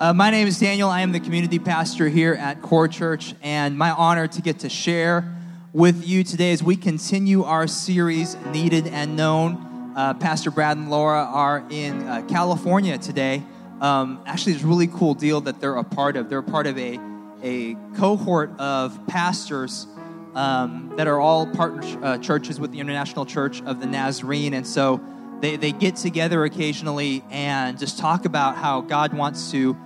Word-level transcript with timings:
Uh, 0.00 0.14
my 0.14 0.30
name 0.30 0.48
is 0.48 0.58
Daniel. 0.58 0.88
I 0.88 1.02
am 1.02 1.12
the 1.12 1.20
community 1.20 1.58
pastor 1.58 2.08
here 2.08 2.32
at 2.32 2.62
Core 2.62 2.88
Church, 2.88 3.34
and 3.42 3.76
my 3.76 3.90
honor 3.90 4.26
to 4.28 4.40
get 4.40 4.60
to 4.60 4.70
share 4.70 5.30
with 5.74 6.08
you 6.08 6.24
today 6.24 6.52
as 6.52 6.62
we 6.62 6.74
continue 6.74 7.42
our 7.42 7.66
series, 7.66 8.34
Needed 8.46 8.86
and 8.86 9.14
Known. 9.14 9.92
Uh, 9.94 10.14
pastor 10.14 10.50
Brad 10.50 10.78
and 10.78 10.90
Laura 10.90 11.24
are 11.24 11.62
in 11.68 12.08
uh, 12.08 12.24
California 12.30 12.96
today. 12.96 13.42
Um, 13.82 14.22
actually, 14.24 14.54
it's 14.54 14.64
a 14.64 14.66
really 14.66 14.86
cool 14.86 15.12
deal 15.12 15.42
that 15.42 15.60
they're 15.60 15.76
a 15.76 15.84
part 15.84 16.16
of. 16.16 16.30
They're 16.30 16.40
part 16.40 16.66
of 16.66 16.78
a, 16.78 16.98
a 17.42 17.74
cohort 17.94 18.58
of 18.58 19.06
pastors 19.06 19.86
um, 20.34 20.94
that 20.96 21.08
are 21.08 21.20
all 21.20 21.46
partner 21.46 21.82
uh, 22.02 22.16
churches 22.16 22.58
with 22.58 22.72
the 22.72 22.80
International 22.80 23.26
Church 23.26 23.60
of 23.64 23.80
the 23.80 23.86
Nazarene. 23.86 24.54
And 24.54 24.66
so 24.66 24.98
they, 25.42 25.56
they 25.56 25.72
get 25.72 25.96
together 25.96 26.42
occasionally 26.44 27.22
and 27.30 27.78
just 27.78 27.98
talk 27.98 28.24
about 28.24 28.56
how 28.56 28.80
God 28.80 29.12
wants 29.12 29.50
to 29.50 29.76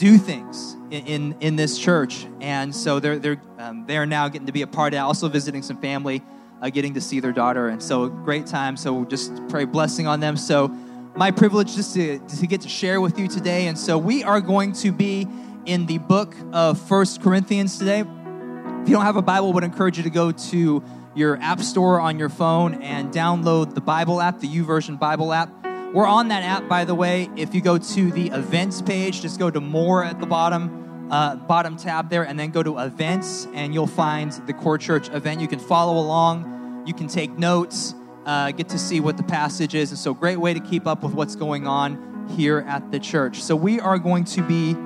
do 0.00 0.16
things 0.16 0.78
in, 0.90 1.06
in, 1.06 1.36
in 1.40 1.56
this 1.56 1.78
church. 1.78 2.26
And 2.40 2.74
so 2.74 3.00
they're, 3.00 3.18
they're, 3.18 3.40
um, 3.58 3.84
they're 3.86 4.06
now 4.06 4.28
getting 4.28 4.46
to 4.46 4.52
be 4.52 4.62
a 4.62 4.66
part 4.66 4.94
of 4.94 4.96
it, 4.96 5.00
also 5.00 5.28
visiting 5.28 5.62
some 5.62 5.76
family, 5.76 6.22
uh, 6.62 6.70
getting 6.70 6.94
to 6.94 7.02
see 7.02 7.20
their 7.20 7.32
daughter. 7.32 7.68
And 7.68 7.82
so 7.82 8.08
great 8.08 8.46
time. 8.46 8.78
So 8.78 9.04
just 9.04 9.46
pray 9.50 9.66
blessing 9.66 10.06
on 10.06 10.18
them. 10.20 10.38
So 10.38 10.68
my 11.16 11.30
privilege 11.30 11.76
just 11.76 11.92
to, 11.94 12.18
to 12.18 12.46
get 12.46 12.62
to 12.62 12.68
share 12.68 13.02
with 13.02 13.18
you 13.18 13.28
today. 13.28 13.66
And 13.66 13.78
so 13.78 13.98
we 13.98 14.24
are 14.24 14.40
going 14.40 14.72
to 14.72 14.90
be 14.90 15.28
in 15.66 15.84
the 15.84 15.98
book 15.98 16.34
of 16.54 16.80
First 16.80 17.20
Corinthians 17.20 17.78
today. 17.78 18.00
If 18.00 18.88
you 18.88 18.94
don't 18.94 19.04
have 19.04 19.16
a 19.16 19.22
Bible, 19.22 19.50
I 19.50 19.52
would 19.52 19.64
encourage 19.64 19.98
you 19.98 20.04
to 20.04 20.10
go 20.10 20.32
to 20.32 20.82
your 21.14 21.36
app 21.42 21.60
store 21.60 22.00
on 22.00 22.18
your 22.18 22.30
phone 22.30 22.82
and 22.82 23.12
download 23.12 23.74
the 23.74 23.82
Bible 23.82 24.22
app, 24.22 24.40
the 24.40 24.48
YouVersion 24.48 24.98
Bible 24.98 25.34
app. 25.34 25.59
We're 25.92 26.06
on 26.06 26.28
that 26.28 26.44
app, 26.44 26.68
by 26.68 26.84
the 26.84 26.94
way. 26.94 27.28
If 27.36 27.52
you 27.52 27.60
go 27.60 27.76
to 27.76 28.10
the 28.12 28.28
events 28.28 28.80
page, 28.80 29.22
just 29.22 29.40
go 29.40 29.50
to 29.50 29.60
more 29.60 30.04
at 30.04 30.20
the 30.20 30.26
bottom, 30.26 31.08
uh, 31.10 31.34
bottom 31.34 31.76
tab 31.76 32.10
there, 32.10 32.22
and 32.22 32.38
then 32.38 32.52
go 32.52 32.62
to 32.62 32.78
events, 32.78 33.48
and 33.54 33.74
you'll 33.74 33.88
find 33.88 34.30
the 34.46 34.52
Core 34.52 34.78
Church 34.78 35.08
event. 35.08 35.40
You 35.40 35.48
can 35.48 35.58
follow 35.58 35.98
along, 35.98 36.84
you 36.86 36.94
can 36.94 37.08
take 37.08 37.36
notes, 37.36 37.96
uh, 38.24 38.52
get 38.52 38.68
to 38.68 38.78
see 38.78 39.00
what 39.00 39.16
the 39.16 39.24
passage 39.24 39.74
is. 39.74 39.90
And 39.90 39.98
so, 39.98 40.14
great 40.14 40.38
way 40.38 40.54
to 40.54 40.60
keep 40.60 40.86
up 40.86 41.02
with 41.02 41.12
what's 41.12 41.34
going 41.34 41.66
on 41.66 42.28
here 42.36 42.64
at 42.68 42.92
the 42.92 43.00
church. 43.00 43.42
So, 43.42 43.56
we 43.56 43.80
are 43.80 43.98
going 43.98 44.22
to 44.26 44.42
be 44.42 44.76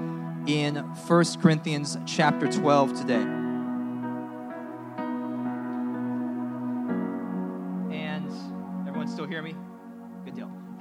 in 0.51 0.77
1 0.77 1.25
Corinthians 1.43 1.99
chapter 2.07 2.51
12 2.51 2.99
today. 2.99 3.44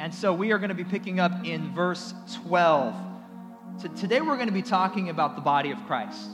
And 0.03 0.13
so 0.13 0.33
we 0.33 0.51
are 0.51 0.57
going 0.57 0.67
to 0.67 0.75
be 0.75 0.83
picking 0.83 1.21
up 1.21 1.31
in 1.45 1.73
verse 1.73 2.13
12. 2.45 2.93
So 3.77 3.87
today 3.87 4.19
we're 4.19 4.35
going 4.35 4.49
to 4.49 4.53
be 4.53 4.61
talking 4.61 5.07
about 5.07 5.37
the 5.37 5.41
body 5.41 5.71
of 5.71 5.77
Christ 5.85 6.27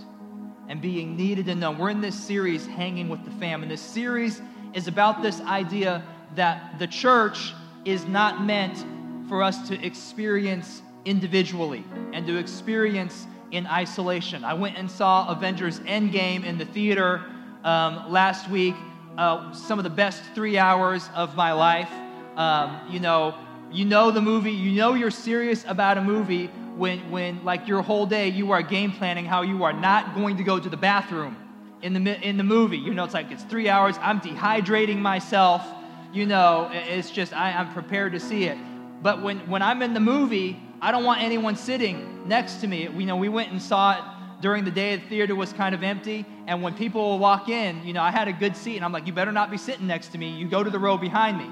and 0.67 0.81
being 0.81 1.15
needed 1.15 1.47
and 1.49 1.59
known. 1.59 1.77
We're 1.77 1.91
in 1.91 2.01
this 2.01 2.19
series, 2.19 2.65
Hanging 2.65 3.09
with 3.09 3.23
the 3.25 3.29
Fam, 3.29 3.61
and 3.61 3.69
this 3.69 3.79
series 3.79 4.41
is 4.73 4.87
about 4.87 5.21
this 5.21 5.39
idea 5.41 6.03
that 6.33 6.79
the 6.79 6.87
church 6.87 7.53
is 7.85 8.05
not 8.05 8.43
meant 8.43 8.83
for 9.29 9.43
us 9.43 9.67
to 9.67 9.79
experience 9.85 10.81
individually 11.05 11.85
and 12.11 12.25
to 12.25 12.37
experience 12.37 13.27
in 13.51 13.67
isolation. 13.67 14.43
I 14.43 14.55
went 14.55 14.79
and 14.79 14.89
saw 14.89 15.29
Avengers 15.29 15.79
Endgame 15.81 16.43
in 16.43 16.57
the 16.57 16.65
theater 16.65 17.23
um, 17.63 18.11
last 18.11 18.49
week. 18.49 18.73
Uh, 19.15 19.53
some 19.53 19.77
of 19.77 19.83
the 19.83 19.91
best 19.91 20.23
three 20.33 20.57
hours 20.57 21.07
of 21.13 21.35
my 21.35 21.51
life. 21.51 21.91
Um, 22.35 22.79
you 22.89 22.99
know, 22.99 23.35
you 23.71 23.85
know 23.85 24.11
the 24.11 24.21
movie, 24.21 24.51
you 24.51 24.71
know 24.71 24.93
you're 24.93 25.11
serious 25.11 25.63
about 25.67 25.97
a 25.97 26.01
movie 26.01 26.47
when, 26.77 27.11
when 27.11 27.43
like 27.43 27.67
your 27.67 27.81
whole 27.81 28.05
day 28.05 28.29
you 28.29 28.51
are 28.51 28.61
game 28.61 28.91
planning 28.91 29.25
how 29.25 29.41
you 29.41 29.63
are 29.63 29.73
not 29.73 30.15
going 30.15 30.37
to 30.37 30.43
go 30.43 30.59
to 30.59 30.69
the 30.69 30.77
bathroom 30.77 31.37
in 31.81 32.03
the, 32.03 32.19
in 32.27 32.37
the 32.37 32.43
movie. 32.43 32.77
You 32.77 32.93
know, 32.93 33.03
it's 33.03 33.13
like 33.13 33.31
it's 33.31 33.43
three 33.43 33.69
hours, 33.69 33.95
I'm 34.01 34.21
dehydrating 34.21 34.97
myself, 34.97 35.65
you 36.13 36.25
know, 36.25 36.69
it's 36.73 37.11
just, 37.11 37.33
I, 37.33 37.51
I'm 37.51 37.71
prepared 37.73 38.13
to 38.13 38.19
see 38.19 38.45
it. 38.45 38.57
But 39.01 39.21
when, 39.21 39.39
when 39.49 39.61
I'm 39.61 39.81
in 39.81 39.93
the 39.93 39.99
movie, 39.99 40.59
I 40.81 40.91
don't 40.91 41.03
want 41.03 41.21
anyone 41.21 41.55
sitting 41.55 42.27
next 42.27 42.61
to 42.61 42.67
me. 42.67 42.83
You 42.83 43.05
know, 43.05 43.15
we 43.15 43.29
went 43.29 43.51
and 43.51 43.61
saw 43.61 43.97
it 43.97 44.03
during 44.41 44.63
the 44.63 44.71
day 44.71 44.95
the 44.95 45.05
theater 45.07 45.35
was 45.35 45.51
kind 45.53 45.75
of 45.75 45.83
empty 45.83 46.25
and 46.47 46.61
when 46.63 46.73
people 46.73 47.01
will 47.01 47.19
walk 47.19 47.49
in 47.49 47.85
you 47.85 47.93
know 47.93 48.01
i 48.01 48.09
had 48.09 48.27
a 48.27 48.33
good 48.33 48.55
seat 48.55 48.77
and 48.77 48.85
i'm 48.85 48.91
like 48.93 49.05
you 49.05 49.13
better 49.13 49.31
not 49.31 49.51
be 49.51 49.57
sitting 49.57 49.85
next 49.85 50.09
to 50.09 50.17
me 50.17 50.29
you 50.29 50.47
go 50.47 50.63
to 50.63 50.69
the 50.69 50.79
row 50.79 50.97
behind 50.97 51.37
me 51.37 51.49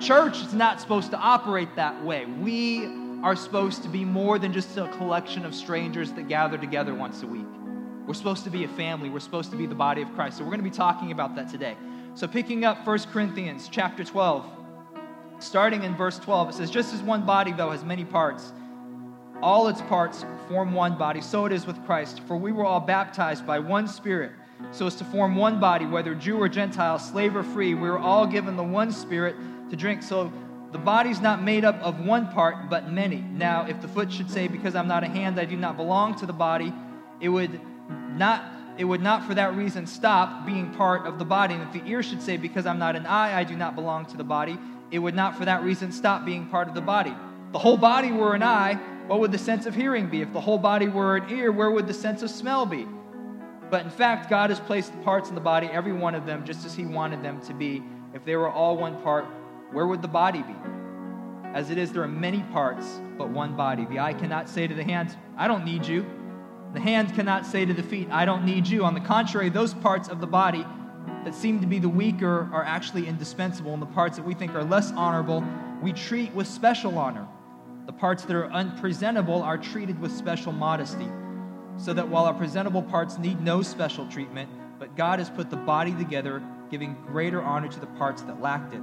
Church 0.00 0.40
is 0.42 0.52
not 0.52 0.80
supposed 0.80 1.10
to 1.12 1.16
operate 1.16 1.76
that 1.76 2.04
way. 2.04 2.26
We 2.26 2.86
are 3.22 3.36
supposed 3.36 3.82
to 3.82 3.88
be 3.88 4.04
more 4.04 4.38
than 4.38 4.52
just 4.52 4.76
a 4.76 4.88
collection 4.98 5.46
of 5.46 5.54
strangers 5.54 6.12
that 6.12 6.28
gather 6.28 6.58
together 6.58 6.94
once 6.94 7.22
a 7.22 7.26
week. 7.26 7.46
We're 8.06 8.14
supposed 8.14 8.44
to 8.44 8.50
be 8.50 8.64
a 8.64 8.68
family. 8.68 9.08
We're 9.08 9.20
supposed 9.20 9.50
to 9.52 9.56
be 9.56 9.66
the 9.66 9.74
body 9.74 10.02
of 10.02 10.12
Christ. 10.14 10.38
So 10.38 10.44
we're 10.44 10.50
going 10.50 10.62
to 10.62 10.70
be 10.70 10.76
talking 10.76 11.10
about 11.10 11.34
that 11.36 11.48
today. 11.48 11.76
So 12.14 12.28
picking 12.28 12.64
up 12.64 12.86
1 12.86 12.98
Corinthians 13.12 13.68
chapter 13.70 14.04
12, 14.04 14.46
starting 15.38 15.84
in 15.84 15.96
verse 15.96 16.18
12, 16.18 16.50
it 16.50 16.52
says, 16.54 16.70
Just 16.70 16.92
as 16.92 17.02
one 17.02 17.24
body, 17.24 17.52
though, 17.52 17.70
has 17.70 17.82
many 17.82 18.04
parts, 18.04 18.52
all 19.42 19.68
its 19.68 19.80
parts 19.82 20.24
form 20.48 20.74
one 20.74 20.98
body, 20.98 21.20
so 21.20 21.46
it 21.46 21.52
is 21.52 21.66
with 21.66 21.82
Christ. 21.86 22.20
For 22.28 22.36
we 22.36 22.52
were 22.52 22.64
all 22.64 22.80
baptized 22.80 23.46
by 23.46 23.58
one 23.58 23.88
Spirit, 23.88 24.32
so 24.70 24.86
as 24.86 24.96
to 24.96 25.04
form 25.04 25.34
one 25.34 25.58
body, 25.58 25.86
whether 25.86 26.14
Jew 26.14 26.40
or 26.40 26.48
Gentile, 26.48 26.98
slave 26.98 27.34
or 27.34 27.42
free. 27.42 27.74
We 27.74 27.88
were 27.88 27.98
all 27.98 28.26
given 28.26 28.56
the 28.56 28.62
one 28.62 28.92
Spirit 28.92 29.34
to 29.74 29.80
drink. 29.80 30.02
So 30.02 30.32
the 30.72 30.78
body's 30.78 31.20
not 31.20 31.42
made 31.42 31.64
up 31.64 31.80
of 31.82 32.00
one 32.00 32.28
part, 32.32 32.70
but 32.70 32.90
many. 32.90 33.16
Now, 33.16 33.66
if 33.66 33.80
the 33.80 33.88
foot 33.88 34.12
should 34.12 34.30
say, 34.30 34.48
Because 34.48 34.74
I'm 34.74 34.88
not 34.88 35.04
a 35.04 35.08
hand, 35.08 35.38
I 35.38 35.44
do 35.44 35.56
not 35.56 35.76
belong 35.76 36.14
to 36.16 36.26
the 36.26 36.32
body, 36.32 36.72
it 37.20 37.28
would 37.28 37.60
not. 38.16 38.50
It 38.76 38.84
would 38.84 39.02
not 39.02 39.24
for 39.24 39.34
that 39.36 39.54
reason 39.54 39.86
stop 39.86 40.44
being 40.44 40.74
part 40.74 41.06
of 41.06 41.20
the 41.20 41.24
body. 41.24 41.54
And 41.54 41.62
if 41.62 41.72
the 41.72 41.88
ear 41.88 42.02
should 42.02 42.20
say, 42.20 42.36
Because 42.36 42.66
I'm 42.66 42.78
not 42.78 42.96
an 42.96 43.06
eye, 43.06 43.38
I 43.38 43.44
do 43.44 43.56
not 43.56 43.76
belong 43.76 44.06
to 44.06 44.16
the 44.16 44.24
body, 44.24 44.58
it 44.90 44.98
would 44.98 45.14
not 45.14 45.36
for 45.36 45.44
that 45.44 45.62
reason 45.62 45.92
stop 45.92 46.24
being 46.24 46.46
part 46.46 46.68
of 46.68 46.74
the 46.74 46.80
body. 46.80 47.14
the 47.52 47.58
whole 47.58 47.76
body 47.76 48.10
were 48.10 48.34
an 48.34 48.42
eye, 48.42 48.74
what 49.06 49.20
would 49.20 49.30
the 49.30 49.38
sense 49.38 49.66
of 49.66 49.76
hearing 49.76 50.08
be? 50.08 50.22
If 50.22 50.32
the 50.32 50.40
whole 50.40 50.58
body 50.58 50.88
were 50.88 51.18
an 51.18 51.30
ear, 51.30 51.52
where 51.52 51.70
would 51.70 51.86
the 51.86 51.94
sense 51.94 52.22
of 52.22 52.30
smell 52.30 52.66
be? 52.66 52.84
But 53.70 53.84
in 53.84 53.90
fact, 53.90 54.28
God 54.28 54.50
has 54.50 54.58
placed 54.58 54.90
the 54.90 54.98
parts 55.04 55.28
in 55.28 55.36
the 55.36 55.40
body, 55.40 55.68
every 55.68 55.92
one 55.92 56.16
of 56.16 56.26
them, 56.26 56.44
just 56.44 56.66
as 56.66 56.74
He 56.74 56.84
wanted 56.84 57.22
them 57.22 57.40
to 57.42 57.54
be. 57.54 57.80
If 58.12 58.24
they 58.24 58.34
were 58.34 58.50
all 58.50 58.76
one 58.76 59.00
part, 59.02 59.26
where 59.72 59.86
would 59.86 60.02
the 60.02 60.08
body 60.08 60.42
be? 60.42 60.54
As 61.54 61.70
it 61.70 61.78
is, 61.78 61.92
there 61.92 62.02
are 62.02 62.08
many 62.08 62.42
parts, 62.52 63.00
but 63.16 63.30
one 63.30 63.56
body. 63.56 63.84
The 63.84 64.00
eye 64.00 64.12
cannot 64.12 64.48
say 64.48 64.66
to 64.66 64.74
the 64.74 64.82
hands, 64.82 65.16
I 65.36 65.46
don't 65.46 65.64
need 65.64 65.86
you. 65.86 66.04
The 66.72 66.80
hand 66.80 67.14
cannot 67.14 67.46
say 67.46 67.64
to 67.64 67.72
the 67.72 67.82
feet, 67.82 68.08
I 68.10 68.24
don't 68.24 68.44
need 68.44 68.66
you. 68.66 68.84
On 68.84 68.94
the 68.94 69.00
contrary, 69.00 69.50
those 69.50 69.72
parts 69.72 70.08
of 70.08 70.20
the 70.20 70.26
body 70.26 70.66
that 71.24 71.32
seem 71.32 71.60
to 71.60 71.66
be 71.66 71.78
the 71.78 71.88
weaker 71.88 72.50
are 72.52 72.64
actually 72.64 73.06
indispensable, 73.06 73.72
and 73.72 73.80
the 73.80 73.86
parts 73.86 74.16
that 74.16 74.24
we 74.24 74.34
think 74.34 74.52
are 74.56 74.64
less 74.64 74.90
honorable, 74.92 75.44
we 75.80 75.92
treat 75.92 76.34
with 76.34 76.48
special 76.48 76.98
honor. 76.98 77.28
The 77.86 77.92
parts 77.92 78.24
that 78.24 78.34
are 78.34 78.50
unpresentable 78.50 79.40
are 79.42 79.56
treated 79.56 80.00
with 80.00 80.10
special 80.10 80.50
modesty, 80.50 81.08
so 81.76 81.92
that 81.94 82.08
while 82.08 82.24
our 82.24 82.34
presentable 82.34 82.82
parts 82.82 83.16
need 83.16 83.40
no 83.40 83.62
special 83.62 84.08
treatment, 84.08 84.50
but 84.80 84.96
God 84.96 85.20
has 85.20 85.30
put 85.30 85.50
the 85.50 85.56
body 85.56 85.94
together, 85.94 86.42
giving 86.68 86.96
greater 87.06 87.40
honor 87.40 87.68
to 87.68 87.78
the 87.78 87.86
parts 87.86 88.22
that 88.22 88.42
lacked 88.42 88.74
it 88.74 88.82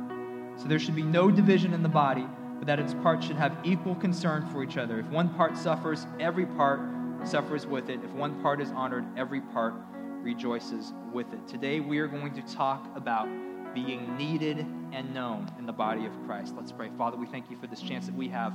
so 0.58 0.66
there 0.68 0.80
should 0.80 0.96
be 0.96 1.04
no 1.04 1.32
division 1.32 1.74
in 1.74 1.84
the 1.84 1.90
body, 1.90 2.26
but 2.58 2.68
that 2.68 2.80
its 2.80 2.94
parts 2.96 3.26
should 3.26 3.36
have 3.36 3.58
equal 3.64 3.96
concern 3.96 4.48
for 4.48 4.64
each 4.64 4.78
other. 4.78 5.00
If 5.00 5.08
one 5.08 5.30
part 5.30 5.58
suffers, 5.58 6.06
every 6.20 6.46
part 6.46 6.82
suffers 7.24 7.66
with 7.66 7.90
it. 7.90 8.00
If 8.04 8.12
one 8.12 8.42
part 8.42 8.62
is 8.62 8.72
honored, 8.72 9.06
every 9.18 9.42
part 9.42 9.74
rejoices 10.22 10.94
with 11.14 11.32
it. 11.34 11.48
Today 11.48 11.80
we 11.80 12.00
are 12.00 12.08
going 12.08 12.34
to 12.34 12.42
talk 12.54 12.88
about 12.96 13.28
being 13.74 14.18
needed 14.18 14.66
and 14.92 15.14
known 15.14 15.52
in 15.58 15.66
the 15.66 15.74
body 15.74 16.06
of 16.06 16.14
Christ. 16.26 16.54
Let's 16.56 16.72
pray. 16.72 16.90
Father, 16.98 17.18
we 17.18 17.26
thank 17.26 17.50
you 17.50 17.58
for 17.58 17.68
this 17.68 17.82
chance 17.82 18.06
that 18.06 18.16
we 18.16 18.28
have 18.30 18.54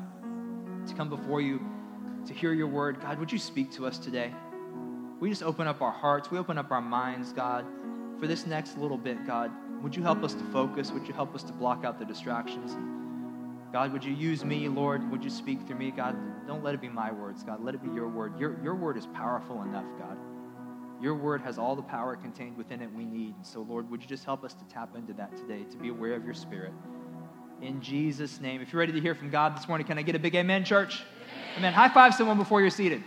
to 0.87 0.95
come 0.95 1.09
before 1.09 1.41
you 1.41 1.61
to 2.27 2.34
hear 2.34 2.53
your 2.53 2.67
word. 2.67 3.01
God, 3.01 3.19
would 3.19 3.33
you 3.33 3.39
speak 3.39 3.72
to 3.72 3.87
us 3.87 3.98
today? 3.98 4.33
We 5.21 5.31
just 5.31 5.43
open 5.43 5.66
up 5.66 5.81
our 5.81 5.93
hearts, 5.93 6.31
we 6.31 6.39
open 6.39 6.59
up 6.59 6.71
our 6.71 6.83
minds, 6.83 7.33
God, 7.33 7.65
for 8.21 8.27
this 8.27 8.47
next 8.47 8.77
little 8.77 8.98
bit, 8.98 9.27
God. 9.27 9.51
Would 9.86 9.94
you 9.94 10.03
help 10.03 10.24
us 10.24 10.34
to 10.34 10.42
focus? 10.47 10.91
Would 10.91 11.06
you 11.06 11.15
help 11.15 11.33
us 11.33 11.44
to 11.44 11.53
block 11.53 11.84
out 11.84 12.00
the 12.00 12.04
distractions? 12.04 12.77
God, 13.72 13.92
would 13.92 14.04
you 14.04 14.12
use 14.12 14.44
me, 14.44 14.68
Lord? 14.68 15.09
Would 15.12 15.22
you 15.22 15.30
speak 15.30 15.65
through 15.65 15.78
me? 15.78 15.92
God, 15.92 16.16
don't 16.44 16.65
let 16.65 16.74
it 16.74 16.80
be 16.80 16.88
my 16.88 17.12
words, 17.12 17.44
God. 17.44 17.62
Let 17.62 17.77
it 17.77 17.84
be 17.84 17.91
your 17.94 18.09
word. 18.09 18.36
Your, 18.36 18.60
your 18.65 18.74
word 18.74 18.97
is 18.97 19.06
powerful 19.06 19.62
enough, 19.62 19.84
God. 19.97 20.16
Your 21.00 21.15
word 21.15 21.41
has 21.42 21.56
all 21.56 21.77
the 21.77 21.83
power 21.83 22.16
contained 22.16 22.56
within 22.56 22.83
it 22.83 22.92
we 22.92 23.04
need. 23.04 23.36
So, 23.42 23.60
Lord, 23.60 23.88
would 23.88 24.03
you 24.03 24.09
just 24.09 24.24
help 24.24 24.42
us 24.42 24.54
to 24.54 24.65
tap 24.65 24.97
into 24.97 25.12
that 25.12 25.36
today, 25.36 25.62
to 25.71 25.77
be 25.77 25.91
aware 25.91 26.15
of 26.15 26.24
your 26.24 26.34
spirit? 26.34 26.72
In 27.62 27.80
Jesus' 27.80 28.41
name. 28.41 28.60
If 28.60 28.72
you're 28.72 28.80
ready 28.80 28.91
to 28.91 29.00
hear 29.00 29.15
from 29.15 29.30
God 29.30 29.56
this 29.56 29.68
morning, 29.68 29.86
can 29.86 29.98
I 29.98 30.03
get 30.03 30.16
a 30.16 30.18
big 30.18 30.34
amen, 30.34 30.65
church? 30.65 31.04
Amen. 31.59 31.59
amen. 31.59 31.72
High 31.74 31.91
five 31.91 32.12
someone 32.12 32.38
before 32.38 32.60
you're 32.60 32.71
seated. 32.71 33.04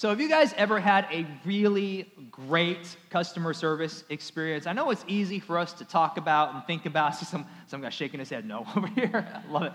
So, 0.00 0.08
have 0.08 0.18
you 0.18 0.30
guys 0.30 0.54
ever 0.56 0.80
had 0.80 1.06
a 1.12 1.26
really 1.44 2.10
great 2.30 2.96
customer 3.10 3.52
service 3.52 4.02
experience? 4.08 4.66
I 4.66 4.72
know 4.72 4.88
it's 4.88 5.04
easy 5.06 5.38
for 5.38 5.58
us 5.58 5.74
to 5.74 5.84
talk 5.84 6.16
about 6.16 6.54
and 6.54 6.64
think 6.64 6.86
about. 6.86 7.16
See 7.16 7.26
some, 7.26 7.44
some 7.66 7.82
guy 7.82 7.90
shaking 7.90 8.18
his 8.18 8.30
head 8.30 8.46
no 8.46 8.66
over 8.76 8.86
here. 8.86 9.28
I 9.46 9.52
love 9.52 9.64
it. 9.64 9.72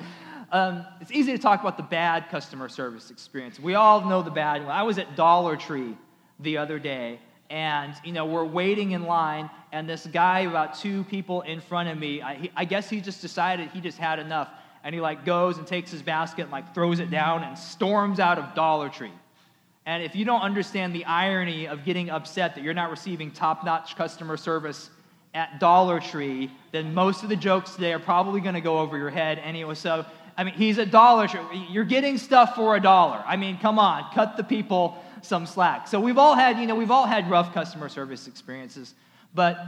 Um, 0.51 0.83
it's 0.99 1.11
easy 1.11 1.31
to 1.33 1.37
talk 1.37 1.61
about 1.61 1.77
the 1.77 1.83
bad 1.83 2.29
customer 2.31 2.69
service 2.69 3.11
experience. 3.11 3.59
We 3.59 3.75
all 3.75 4.01
know 4.09 4.23
the 4.23 4.31
bad 4.31 4.63
one. 4.63 4.71
I 4.71 4.81
was 4.81 4.97
at 4.97 5.15
Dollar 5.15 5.55
Tree 5.55 5.95
the 6.39 6.57
other 6.57 6.79
day, 6.79 7.19
and 7.51 7.93
you 8.03 8.11
know 8.11 8.25
we're 8.25 8.45
waiting 8.45 8.93
in 8.93 9.03
line, 9.03 9.47
and 9.71 9.87
this 9.87 10.07
guy, 10.07 10.39
about 10.39 10.73
two 10.73 11.03
people 11.03 11.41
in 11.41 11.61
front 11.61 11.87
of 11.89 11.99
me, 11.99 12.23
I, 12.23 12.33
he, 12.33 12.51
I 12.55 12.65
guess 12.65 12.89
he 12.89 12.99
just 12.99 13.21
decided 13.21 13.69
he 13.69 13.79
just 13.79 13.99
had 13.99 14.17
enough, 14.17 14.49
and 14.83 14.95
he 14.95 15.01
like 15.01 15.23
goes 15.23 15.59
and 15.59 15.67
takes 15.67 15.91
his 15.91 16.01
basket 16.01 16.41
and 16.41 16.51
like 16.51 16.73
throws 16.73 16.99
it 16.99 17.11
down 17.11 17.43
and 17.43 17.55
storms 17.55 18.19
out 18.19 18.39
of 18.39 18.55
Dollar 18.55 18.89
Tree. 18.89 19.11
And 19.85 20.01
if 20.01 20.15
you 20.15 20.25
don't 20.25 20.41
understand 20.41 20.95
the 20.95 21.05
irony 21.05 21.67
of 21.67 21.85
getting 21.85 22.09
upset 22.09 22.55
that 22.55 22.63
you're 22.63 22.73
not 22.73 22.89
receiving 22.89 23.29
top 23.29 23.63
notch 23.63 23.95
customer 23.95 24.35
service 24.35 24.89
at 25.35 25.59
Dollar 25.59 25.99
Tree, 25.99 26.49
then 26.71 26.93
most 26.93 27.21
of 27.21 27.29
the 27.29 27.35
jokes 27.35 27.75
today 27.75 27.93
are 27.93 27.99
probably 27.99 28.41
going 28.41 28.55
to 28.55 28.61
go 28.61 28.79
over 28.79 28.97
your 28.97 29.11
head 29.11 29.39
anyway. 29.43 29.75
So, 29.75 30.05
I 30.37 30.43
mean, 30.43 30.55
he's 30.55 30.79
a 30.79 30.85
Dollar 30.85 31.27
Tree. 31.27 31.41
You're 31.69 31.83
getting 31.83 32.17
stuff 32.17 32.55
for 32.55 32.75
a 32.75 32.79
dollar. 32.79 33.23
I 33.27 33.35
mean, 33.35 33.59
come 33.59 33.77
on, 33.77 34.11
cut 34.13 34.37
the 34.37 34.43
people 34.43 35.03
some 35.21 35.45
slack. 35.45 35.87
So, 35.87 35.99
we've 35.99 36.17
all 36.17 36.33
had, 36.33 36.57
you 36.57 36.65
know, 36.65 36.75
we've 36.75 36.91
all 36.91 37.05
had 37.05 37.29
rough 37.29 37.53
customer 37.53 37.89
service 37.89 38.27
experiences, 38.27 38.95
but 39.35 39.59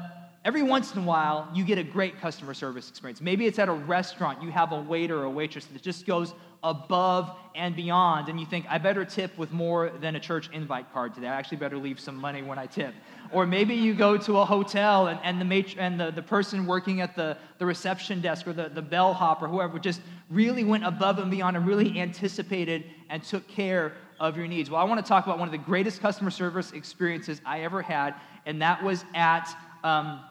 every 0.43 0.63
once 0.63 0.95
in 0.95 1.01
a 1.03 1.05
while, 1.05 1.47
you 1.53 1.63
get 1.63 1.77
a 1.77 1.83
great 1.83 2.19
customer 2.19 2.53
service 2.53 2.89
experience. 2.89 3.21
Maybe 3.21 3.45
it's 3.45 3.59
at 3.59 3.69
a 3.69 3.73
restaurant, 3.73 4.41
you 4.41 4.49
have 4.49 4.71
a 4.71 4.79
waiter 4.79 5.19
or 5.19 5.25
a 5.25 5.29
waitress 5.29 5.65
that 5.65 5.81
just 5.83 6.07
goes 6.07 6.33
above 6.63 7.36
and 7.56 7.75
beyond, 7.75 8.30
and 8.30 8.39
you 8.39 8.45
think, 8.45 8.65
I 8.69 8.77
better 8.77 9.04
tip 9.04 9.36
with 9.38 9.51
more 9.51 9.89
than 10.00 10.15
a 10.15 10.19
church 10.19 10.50
invite 10.54 10.92
card 10.94 11.15
today. 11.15 11.27
I 11.27 11.36
actually 11.36 11.57
better 11.57 11.77
leave 11.77 12.00
some 12.00 12.15
money 12.15 12.44
when 12.44 12.59
I 12.59 12.68
tip. 12.68 12.94
Or 13.31 13.48
maybe 13.48 13.74
you 13.74 13.95
go 13.95 14.15
to 14.15 14.38
a 14.38 14.45
hotel 14.45 15.07
and, 15.07 15.19
and, 15.24 15.42
the, 15.42 15.45
matri- 15.45 15.80
and 15.80 16.00
the, 16.00 16.12
the 16.12 16.21
person 16.21 16.68
working 16.68 17.01
at 17.01 17.15
the, 17.15 17.36
the 17.57 17.65
reception 17.65 18.21
desk 18.21 18.48
or 18.48 18.54
the, 18.54 18.69
the 18.69 18.81
bellhop 18.81 19.42
or 19.42 19.48
whoever 19.48 19.80
just 19.80 20.01
really 20.30 20.63
went 20.63 20.86
above 20.86 21.19
and 21.19 21.31
beyond 21.31 21.57
and 21.57 21.65
really 21.65 22.00
anticipated 22.00 22.86
and 23.09 23.24
took 23.24 23.48
care 23.48 23.94
of 24.19 24.38
your 24.38 24.48
needs. 24.48 24.69
Well, 24.69 24.80
I 24.80 24.83
want 24.83 25.04
to 25.04 25.07
talk 25.07 25.25
about 25.25 25.39
one 25.39 25.48
of 25.48 25.51
the 25.51 25.57
greatest 25.57 26.00
customer 26.00 26.31
service 26.31 26.71
experiences 26.74 27.42
I 27.45 27.62
ever 27.62 27.81
had, 27.81 28.15
and 28.45 28.62
that 28.62 28.83
was 28.83 29.04
at 29.13 29.50
um, 29.83 30.21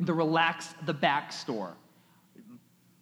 the 0.00 0.12
Relax 0.12 0.74
the 0.86 0.94
Back 0.94 1.32
store. 1.32 1.74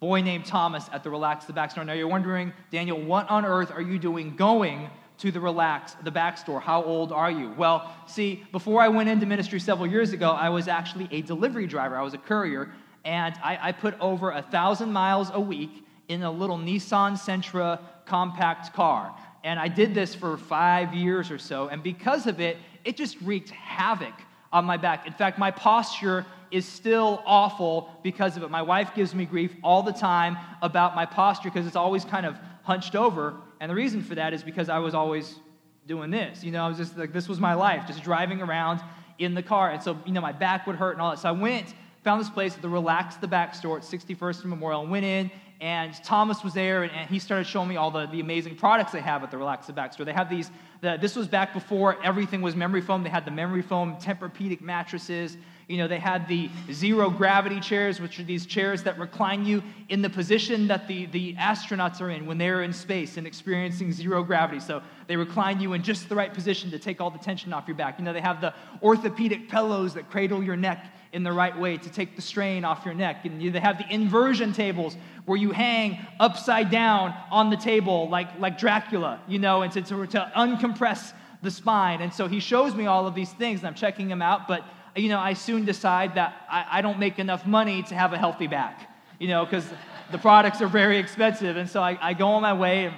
Boy 0.03 0.21
named 0.21 0.43
Thomas 0.43 0.89
at 0.91 1.01
the 1.01 1.09
Relax 1.09 1.45
the 1.45 1.53
Back 1.53 1.71
store. 1.71 1.85
Now 1.85 1.93
you're 1.93 2.09
wondering, 2.09 2.51
Daniel, 2.71 2.99
what 2.99 3.29
on 3.29 3.45
earth 3.45 3.71
are 3.71 3.81
you 3.81 3.97
doing 3.97 4.35
going 4.35 4.89
to 5.19 5.31
the 5.31 5.39
Relax 5.39 5.93
the 6.03 6.11
Back 6.11 6.37
store? 6.37 6.59
How 6.59 6.83
old 6.83 7.13
are 7.13 7.31
you? 7.31 7.53
Well, 7.57 7.89
see, 8.05 8.43
before 8.51 8.81
I 8.81 8.89
went 8.89 9.07
into 9.07 9.25
ministry 9.25 9.61
several 9.61 9.87
years 9.87 10.11
ago, 10.11 10.31
I 10.31 10.49
was 10.49 10.67
actually 10.67 11.07
a 11.09 11.21
delivery 11.21 11.67
driver. 11.67 11.97
I 11.97 12.01
was 12.01 12.13
a 12.13 12.17
courier, 12.17 12.73
and 13.05 13.33
I, 13.41 13.57
I 13.61 13.71
put 13.71 13.97
over 14.01 14.31
a 14.31 14.41
thousand 14.41 14.91
miles 14.91 15.31
a 15.33 15.39
week 15.39 15.85
in 16.09 16.23
a 16.23 16.31
little 16.31 16.57
Nissan 16.57 17.13
Sentra 17.13 17.79
compact 18.05 18.73
car. 18.73 19.15
And 19.45 19.57
I 19.57 19.69
did 19.69 19.95
this 19.95 20.13
for 20.13 20.35
five 20.35 20.93
years 20.93 21.31
or 21.31 21.37
so, 21.37 21.69
and 21.69 21.81
because 21.81 22.27
of 22.27 22.41
it, 22.41 22.57
it 22.83 22.97
just 22.97 23.21
wreaked 23.21 23.51
havoc 23.51 24.15
on 24.51 24.65
my 24.65 24.75
back. 24.75 25.07
In 25.07 25.13
fact, 25.13 25.39
my 25.39 25.49
posture 25.49 26.25
is 26.53 26.67
still 26.67 27.23
awful 27.25 27.89
because 28.03 28.37
of 28.37 28.43
it. 28.43 28.51
My 28.51 28.61
wife 28.61 28.93
gives 28.93 29.15
me 29.15 29.25
grief 29.25 29.55
all 29.63 29.81
the 29.81 29.91
time 29.91 30.37
about 30.61 30.95
my 30.95 31.05
posture 31.05 31.49
because 31.49 31.65
it's 31.65 31.75
always 31.75 32.05
kind 32.05 32.27
of 32.27 32.37
hunched 32.61 32.95
over. 32.95 33.33
And 33.59 33.71
the 33.71 33.75
reason 33.75 34.03
for 34.03 34.13
that 34.15 34.33
is 34.33 34.43
because 34.43 34.69
I 34.69 34.77
was 34.77 34.93
always 34.93 35.39
doing 35.87 36.11
this. 36.11 36.43
You 36.43 36.51
know, 36.51 36.63
I 36.63 36.67
was 36.67 36.77
just 36.77 36.95
like, 36.95 37.11
this 37.11 37.27
was 37.27 37.39
my 37.39 37.55
life, 37.55 37.87
just 37.87 38.03
driving 38.03 38.39
around 38.39 38.81
in 39.17 39.33
the 39.33 39.41
car. 39.41 39.71
And 39.71 39.81
so, 39.81 39.97
you 40.05 40.11
know, 40.11 40.21
my 40.21 40.31
back 40.31 40.67
would 40.67 40.75
hurt 40.75 40.91
and 40.91 41.01
all 41.01 41.09
that. 41.09 41.19
So 41.19 41.29
I 41.29 41.31
went, 41.31 41.73
found 42.03 42.21
this 42.21 42.29
place, 42.29 42.55
the 42.55 42.69
Relax 42.69 43.15
the 43.15 43.27
Back 43.27 43.55
store 43.55 43.77
at 43.77 43.83
61st 43.83 44.45
Memorial, 44.45 44.81
and 44.81 44.91
went 44.91 45.05
in. 45.05 45.31
And 45.59 45.93
Thomas 46.03 46.43
was 46.43 46.53
there, 46.53 46.83
and, 46.83 46.91
and 46.91 47.09
he 47.09 47.17
started 47.17 47.47
showing 47.47 47.69
me 47.69 47.77
all 47.77 47.89
the, 47.89 48.05
the 48.07 48.19
amazing 48.19 48.57
products 48.57 48.91
they 48.91 49.01
have 49.01 49.23
at 49.23 49.31
the 49.31 49.37
Relax 49.37 49.65
the 49.65 49.73
Back 49.73 49.93
store. 49.93 50.05
They 50.05 50.13
have 50.13 50.29
these, 50.29 50.51
the, 50.81 50.97
this 51.01 51.15
was 51.15 51.27
back 51.27 51.53
before 51.53 51.97
everything 52.03 52.41
was 52.41 52.55
memory 52.55 52.81
foam. 52.81 53.01
They 53.01 53.09
had 53.09 53.25
the 53.25 53.31
memory 53.31 53.61
foam 53.61 53.95
Tempur-Pedic 53.95 54.61
mattresses. 54.61 55.37
You 55.73 55.79
know, 55.79 55.87
they 55.87 55.97
had 55.97 56.27
the 56.27 56.51
zero 56.71 57.09
gravity 57.09 57.59
chairs, 57.59 57.99
which 57.99 58.19
are 58.19 58.23
these 58.23 58.45
chairs 58.45 58.83
that 58.83 58.99
recline 58.99 59.43
you 59.43 59.63
in 59.89 60.03
the 60.03 60.09
position 60.09 60.67
that 60.67 60.87
the, 60.87 61.07
the 61.07 61.33
astronauts 61.33 61.99
are 61.99 62.11
in 62.11 62.27
when 62.27 62.37
they're 62.37 62.61
in 62.61 62.71
space 62.71 63.17
and 63.17 63.25
experiencing 63.25 63.91
zero 63.91 64.21
gravity. 64.21 64.59
So 64.59 64.83
they 65.07 65.15
recline 65.15 65.59
you 65.59 65.73
in 65.73 65.81
just 65.81 66.09
the 66.09 66.15
right 66.15 66.31
position 66.31 66.69
to 66.69 66.77
take 66.77 67.01
all 67.01 67.09
the 67.09 67.17
tension 67.17 67.51
off 67.53 67.67
your 67.67 67.75
back. 67.75 67.97
You 67.97 68.05
know, 68.05 68.13
they 68.13 68.21
have 68.21 68.39
the 68.39 68.53
orthopedic 68.83 69.49
pillows 69.49 69.95
that 69.95 70.11
cradle 70.11 70.43
your 70.43 70.55
neck 70.55 70.93
in 71.11 71.23
the 71.23 71.31
right 71.31 71.57
way 71.57 71.77
to 71.77 71.89
take 71.89 72.15
the 72.15 72.21
strain 72.21 72.63
off 72.63 72.85
your 72.85 72.93
neck. 72.93 73.25
And 73.25 73.41
they 73.41 73.59
have 73.59 73.79
the 73.79 73.91
inversion 73.91 74.53
tables 74.53 74.95
where 75.25 75.39
you 75.39 75.49
hang 75.49 76.05
upside 76.19 76.69
down 76.69 77.15
on 77.31 77.49
the 77.49 77.57
table 77.57 78.09
like, 78.09 78.27
like 78.37 78.59
Dracula, 78.59 79.21
you 79.27 79.39
know, 79.39 79.63
and 79.63 79.73
to, 79.73 79.81
to, 79.81 80.05
to 80.05 80.31
uncompress 80.37 81.13
the 81.41 81.49
spine. 81.49 82.01
And 82.01 82.13
so 82.13 82.27
he 82.27 82.39
shows 82.39 82.75
me 82.75 82.85
all 82.85 83.07
of 83.07 83.15
these 83.15 83.33
things, 83.33 83.61
and 83.61 83.67
I'm 83.67 83.73
checking 83.73 84.07
them 84.07 84.21
out, 84.21 84.47
but 84.47 84.63
you 84.95 85.09
know, 85.09 85.19
I 85.19 85.33
soon 85.33 85.65
decide 85.65 86.15
that 86.15 86.45
I, 86.49 86.65
I 86.71 86.81
don't 86.81 86.99
make 86.99 87.19
enough 87.19 87.45
money 87.45 87.83
to 87.83 87.95
have 87.95 88.13
a 88.13 88.17
healthy 88.17 88.47
back, 88.47 88.89
you 89.19 89.27
know, 89.27 89.45
because 89.45 89.65
the 90.11 90.17
products 90.17 90.61
are 90.61 90.67
very 90.67 90.97
expensive. 90.97 91.57
And 91.57 91.69
so 91.69 91.81
I, 91.81 91.97
I 92.01 92.13
go 92.13 92.27
on 92.29 92.41
my 92.41 92.53
way, 92.53 92.85
and, 92.85 92.95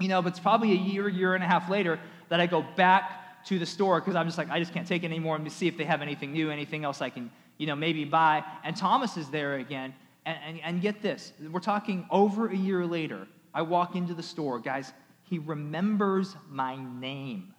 you 0.00 0.08
know, 0.08 0.20
but 0.22 0.30
it's 0.30 0.40
probably 0.40 0.72
a 0.72 0.76
year, 0.76 1.08
year 1.08 1.34
and 1.34 1.44
a 1.44 1.46
half 1.46 1.70
later 1.70 2.00
that 2.28 2.40
I 2.40 2.46
go 2.46 2.64
back 2.76 3.44
to 3.46 3.58
the 3.58 3.66
store 3.66 4.00
because 4.00 4.16
I'm 4.16 4.26
just 4.26 4.38
like, 4.38 4.50
I 4.50 4.58
just 4.58 4.72
can't 4.72 4.86
take 4.86 5.02
it 5.02 5.06
anymore 5.06 5.36
and 5.36 5.50
see 5.52 5.68
if 5.68 5.76
they 5.76 5.84
have 5.84 6.02
anything 6.02 6.32
new, 6.32 6.50
anything 6.50 6.84
else 6.84 7.00
I 7.00 7.10
can, 7.10 7.30
you 7.58 7.66
know, 7.66 7.76
maybe 7.76 8.04
buy. 8.04 8.44
And 8.64 8.76
Thomas 8.76 9.16
is 9.16 9.28
there 9.30 9.54
again. 9.56 9.94
And, 10.24 10.38
and, 10.46 10.60
and 10.62 10.80
get 10.80 11.02
this, 11.02 11.32
we're 11.50 11.60
talking 11.60 12.06
over 12.10 12.48
a 12.48 12.56
year 12.56 12.86
later. 12.86 13.26
I 13.52 13.62
walk 13.62 13.96
into 13.96 14.14
the 14.14 14.22
store, 14.22 14.60
guys, 14.60 14.92
he 15.24 15.38
remembers 15.38 16.36
my 16.48 16.76
name. 17.00 17.51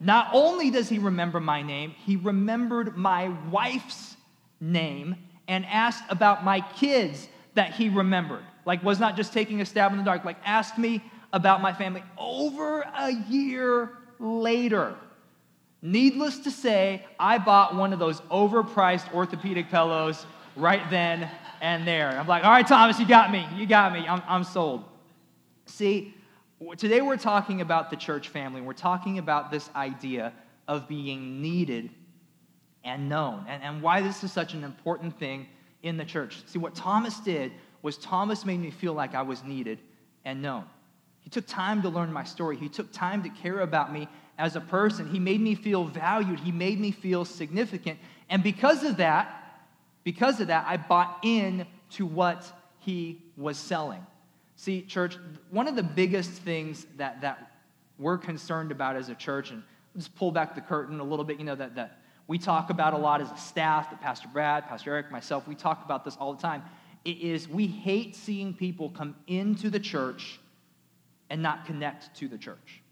Not 0.00 0.30
only 0.32 0.70
does 0.70 0.88
he 0.88 0.98
remember 0.98 1.40
my 1.40 1.60
name, 1.60 1.90
he 1.90 2.16
remembered 2.16 2.96
my 2.96 3.28
wife's 3.50 4.16
name 4.58 5.16
and 5.46 5.66
asked 5.66 6.04
about 6.08 6.42
my 6.42 6.62
kids 6.76 7.28
that 7.54 7.74
he 7.74 7.90
remembered. 7.90 8.42
Like, 8.64 8.82
was 8.82 8.98
not 8.98 9.16
just 9.16 9.32
taking 9.32 9.60
a 9.60 9.66
stab 9.66 9.92
in 9.92 9.98
the 9.98 10.04
dark, 10.04 10.24
like, 10.24 10.38
asked 10.44 10.78
me 10.78 11.02
about 11.32 11.60
my 11.60 11.72
family 11.72 12.02
over 12.18 12.80
a 12.80 13.12
year 13.28 13.90
later. 14.18 14.94
Needless 15.82 16.40
to 16.40 16.50
say, 16.50 17.04
I 17.18 17.38
bought 17.38 17.74
one 17.74 17.92
of 17.92 17.98
those 17.98 18.20
overpriced 18.22 19.12
orthopedic 19.12 19.70
pillows 19.70 20.24
right 20.56 20.82
then 20.90 21.28
and 21.60 21.86
there. 21.86 22.10
I'm 22.18 22.26
like, 22.26 22.44
all 22.44 22.50
right, 22.50 22.66
Thomas, 22.66 22.98
you 22.98 23.06
got 23.06 23.30
me. 23.30 23.46
You 23.56 23.66
got 23.66 23.92
me. 23.92 24.06
I'm, 24.06 24.22
I'm 24.28 24.44
sold. 24.44 24.84
See, 25.66 26.14
Today 26.76 27.00
we're 27.00 27.16
talking 27.16 27.62
about 27.62 27.88
the 27.88 27.96
church 27.96 28.28
family. 28.28 28.60
We're 28.60 28.74
talking 28.74 29.16
about 29.18 29.50
this 29.50 29.70
idea 29.74 30.34
of 30.68 30.86
being 30.88 31.40
needed 31.40 31.88
and 32.84 33.08
known, 33.08 33.46
and, 33.48 33.62
and 33.62 33.82
why 33.82 34.02
this 34.02 34.22
is 34.22 34.30
such 34.30 34.52
an 34.52 34.62
important 34.62 35.18
thing 35.18 35.46
in 35.82 35.96
the 35.96 36.04
church. 36.04 36.42
See, 36.46 36.58
what 36.58 36.74
Thomas 36.74 37.18
did 37.20 37.52
was 37.80 37.96
Thomas 37.96 38.44
made 38.44 38.60
me 38.60 38.70
feel 38.70 38.92
like 38.92 39.14
I 39.14 39.22
was 39.22 39.42
needed 39.42 39.78
and 40.26 40.42
known. 40.42 40.64
He 41.20 41.30
took 41.30 41.46
time 41.46 41.80
to 41.80 41.88
learn 41.88 42.12
my 42.12 42.24
story, 42.24 42.58
he 42.58 42.68
took 42.68 42.92
time 42.92 43.22
to 43.22 43.30
care 43.30 43.60
about 43.60 43.90
me 43.90 44.06
as 44.36 44.54
a 44.54 44.60
person. 44.60 45.08
He 45.08 45.18
made 45.18 45.40
me 45.40 45.54
feel 45.54 45.84
valued, 45.84 46.40
he 46.40 46.52
made 46.52 46.78
me 46.78 46.90
feel 46.90 47.24
significant. 47.24 47.98
And 48.28 48.42
because 48.42 48.84
of 48.84 48.98
that, 48.98 49.62
because 50.04 50.40
of 50.40 50.48
that, 50.48 50.66
I 50.68 50.76
bought 50.76 51.20
in 51.22 51.66
to 51.92 52.04
what 52.04 52.44
he 52.80 53.22
was 53.36 53.56
selling. 53.56 54.04
See, 54.60 54.82
church, 54.82 55.16
one 55.48 55.68
of 55.68 55.74
the 55.74 55.82
biggest 55.82 56.32
things 56.32 56.86
that, 56.98 57.22
that 57.22 57.50
we're 57.98 58.18
concerned 58.18 58.70
about 58.70 58.94
as 58.94 59.08
a 59.08 59.14
church, 59.14 59.52
and 59.52 59.62
just 59.96 60.14
pull 60.16 60.30
back 60.30 60.54
the 60.54 60.60
curtain 60.60 61.00
a 61.00 61.02
little 61.02 61.24
bit, 61.24 61.38
you 61.38 61.46
know, 61.46 61.54
that, 61.54 61.76
that 61.76 62.02
we 62.26 62.36
talk 62.36 62.68
about 62.68 62.92
a 62.92 62.98
lot 62.98 63.22
as 63.22 63.30
a 63.30 63.36
staff, 63.38 63.88
that 63.88 64.02
Pastor 64.02 64.28
Brad, 64.30 64.68
Pastor 64.68 64.92
Eric, 64.92 65.10
myself, 65.10 65.48
we 65.48 65.54
talk 65.54 65.82
about 65.82 66.04
this 66.04 66.14
all 66.18 66.34
the 66.34 66.42
time. 66.42 66.62
It 67.06 67.16
is 67.22 67.48
we 67.48 67.68
hate 67.68 68.14
seeing 68.14 68.52
people 68.52 68.90
come 68.90 69.16
into 69.26 69.70
the 69.70 69.80
church 69.80 70.38
and 71.30 71.40
not 71.40 71.64
connect 71.64 72.14
to 72.16 72.28
the 72.28 72.36
church. 72.36 72.82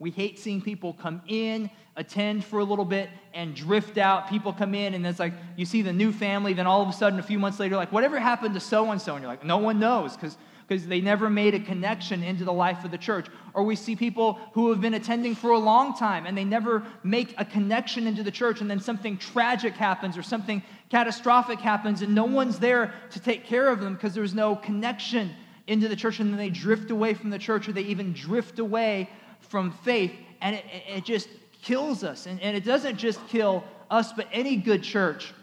We 0.00 0.10
hate 0.10 0.40
seeing 0.40 0.60
people 0.60 0.92
come 0.92 1.22
in, 1.28 1.70
attend 1.94 2.44
for 2.44 2.58
a 2.58 2.64
little 2.64 2.84
bit, 2.84 3.08
and 3.32 3.54
drift 3.54 3.96
out. 3.96 4.28
People 4.28 4.52
come 4.52 4.74
in, 4.74 4.94
and 4.94 5.06
it's 5.06 5.20
like 5.20 5.34
you 5.56 5.66
see 5.66 5.82
the 5.82 5.92
new 5.92 6.10
family, 6.10 6.52
then 6.52 6.66
all 6.66 6.82
of 6.82 6.88
a 6.88 6.92
sudden, 6.92 7.20
a 7.20 7.22
few 7.22 7.38
months 7.38 7.60
later, 7.60 7.76
like, 7.76 7.92
whatever 7.92 8.18
happened 8.18 8.54
to 8.54 8.60
so 8.60 8.90
and 8.90 9.00
so? 9.00 9.14
And 9.14 9.22
you're 9.22 9.30
like, 9.30 9.44
no 9.44 9.58
one 9.58 9.78
knows 9.78 10.16
because 10.16 10.36
because 10.72 10.86
they 10.86 11.00
never 11.00 11.28
made 11.28 11.54
a 11.54 11.60
connection 11.60 12.22
into 12.22 12.44
the 12.44 12.52
life 12.52 12.82
of 12.84 12.90
the 12.90 12.98
church. 12.98 13.26
Or 13.52 13.62
we 13.62 13.76
see 13.76 13.94
people 13.94 14.38
who 14.52 14.70
have 14.70 14.80
been 14.80 14.94
attending 14.94 15.34
for 15.34 15.50
a 15.50 15.58
long 15.58 15.94
time 15.94 16.24
and 16.24 16.36
they 16.36 16.44
never 16.44 16.82
make 17.02 17.34
a 17.36 17.44
connection 17.44 18.06
into 18.06 18.22
the 18.22 18.30
church, 18.30 18.60
and 18.62 18.70
then 18.70 18.80
something 18.80 19.18
tragic 19.18 19.74
happens 19.74 20.16
or 20.16 20.22
something 20.22 20.62
catastrophic 20.88 21.58
happens, 21.58 22.00
and 22.00 22.14
no 22.14 22.24
one's 22.24 22.58
there 22.58 22.94
to 23.10 23.20
take 23.20 23.44
care 23.44 23.68
of 23.68 23.80
them 23.80 23.94
because 23.94 24.14
there's 24.14 24.34
no 24.34 24.56
connection 24.56 25.30
into 25.66 25.88
the 25.88 25.96
church, 25.96 26.20
and 26.20 26.30
then 26.30 26.38
they 26.38 26.50
drift 26.50 26.90
away 26.90 27.14
from 27.14 27.30
the 27.30 27.38
church 27.38 27.68
or 27.68 27.72
they 27.72 27.82
even 27.82 28.12
drift 28.12 28.58
away 28.58 29.10
from 29.40 29.72
faith. 29.84 30.12
and 30.40 30.56
it, 30.56 30.64
it 30.88 31.04
just 31.04 31.28
kills 31.60 32.02
us. 32.02 32.26
And, 32.26 32.40
and 32.40 32.56
it 32.56 32.64
doesn't 32.64 32.96
just 32.96 33.20
kill 33.28 33.62
us, 33.90 34.12
but 34.12 34.26
any 34.32 34.56
good 34.56 34.82
church 34.82 35.34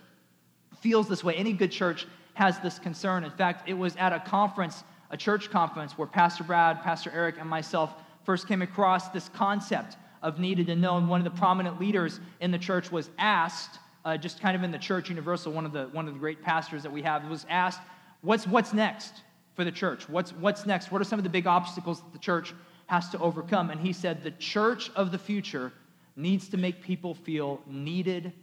feels 0.81 1.07
this 1.07 1.23
way. 1.23 1.35
Any 1.35 1.53
good 1.53 1.71
church 1.71 2.07
has 2.33 2.57
this 2.59 2.79
concern. 2.79 3.23
In 3.23 3.31
fact, 3.31 3.67
it 3.67 3.73
was 3.73 3.95
at 3.97 4.13
a 4.13 4.19
conference, 4.19 4.83
a 5.09 5.17
church 5.17 5.49
conference, 5.49 5.97
where 5.97 6.07
Pastor 6.07 6.43
Brad, 6.43 6.81
Pastor 6.81 7.11
Eric, 7.13 7.35
and 7.39 7.49
myself 7.49 7.93
first 8.23 8.47
came 8.47 8.61
across 8.61 9.09
this 9.09 9.29
concept 9.29 9.97
of 10.21 10.39
needed 10.39 10.69
and 10.69 10.81
known. 10.81 11.07
One 11.07 11.19
of 11.19 11.23
the 11.23 11.37
prominent 11.39 11.79
leaders 11.79 12.19
in 12.41 12.51
the 12.51 12.57
church 12.57 12.91
was 12.91 13.09
asked, 13.17 13.79
uh, 14.05 14.17
just 14.17 14.39
kind 14.41 14.55
of 14.55 14.63
in 14.63 14.71
the 14.71 14.77
church 14.77 15.09
universal, 15.09 15.51
one 15.51 15.65
of 15.65 15.71
the, 15.71 15.85
one 15.91 16.07
of 16.07 16.13
the 16.13 16.19
great 16.19 16.41
pastors 16.41 16.83
that 16.83 16.91
we 16.91 17.01
have, 17.01 17.27
was 17.29 17.45
asked, 17.49 17.81
what's, 18.21 18.45
what's 18.45 18.73
next 18.73 19.23
for 19.55 19.63
the 19.63 19.71
church? 19.71 20.07
What's, 20.07 20.31
what's 20.33 20.65
next? 20.65 20.91
What 20.91 21.01
are 21.01 21.05
some 21.05 21.19
of 21.19 21.23
the 21.23 21.29
big 21.29 21.47
obstacles 21.47 22.01
that 22.01 22.13
the 22.13 22.19
church 22.19 22.53
has 22.87 23.09
to 23.09 23.19
overcome? 23.19 23.69
And 23.69 23.79
he 23.81 23.93
said, 23.93 24.23
the 24.23 24.31
church 24.31 24.91
of 24.95 25.11
the 25.11 25.17
future 25.17 25.71
needs 26.15 26.49
to 26.49 26.57
make 26.57 26.83
people 26.83 27.13
feel 27.13 27.61
needed 27.65 28.33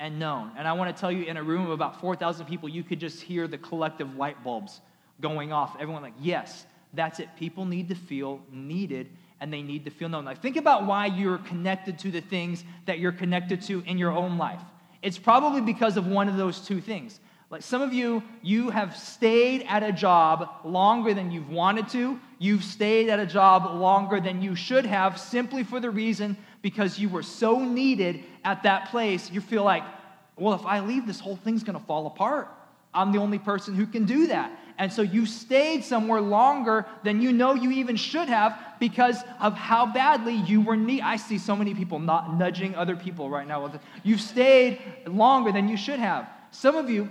and 0.00 0.18
known. 0.18 0.52
And 0.56 0.66
I 0.66 0.72
want 0.72 0.94
to 0.94 0.98
tell 0.98 1.12
you, 1.12 1.24
in 1.24 1.36
a 1.36 1.42
room 1.42 1.64
of 1.64 1.70
about 1.70 2.00
4,000 2.00 2.46
people, 2.46 2.68
you 2.68 2.82
could 2.82 3.00
just 3.00 3.20
hear 3.20 3.46
the 3.48 3.58
collective 3.58 4.16
light 4.16 4.42
bulbs 4.42 4.80
going 5.20 5.52
off. 5.52 5.76
Everyone, 5.80 6.02
like, 6.02 6.14
yes, 6.20 6.66
that's 6.94 7.20
it. 7.20 7.28
People 7.36 7.64
need 7.64 7.88
to 7.88 7.94
feel 7.94 8.40
needed 8.50 9.08
and 9.40 9.52
they 9.52 9.62
need 9.62 9.84
to 9.84 9.90
feel 9.90 10.08
known. 10.08 10.24
Like, 10.24 10.42
think 10.42 10.56
about 10.56 10.86
why 10.86 11.06
you're 11.06 11.38
connected 11.38 11.98
to 12.00 12.10
the 12.10 12.20
things 12.20 12.64
that 12.86 12.98
you're 12.98 13.12
connected 13.12 13.62
to 13.62 13.82
in 13.86 13.98
your 13.98 14.12
own 14.12 14.36
life. 14.38 14.60
It's 15.02 15.18
probably 15.18 15.60
because 15.60 15.96
of 15.96 16.06
one 16.06 16.28
of 16.28 16.36
those 16.36 16.60
two 16.60 16.80
things. 16.80 17.20
Like 17.50 17.62
some 17.62 17.80
of 17.80 17.94
you, 17.94 18.22
you 18.42 18.68
have 18.70 18.96
stayed 18.96 19.64
at 19.68 19.82
a 19.82 19.92
job 19.92 20.50
longer 20.64 21.14
than 21.14 21.30
you've 21.30 21.48
wanted 21.48 21.88
to. 21.90 22.20
You've 22.38 22.62
stayed 22.62 23.08
at 23.08 23.18
a 23.18 23.26
job 23.26 23.80
longer 23.80 24.20
than 24.20 24.42
you 24.42 24.54
should 24.54 24.84
have 24.84 25.18
simply 25.18 25.64
for 25.64 25.80
the 25.80 25.90
reason 25.90 26.36
because 26.60 26.98
you 26.98 27.08
were 27.08 27.22
so 27.22 27.64
needed 27.64 28.22
at 28.44 28.64
that 28.64 28.90
place. 28.90 29.30
You 29.30 29.40
feel 29.40 29.64
like, 29.64 29.82
well, 30.36 30.54
if 30.54 30.66
I 30.66 30.80
leave, 30.80 31.06
this 31.06 31.20
whole 31.20 31.36
thing's 31.36 31.64
going 31.64 31.78
to 31.78 31.84
fall 31.86 32.06
apart. 32.06 32.50
I'm 32.94 33.12
the 33.12 33.18
only 33.18 33.38
person 33.38 33.74
who 33.74 33.86
can 33.86 34.04
do 34.04 34.28
that. 34.28 34.52
And 34.78 34.92
so 34.92 35.02
you 35.02 35.26
stayed 35.26 35.84
somewhere 35.84 36.20
longer 36.20 36.86
than 37.02 37.20
you 37.20 37.32
know 37.32 37.54
you 37.54 37.72
even 37.72 37.96
should 37.96 38.28
have 38.28 38.56
because 38.78 39.16
of 39.40 39.54
how 39.54 39.86
badly 39.86 40.34
you 40.34 40.60
were 40.60 40.76
needed. 40.76 41.04
I 41.04 41.16
see 41.16 41.38
so 41.38 41.56
many 41.56 41.74
people 41.74 41.98
not 41.98 42.38
nudging 42.38 42.76
other 42.76 42.94
people 42.94 43.28
right 43.28 43.46
now. 43.46 43.70
You've 44.04 44.20
stayed 44.20 44.80
longer 45.06 45.50
than 45.50 45.68
you 45.68 45.76
should 45.76 45.98
have. 45.98 46.28
Some 46.52 46.76
of 46.76 46.88
you, 46.88 47.08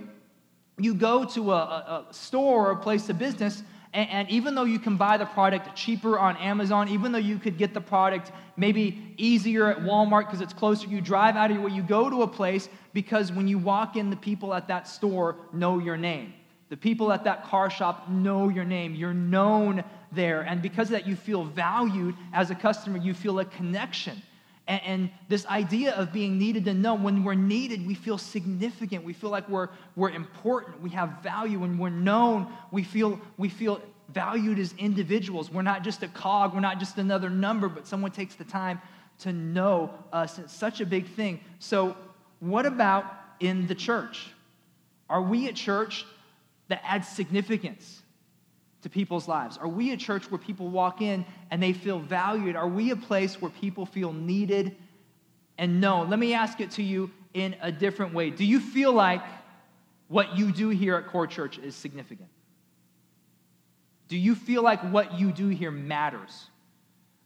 you 0.78 0.94
go 0.94 1.24
to 1.26 1.52
a, 1.52 1.56
a, 1.56 2.06
a 2.08 2.14
store 2.14 2.68
or 2.68 2.72
a 2.72 2.76
place 2.76 3.08
of 3.10 3.18
business 3.18 3.62
and, 3.98 4.10
and, 4.10 4.30
even 4.30 4.54
though 4.54 4.62
you 4.62 4.78
can 4.78 4.96
buy 4.96 5.16
the 5.16 5.26
product 5.26 5.74
cheaper 5.74 6.20
on 6.20 6.36
Amazon, 6.36 6.88
even 6.88 7.10
though 7.10 7.18
you 7.18 7.36
could 7.36 7.58
get 7.58 7.74
the 7.74 7.80
product 7.80 8.30
maybe 8.56 9.12
easier 9.16 9.66
at 9.66 9.78
Walmart 9.78 10.26
because 10.26 10.40
it's 10.40 10.52
closer, 10.52 10.86
you 10.86 11.00
drive 11.00 11.34
out 11.34 11.50
of 11.50 11.56
your 11.56 11.66
way, 11.66 11.72
you 11.72 11.82
go 11.82 12.08
to 12.08 12.22
a 12.22 12.28
place 12.28 12.68
because 12.92 13.32
when 13.32 13.48
you 13.48 13.58
walk 13.58 13.96
in, 13.96 14.08
the 14.08 14.16
people 14.16 14.54
at 14.54 14.68
that 14.68 14.86
store 14.86 15.34
know 15.52 15.80
your 15.80 15.96
name. 15.96 16.32
The 16.68 16.76
people 16.76 17.10
at 17.10 17.24
that 17.24 17.44
car 17.46 17.70
shop 17.70 18.08
know 18.08 18.48
your 18.48 18.64
name. 18.64 18.94
You're 18.94 19.14
known 19.14 19.82
there. 20.12 20.42
And 20.42 20.62
because 20.62 20.88
of 20.88 20.92
that, 20.92 21.08
you 21.08 21.16
feel 21.16 21.42
valued 21.42 22.14
as 22.32 22.52
a 22.52 22.54
customer. 22.54 22.98
You 22.98 23.14
feel 23.14 23.40
a 23.40 23.44
connection. 23.46 24.22
And, 24.68 24.82
and, 24.84 25.10
this 25.28 25.46
idea 25.46 25.92
of 25.94 26.12
being 26.12 26.38
needed 26.38 26.68
and 26.68 26.82
known, 26.82 27.02
when 27.02 27.24
we're 27.24 27.34
needed, 27.34 27.86
we 27.86 27.94
feel 27.94 28.18
significant. 28.18 29.02
We 29.02 29.14
feel 29.14 29.30
like 29.30 29.48
we're, 29.48 29.70
we're 29.96 30.10
important. 30.10 30.82
We 30.82 30.90
have 30.90 31.22
value. 31.22 31.58
When 31.58 31.78
we're 31.78 31.88
known, 31.88 32.52
we 32.70 32.84
feel, 32.84 33.18
we 33.38 33.48
feel 33.48 33.80
valued 34.10 34.58
as 34.58 34.74
individuals. 34.78 35.50
We're 35.50 35.62
not 35.62 35.82
just 35.82 36.02
a 36.02 36.08
cog, 36.08 36.54
we're 36.54 36.60
not 36.60 36.78
just 36.78 36.98
another 36.98 37.30
number, 37.30 37.68
but 37.68 37.86
someone 37.86 38.10
takes 38.10 38.34
the 38.34 38.44
time 38.44 38.80
to 39.20 39.32
know 39.32 39.92
us. 40.12 40.38
It's 40.38 40.52
such 40.52 40.80
a 40.80 40.86
big 40.86 41.06
thing. 41.08 41.40
So, 41.58 41.96
what 42.40 42.66
about 42.66 43.04
in 43.40 43.66
the 43.66 43.74
church? 43.74 44.30
Are 45.08 45.22
we 45.22 45.48
a 45.48 45.52
church 45.52 46.04
that 46.68 46.82
adds 46.84 47.08
significance 47.08 47.97
to 48.88 48.94
people's 48.94 49.28
lives? 49.28 49.58
Are 49.58 49.68
we 49.68 49.92
a 49.92 49.96
church 49.96 50.30
where 50.30 50.38
people 50.38 50.68
walk 50.68 51.02
in 51.02 51.24
and 51.50 51.62
they 51.62 51.72
feel 51.72 51.98
valued? 51.98 52.56
Are 52.56 52.68
we 52.68 52.90
a 52.90 52.96
place 52.96 53.40
where 53.40 53.50
people 53.50 53.86
feel 53.86 54.12
needed 54.12 54.76
and 55.58 55.80
known? 55.80 56.10
Let 56.10 56.18
me 56.18 56.34
ask 56.34 56.60
it 56.60 56.72
to 56.72 56.82
you 56.82 57.10
in 57.34 57.56
a 57.60 57.70
different 57.70 58.14
way. 58.14 58.30
Do 58.30 58.44
you 58.44 58.60
feel 58.60 58.92
like 58.92 59.22
what 60.08 60.36
you 60.36 60.52
do 60.52 60.70
here 60.70 60.96
at 60.96 61.06
Core 61.08 61.26
Church 61.26 61.58
is 61.58 61.74
significant? 61.74 62.28
Do 64.08 64.16
you 64.16 64.34
feel 64.34 64.62
like 64.62 64.80
what 64.90 65.18
you 65.18 65.32
do 65.32 65.48
here 65.48 65.70
matters? 65.70 66.46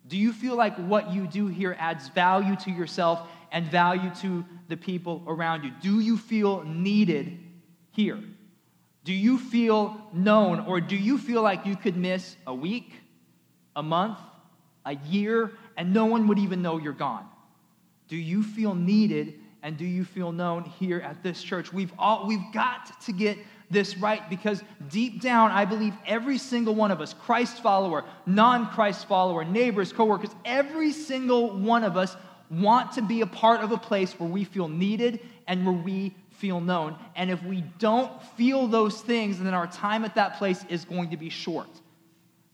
Do 0.09 0.19
you 0.19 0.33
feel 0.33 0.57
like 0.57 0.76
what 0.76 1.12
you 1.12 1.28
do 1.28 1.47
here 1.47 1.76
adds 1.78 2.09
value 2.09 2.57
to 2.57 2.73
yourself 2.73 3.28
and 3.52 3.66
value 3.66 4.11
to 4.21 4.45
the 4.66 4.76
people 4.76 5.23
around 5.28 5.62
you? 5.62 5.71
Do 5.81 6.00
you 6.00 6.19
feel 6.19 6.64
needed 6.64 7.38
here? 7.92 8.19
Do 9.04 9.12
you 9.12 9.38
feel 9.38 9.97
known, 10.12 10.61
or 10.61 10.80
do 10.80 10.97
you 10.97 11.18
feel 11.18 11.42
like 11.42 11.66
you 11.66 11.76
could 11.76 11.97
miss 11.97 12.37
a 12.47 12.54
week, 12.54 12.92
a 13.75 13.82
month, 13.82 14.18
a 14.85 14.94
year, 14.94 15.52
and 15.76 15.92
no 15.92 16.06
one 16.06 16.28
would 16.28 16.38
even 16.38 16.62
know 16.62 16.78
you're 16.78 16.92
gone? 16.92 17.26
Do 18.09 18.16
you 18.16 18.42
feel 18.42 18.75
needed 18.75 19.35
and 19.62 19.76
do 19.76 19.85
you 19.85 20.04
feel 20.04 20.32
known 20.32 20.64
here 20.64 21.00
at 21.00 21.23
this 21.23 21.42
church? 21.42 21.73
We've 21.73 21.92
all 21.99 22.26
we've 22.26 22.52
got 22.52 23.00
to 23.02 23.12
get 23.12 23.38
this 23.71 23.97
right 23.97 24.28
because 24.28 24.62
deep 24.90 25.23
down 25.23 25.50
I 25.50 25.64
believe 25.64 25.94
every 26.06 26.37
single 26.37 26.75
one 26.75 26.90
of 26.90 27.00
us, 27.00 27.14
Christ 27.14 27.62
follower, 27.62 28.04
non-Christ 28.26 29.06
follower, 29.06 29.44
neighbors, 29.44 29.92
coworkers, 29.92 30.30
every 30.44 30.92
single 30.92 31.59
one 31.59 31.85
of 31.85 31.97
us 31.97 32.16
want 32.50 32.92
to 32.92 33.02
be 33.02 33.23
a 33.23 33.26
part 33.26 33.62
of 33.62 33.73
a 33.73 33.78
place 33.78 34.12
where 34.18 34.28
we 34.28 34.44
feel 34.44 34.68
needed 34.68 35.21
and 35.47 35.64
where 35.64 35.75
we 35.75 36.14
feel 36.42 36.61
known. 36.61 36.96
And 37.14 37.30
if 37.30 37.40
we 37.44 37.61
don't 37.78 38.11
feel 38.37 38.66
those 38.66 39.00
things, 39.00 39.38
then 39.38 39.54
our 39.54 39.68
time 39.68 40.04
at 40.04 40.16
that 40.16 40.38
place 40.38 40.64
is 40.68 40.84
going 40.84 41.11
to 41.11 41.16
be 41.16 41.30
short. 41.30 41.68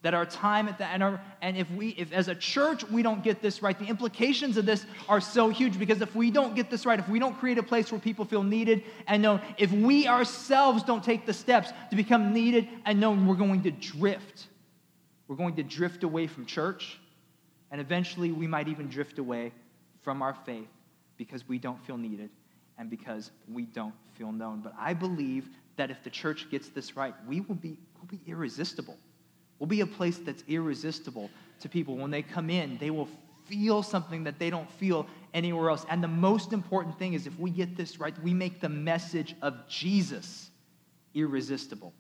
That 0.03 0.13
our 0.13 0.27
time 0.27 0.69
at 0.69 0.77
that, 0.79 0.91
and, 0.93 1.03
our, 1.03 1.21
and 1.41 1.57
if 1.57 1.69
we, 1.71 1.89
if 1.97 2.13
as 2.13 2.29
a 2.29 2.35
church 2.35 2.85
we 2.85 3.03
don't 3.03 3.25
get 3.25 3.41
this 3.41 3.63
right, 3.63 3.77
the 3.79 3.87
implications 3.87 4.59
of 4.59 4.67
this 4.67 4.85
are 5.09 5.23
so 5.23 5.49
huge 5.49 5.79
because 5.79 6.03
if 6.03 6.15
we 6.15 6.31
don't 6.31 6.55
get 6.55 6.71
this 6.71 6.85
right, 6.85 6.99
if 6.99 7.09
we 7.09 7.19
don't 7.19 7.39
create 7.39 7.57
a 7.57 7.63
place 7.63 7.91
where 7.91 7.99
people 7.99 8.27
feel 8.27 8.43
needed 8.43 8.85
and 9.07 9.23
known, 9.23 9.41
if 9.57 9.73
we 9.73 10.07
ourselves 10.07 10.83
don't 10.83 11.03
take 11.03 11.25
the 11.25 11.33
steps 11.33 11.73
to 11.89 11.97
become 11.97 12.35
needed 12.35 12.69
and 12.85 13.01
known, 13.01 13.27
we're 13.27 13.37
going 13.37 13.63
to 13.63 13.71
drift. 13.71 14.49
We're 15.29 15.37
going 15.37 15.57
to 15.57 15.63
drift 15.63 16.05
away 16.05 16.27
from 16.27 16.45
church, 16.45 16.99
and 17.71 17.81
eventually 17.81 18.33
we 18.33 18.47
might 18.47 18.69
even 18.69 18.89
drift 18.89 19.19
away 19.19 19.51
from 20.03 20.21
our 20.21 20.35
faith 20.35 20.69
because 21.17 21.49
we 21.49 21.59
don't 21.59 21.83
feel 21.87 21.97
needed 21.97 22.29
and 22.79 22.89
because 22.89 23.31
we 23.49 23.65
don't 23.65 23.95
feel 24.15 24.33
known. 24.33 24.61
But 24.61 24.75
I 24.79 24.95
believe 24.95 25.49
that 25.77 25.91
if 25.91 26.03
the 26.03 26.11
church 26.11 26.51
gets 26.51 26.69
this 26.69 26.97
right, 26.97 27.15
we 27.27 27.41
will 27.41 27.55
be, 27.57 27.79
we'll 27.97 28.07
be 28.07 28.21
irresistible. 28.27 28.97
We'll 29.59 29.67
be 29.67 29.81
a 29.81 29.87
place 29.87 30.19
that's 30.19 30.45
irresistible 30.49 31.31
to 31.61 31.69
people. 31.69 31.97
When 31.97 32.11
they 32.11 32.23
come 32.23 32.51
in, 32.51 32.79
they 32.79 32.91
will 32.91 33.09
feel 33.47 33.83
something 33.83 34.25
that 34.25 34.39
they 34.39 34.51
don't 34.51 34.71
feel 34.73 35.07
anywhere 35.35 35.71
else. 35.71 35.85
And 35.89 36.03
the 36.03 36.09
most 36.09 36.53
important 36.53 36.99
thing 36.99 37.15
is 37.15 37.27
if 37.27 37.39
we 37.39 37.51
get 37.51 37.77
this 37.77 37.99
right, 37.99 38.15
we 38.23 38.33
make 38.33 38.61
the 38.61 38.69
message 38.69 39.35
of 39.43 39.67
Jesus 39.69 40.51
irresistible. 41.15 41.93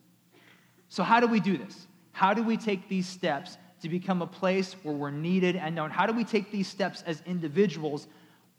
So, 0.88 1.02
how 1.02 1.20
do 1.20 1.26
we 1.26 1.40
do 1.40 1.56
this? 1.56 1.86
How 2.12 2.34
do 2.34 2.42
we 2.42 2.56
take 2.56 2.88
these 2.88 3.06
steps 3.06 3.58
to 3.82 3.88
become 3.88 4.22
a 4.22 4.26
place 4.26 4.74
where 4.82 4.94
we're 4.94 5.10
needed 5.10 5.56
and 5.56 5.74
known? 5.74 5.90
How 5.90 6.06
do 6.06 6.12
we 6.12 6.24
take 6.24 6.50
these 6.50 6.68
steps 6.68 7.02
as 7.06 7.22
individuals 7.26 8.06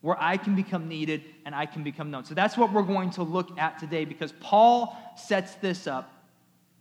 where 0.01 0.17
I 0.19 0.37
can 0.37 0.55
become 0.55 0.87
needed 0.87 1.23
and 1.45 1.53
I 1.53 1.65
can 1.65 1.83
become 1.83 2.09
known. 2.09 2.23
So 2.23 2.33
that's 2.33 2.57
what 2.57 2.71
we're 2.71 2.83
going 2.83 3.11
to 3.11 3.23
look 3.23 3.57
at 3.59 3.79
today 3.79 4.05
because 4.05 4.31
Paul 4.39 4.97
sets 5.17 5.55
this 5.55 5.87
up 5.87 6.11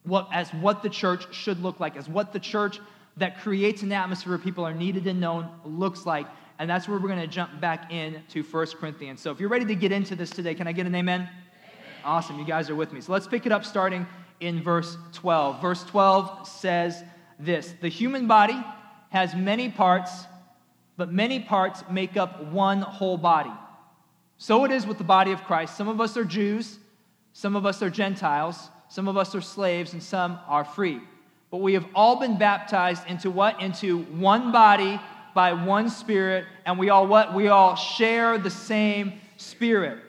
what, 0.05 0.29
as 0.33 0.51
what 0.55 0.83
the 0.83 0.89
church 0.89 1.33
should 1.35 1.61
look 1.63 1.81
like, 1.81 1.97
as 1.97 2.09
what 2.09 2.33
the 2.33 2.39
church 2.39 2.81
that 3.17 3.41
creates 3.41 3.83
an 3.83 3.93
atmosphere 3.93 4.33
where 4.33 4.39
people 4.39 4.65
are 4.65 4.75
needed 4.75 5.07
and 5.07 5.21
known 5.21 5.51
looks 5.65 6.07
like. 6.07 6.27
And 6.61 6.71
that's 6.71 6.89
where 6.89 6.99
we're 6.99 7.09
going 7.09 7.21
to 7.21 7.27
jump 7.27 7.61
back 7.61 7.93
in 7.93 8.23
to 8.31 8.43
1 8.43 8.67
Corinthians. 8.81 9.21
So 9.21 9.31
if 9.31 9.41
you're 9.41 9.49
ready 9.49 9.65
to 9.67 9.75
get 9.75 9.93
into 9.93 10.17
this 10.17 10.31
today, 10.31 10.55
can 10.55 10.67
I 10.67 10.73
get 10.73 10.87
an 10.87 10.95
amen? 10.95 11.23
amen? 11.23 11.31
Awesome, 12.05 12.39
you 12.39 12.45
guys 12.45 12.71
are 12.71 12.75
with 12.75 12.93
me. 12.93 13.01
So 13.01 13.13
let's 13.13 13.27
pick 13.27 13.47
it 13.47 13.53
up 13.53 13.65
starting 13.65 14.07
in 14.41 14.63
verse 14.63 14.97
12. 15.13 15.61
Verse 15.61 15.85
12 15.85 16.49
says 16.49 17.03
this 17.39 17.75
The 17.81 17.89
human 17.89 18.27
body 18.27 18.61
has 19.11 19.35
many 19.35 19.69
parts 19.69 20.25
but 20.99 21.13
many 21.13 21.39
parts 21.39 21.85
make 21.89 22.17
up 22.17 22.45
one 22.47 22.83
whole 22.83 23.17
body. 23.17 23.53
So 24.37 24.65
it 24.65 24.73
is 24.73 24.85
with 24.85 24.99
the 24.99 25.05
body 25.05 25.33
of 25.33 25.43
Christ. 25.45 25.77
Some 25.77 25.89
of 25.89 26.01
us 26.01 26.17
are 26.17 26.25
Jews, 26.25 26.79
some 27.33 27.57
of 27.57 27.65
us 27.65 27.83
are 27.83 27.89
Gentiles, 27.89 28.69
some 28.89 29.07
of 29.07 29.17
us 29.17 29.35
are 29.35 29.41
slaves, 29.41 29.93
and 29.93 30.03
some 30.03 30.39
are 30.49 30.65
free. 30.65 31.01
But 31.51 31.59
we 31.59 31.73
have 31.75 31.87
all 31.95 32.17
been 32.17 32.37
baptized 32.37 33.07
into 33.07 33.31
what? 33.31 33.63
Into 33.63 34.03
one 34.03 34.51
body 34.51 35.01
by 35.35 35.53
one 35.53 35.89
spirit, 35.89 36.47
and 36.67 36.79
we 36.79 36.91
all 36.91 37.07
what? 37.07 37.33
We 37.33 37.47
all 37.49 37.77
share 37.77 38.37
the 38.37 38.51
same 38.51 39.21
spirit. 39.37 40.01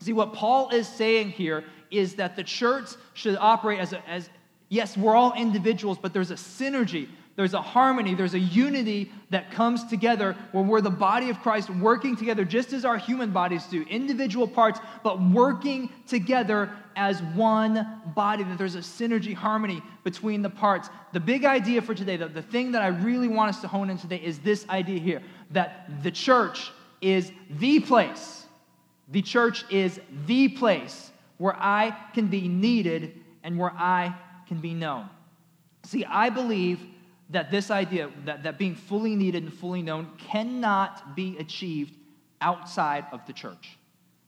See, 0.00 0.12
what 0.12 0.32
Paul 0.32 0.70
is 0.70 0.88
saying 0.88 1.30
here 1.30 1.64
is 1.90 2.16
that 2.16 2.34
the 2.34 2.42
church 2.42 2.90
should 3.14 3.36
operate 3.36 3.78
as, 3.78 3.92
a, 3.92 4.08
as 4.08 4.28
yes, 4.68 4.96
we're 4.96 5.14
all 5.14 5.34
individuals, 5.34 5.98
but 5.98 6.12
there's 6.12 6.32
a 6.32 6.34
synergy 6.34 7.08
There's 7.36 7.52
a 7.52 7.60
harmony, 7.60 8.14
there's 8.14 8.32
a 8.32 8.38
unity 8.38 9.12
that 9.28 9.50
comes 9.50 9.84
together 9.84 10.34
where 10.52 10.64
we're 10.64 10.80
the 10.80 10.88
body 10.88 11.28
of 11.28 11.38
Christ 11.40 11.68
working 11.68 12.16
together 12.16 12.46
just 12.46 12.72
as 12.72 12.86
our 12.86 12.96
human 12.96 13.30
bodies 13.30 13.66
do, 13.66 13.82
individual 13.82 14.48
parts, 14.48 14.80
but 15.04 15.20
working 15.20 15.90
together 16.06 16.70
as 16.96 17.22
one 17.22 18.00
body, 18.14 18.42
that 18.42 18.56
there's 18.56 18.74
a 18.74 18.78
synergy, 18.78 19.34
harmony 19.34 19.82
between 20.02 20.40
the 20.40 20.48
parts. 20.48 20.88
The 21.12 21.20
big 21.20 21.44
idea 21.44 21.82
for 21.82 21.94
today, 21.94 22.16
the, 22.16 22.28
the 22.28 22.40
thing 22.40 22.72
that 22.72 22.80
I 22.80 22.86
really 22.86 23.28
want 23.28 23.50
us 23.50 23.60
to 23.60 23.68
hone 23.68 23.90
in 23.90 23.98
today 23.98 24.20
is 24.24 24.38
this 24.38 24.66
idea 24.70 24.98
here 24.98 25.22
that 25.50 26.02
the 26.02 26.10
church 26.10 26.72
is 27.02 27.30
the 27.50 27.80
place. 27.80 28.46
The 29.08 29.20
church 29.20 29.70
is 29.70 30.00
the 30.26 30.48
place 30.48 31.12
where 31.36 31.54
I 31.54 31.94
can 32.14 32.28
be 32.28 32.48
needed 32.48 33.12
and 33.42 33.58
where 33.58 33.72
I 33.72 34.16
can 34.48 34.60
be 34.60 34.72
known. 34.72 35.10
See, 35.84 36.04
I 36.06 36.30
believe 36.30 36.80
that 37.30 37.50
this 37.50 37.70
idea, 37.70 38.10
that, 38.24 38.42
that 38.44 38.58
being 38.58 38.74
fully 38.74 39.16
needed 39.16 39.42
and 39.42 39.52
fully 39.52 39.82
known, 39.82 40.10
cannot 40.16 41.16
be 41.16 41.36
achieved 41.38 41.96
outside 42.40 43.06
of 43.12 43.24
the 43.26 43.32
church. 43.32 43.78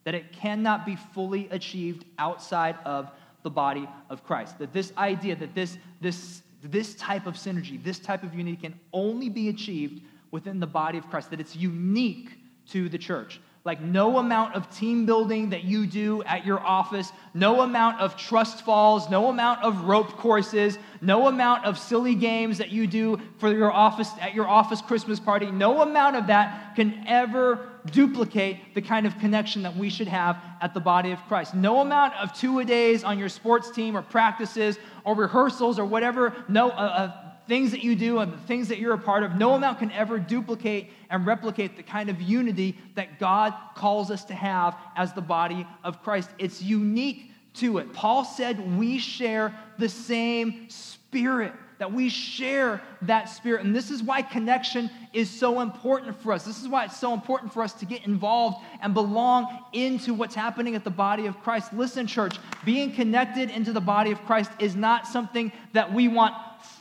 That 0.04 0.14
it 0.14 0.32
cannot 0.32 0.84
be 0.84 0.96
fully 0.96 1.48
achieved 1.50 2.04
outside 2.18 2.76
of 2.84 3.10
the 3.42 3.50
body 3.50 3.88
of 4.10 4.24
Christ. 4.24 4.58
That 4.58 4.72
this 4.72 4.92
idea, 4.96 5.36
that 5.36 5.54
this, 5.54 5.78
this, 6.00 6.42
this 6.62 6.94
type 6.94 7.26
of 7.26 7.34
synergy, 7.34 7.82
this 7.82 7.98
type 7.98 8.22
of 8.22 8.34
unity 8.34 8.56
can 8.56 8.78
only 8.92 9.28
be 9.28 9.48
achieved 9.48 10.02
within 10.30 10.60
the 10.60 10.66
body 10.66 10.98
of 10.98 11.08
Christ, 11.08 11.30
that 11.30 11.40
it's 11.40 11.56
unique 11.56 12.30
to 12.70 12.88
the 12.88 12.98
church. 12.98 13.40
Like, 13.64 13.80
no 13.80 14.18
amount 14.18 14.54
of 14.54 14.70
team 14.74 15.04
building 15.04 15.50
that 15.50 15.64
you 15.64 15.86
do 15.86 16.22
at 16.22 16.46
your 16.46 16.60
office, 16.60 17.12
no 17.34 17.60
amount 17.60 18.00
of 18.00 18.16
trust 18.16 18.64
falls, 18.64 19.10
no 19.10 19.28
amount 19.28 19.62
of 19.62 19.82
rope 19.82 20.16
courses, 20.16 20.78
no 21.00 21.28
amount 21.28 21.64
of 21.64 21.78
silly 21.78 22.14
games 22.14 22.58
that 22.58 22.70
you 22.70 22.86
do 22.86 23.20
for 23.38 23.52
your 23.52 23.70
office 23.70 24.10
at 24.20 24.34
your 24.34 24.48
office 24.48 24.80
Christmas 24.80 25.20
party, 25.20 25.50
no 25.50 25.82
amount 25.82 26.16
of 26.16 26.28
that 26.28 26.76
can 26.76 27.04
ever 27.06 27.68
duplicate 27.90 28.74
the 28.74 28.82
kind 28.82 29.06
of 29.06 29.18
connection 29.18 29.62
that 29.62 29.76
we 29.76 29.90
should 29.90 30.08
have 30.08 30.36
at 30.60 30.72
the 30.72 30.80
body 30.80 31.10
of 31.10 31.18
Christ. 31.26 31.54
No 31.54 31.80
amount 31.80 32.14
of 32.14 32.32
two 32.32 32.60
a 32.60 32.64
days 32.64 33.04
on 33.04 33.18
your 33.18 33.28
sports 33.28 33.70
team 33.70 33.96
or 33.96 34.02
practices 34.02 34.78
or 35.04 35.14
rehearsals 35.14 35.78
or 35.78 35.84
whatever, 35.84 36.34
no. 36.48 36.70
Uh, 36.70 36.72
uh, 36.72 37.27
things 37.48 37.70
that 37.70 37.82
you 37.82 37.96
do 37.96 38.18
and 38.18 38.32
the 38.32 38.38
things 38.38 38.68
that 38.68 38.78
you're 38.78 38.94
a 38.94 38.98
part 38.98 39.22
of, 39.22 39.34
no 39.34 39.54
amount 39.54 39.78
can 39.78 39.90
ever 39.92 40.18
duplicate 40.18 40.90
and 41.10 41.26
replicate 41.26 41.76
the 41.76 41.82
kind 41.82 42.10
of 42.10 42.20
unity 42.20 42.76
that 42.94 43.18
God 43.18 43.54
calls 43.74 44.10
us 44.10 44.24
to 44.26 44.34
have 44.34 44.76
as 44.94 45.14
the 45.14 45.22
body 45.22 45.66
of 45.82 46.02
Christ. 46.02 46.30
It's 46.38 46.62
unique 46.62 47.32
to 47.54 47.78
it. 47.78 47.92
Paul 47.92 48.24
said 48.24 48.76
we 48.76 48.98
share 48.98 49.58
the 49.78 49.88
same 49.88 50.68
spirit 50.68 51.52
that 51.78 51.92
we 51.92 52.08
share 52.08 52.82
that 53.02 53.28
spirit. 53.28 53.64
And 53.64 53.74
this 53.74 53.90
is 53.90 54.02
why 54.02 54.20
connection 54.20 54.90
is 55.12 55.30
so 55.30 55.60
important 55.60 56.20
for 56.20 56.32
us. 56.32 56.44
This 56.44 56.60
is 56.60 56.68
why 56.68 56.84
it's 56.84 56.98
so 56.98 57.14
important 57.14 57.52
for 57.52 57.62
us 57.62 57.72
to 57.74 57.86
get 57.86 58.04
involved 58.04 58.58
and 58.82 58.92
belong 58.92 59.46
into 59.72 60.12
what's 60.12 60.34
happening 60.34 60.74
at 60.74 60.82
the 60.82 60.90
body 60.90 61.26
of 61.26 61.40
Christ. 61.40 61.72
Listen, 61.72 62.06
church, 62.06 62.38
being 62.64 62.92
connected 62.92 63.50
into 63.50 63.72
the 63.72 63.80
body 63.80 64.10
of 64.10 64.20
Christ 64.24 64.50
is 64.58 64.74
not 64.74 65.06
something 65.06 65.52
that 65.72 65.92
we 65.92 66.08
want 66.08 66.34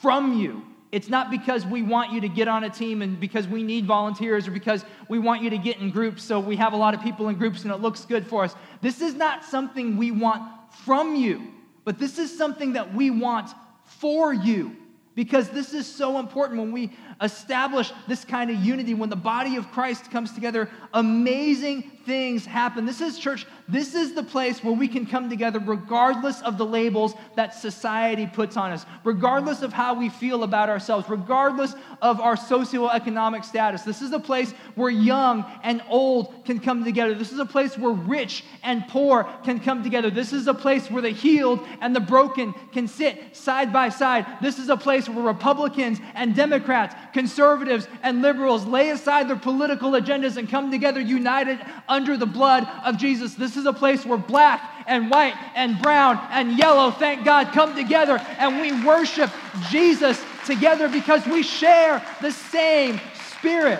from 0.07 0.39
you. 0.39 0.63
It's 0.93 1.09
not 1.09 1.29
because 1.29 1.65
we 1.65 1.81
want 1.81 2.13
you 2.13 2.21
to 2.21 2.29
get 2.29 2.47
on 2.47 2.63
a 2.63 2.69
team 2.69 3.01
and 3.01 3.19
because 3.19 3.45
we 3.45 3.61
need 3.61 3.85
volunteers 3.85 4.47
or 4.47 4.51
because 4.51 4.85
we 5.09 5.19
want 5.19 5.41
you 5.41 5.49
to 5.49 5.57
get 5.57 5.79
in 5.79 5.89
groups 5.89 6.23
so 6.23 6.39
we 6.39 6.55
have 6.55 6.71
a 6.71 6.77
lot 6.77 6.93
of 6.93 7.01
people 7.01 7.27
in 7.27 7.35
groups 7.35 7.63
and 7.63 7.73
it 7.73 7.81
looks 7.81 8.05
good 8.05 8.25
for 8.25 8.45
us. 8.45 8.55
This 8.79 9.01
is 9.01 9.15
not 9.15 9.43
something 9.43 9.97
we 9.97 10.11
want 10.11 10.43
from 10.71 11.17
you, 11.17 11.41
but 11.83 11.99
this 11.99 12.19
is 12.19 12.37
something 12.37 12.71
that 12.71 12.93
we 12.93 13.09
want 13.09 13.49
for 13.83 14.33
you 14.33 14.77
because 15.13 15.49
this 15.49 15.73
is 15.73 15.85
so 15.85 16.19
important 16.19 16.57
when 16.57 16.71
we 16.71 16.95
establish 17.21 17.91
this 18.07 18.23
kind 18.23 18.49
of 18.49 18.57
unity, 18.57 18.93
when 18.93 19.09
the 19.09 19.15
body 19.15 19.55
of 19.55 19.71
Christ 19.71 20.11
comes 20.11 20.31
together, 20.31 20.69
amazing 20.93 21.91
things 22.05 22.45
happen. 22.45 22.85
This 22.85 23.01
is 23.01 23.19
church, 23.19 23.45
this 23.67 23.93
is 23.93 24.13
the 24.13 24.23
place 24.23 24.63
where 24.63 24.73
we 24.73 24.87
can 24.87 25.05
come 25.05 25.29
together 25.29 25.59
regardless 25.59 26.41
of 26.41 26.57
the 26.57 26.65
labels 26.65 27.13
that 27.35 27.53
society 27.53 28.25
puts 28.25 28.55
on 28.55 28.71
us, 28.71 28.85
regardless 29.03 29.61
of 29.61 29.73
how 29.73 29.93
we 29.93 30.07
feel 30.07 30.43
about 30.43 30.69
ourselves, 30.69 31.09
regardless 31.09 31.75
of 32.01 32.21
our 32.21 32.35
socioeconomic 32.35 33.43
status. 33.43 33.81
This 33.81 34.01
is 34.01 34.13
a 34.13 34.19
place 34.19 34.51
where 34.75 34.89
young 34.89 35.45
and 35.63 35.83
old 35.89 36.45
can 36.45 36.59
come 36.59 36.85
together. 36.85 37.13
This 37.13 37.33
is 37.33 37.39
a 37.39 37.45
place 37.45 37.77
where 37.77 37.91
rich 37.91 38.45
and 38.63 38.87
poor 38.87 39.25
can 39.43 39.59
come 39.59 39.83
together. 39.83 40.09
This 40.09 40.31
is 40.31 40.47
a 40.47 40.53
place 40.53 40.89
where 40.89 41.01
the 41.01 41.09
healed 41.09 41.59
and 41.81 41.93
the 41.93 41.99
broken 41.99 42.53
can 42.71 42.87
sit 42.87 43.35
side 43.35 43.73
by 43.73 43.89
side. 43.89 44.25
This 44.41 44.59
is 44.59 44.69
a 44.69 44.77
place 44.77 45.09
where 45.09 45.25
Republicans 45.25 45.99
and 46.13 46.33
Democrats 46.33 46.95
conservatives 47.17 47.87
and 48.03 48.21
liberals 48.21 48.63
lay 48.65 48.91
aside 48.91 49.27
their 49.27 49.35
political 49.35 49.91
agendas 49.91 50.37
and 50.37 50.47
come 50.47 50.69
together 50.69 51.01
united 51.01 51.59
under 51.89 52.15
the 52.15 52.27
blood 52.27 52.67
of 52.85 52.95
Jesus. 52.95 53.33
This 53.33 53.57
is 53.57 53.65
a 53.65 53.73
place 53.73 54.05
where 54.05 54.19
black 54.19 54.61
and 54.85 55.09
white 55.09 55.33
and 55.55 55.81
brown 55.81 56.19
and 56.29 56.59
yellow, 56.59 56.91
thank 56.91 57.25
God, 57.25 57.47
come 57.53 57.75
together 57.75 58.19
and 58.37 58.61
we 58.61 58.85
worship 58.85 59.31
Jesus 59.71 60.23
together 60.45 60.87
because 60.87 61.25
we 61.25 61.41
share 61.41 62.05
the 62.21 62.31
same 62.31 63.01
spirit. 63.31 63.79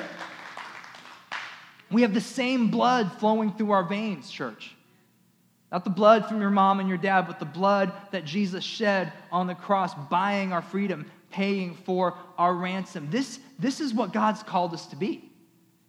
We 1.91 2.02
have 2.02 2.15
the 2.15 2.21
same 2.21 2.71
blood 2.71 3.12
flowing 3.19 3.54
through 3.54 3.69
our 3.69 3.84
veins, 3.84 4.32
church. 4.32 4.76
Not 5.71 5.84
the 5.84 5.91
blood 5.91 6.28
from 6.28 6.41
your 6.41 6.50
mom 6.50 6.80
and 6.80 6.89
your 6.89 6.97
dad, 6.97 7.28
but 7.28 7.39
the 7.39 7.45
blood 7.45 7.93
that 8.12 8.26
Jesus 8.26 8.63
shed 8.63 9.13
on 9.32 9.45
the 9.45 9.54
cross, 9.56 9.93
buying 10.10 10.54
our 10.54 10.62
freedom, 10.62 11.06
paying 11.38 11.76
for 11.76 12.15
our 12.36 12.56
ransom. 12.56 13.08
This, 13.12 13.39
this 13.60 13.80
is 13.80 13.93
what 13.93 14.12
God's 14.12 14.41
called 14.41 14.73
us 14.73 14.88
to 14.88 14.95
be. 14.95 15.32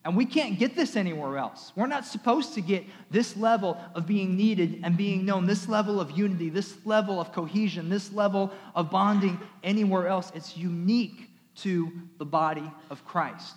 And 0.05 0.15
we 0.15 0.27
can't 0.27 0.59
get 0.59 0.77
this 0.77 0.95
anywhere 0.95 1.39
else. 1.39 1.73
We're 1.75 1.87
not 1.87 2.05
supposed 2.05 2.53
to 2.55 2.61
get 2.61 2.85
this 3.11 3.35
level 3.35 3.79
of 3.95 4.07
being 4.07 4.37
needed 4.37 4.83
and 4.85 4.95
being 4.95 5.25
known, 5.25 5.47
this 5.47 5.67
level 5.67 6.03
of 6.03 6.11
unity, 6.11 6.51
this 6.51 6.77
level 6.85 7.19
of 7.19 7.33
cohesion, 7.33 7.89
this 7.89 8.13
level 8.13 8.53
of 8.75 8.91
bonding 8.91 9.41
anywhere 9.65 10.07
else. 10.07 10.31
It's 10.35 10.55
unique 10.55 11.31
to 11.63 11.91
the 12.19 12.27
body 12.27 12.71
of 12.91 13.03
Christ. 13.07 13.57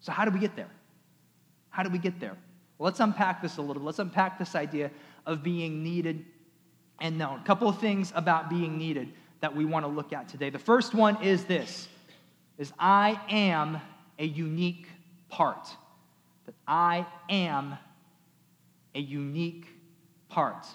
So, 0.00 0.12
how 0.12 0.24
do 0.24 0.30
we 0.30 0.40
get 0.40 0.56
there? 0.56 0.70
How 1.68 1.82
do 1.82 1.90
we 1.90 1.98
get 1.98 2.20
there? 2.20 2.36
Well, 2.78 2.86
let's 2.86 3.00
unpack 3.00 3.42
this 3.42 3.58
a 3.58 3.62
little. 3.62 3.82
Let's 3.82 3.98
unpack 3.98 4.38
this 4.38 4.54
idea 4.54 4.90
of 5.26 5.42
being 5.42 5.82
needed 5.84 6.24
and 7.00 7.18
known. 7.18 7.40
A 7.40 7.44
couple 7.44 7.68
of 7.68 7.78
things 7.80 8.12
about 8.16 8.48
being 8.48 8.78
needed 8.78 9.12
that 9.44 9.54
we 9.54 9.66
want 9.66 9.84
to 9.84 9.90
look 9.90 10.14
at 10.14 10.26
today. 10.26 10.48
The 10.48 10.58
first 10.58 10.94
one 10.94 11.22
is 11.22 11.44
this 11.44 11.86
is 12.56 12.72
I 12.78 13.20
am 13.28 13.78
a 14.18 14.24
unique 14.24 14.86
part. 15.28 15.68
That 16.46 16.54
I 16.66 17.04
am 17.28 17.76
a 18.94 19.00
unique 19.00 19.66
part. 20.30 20.66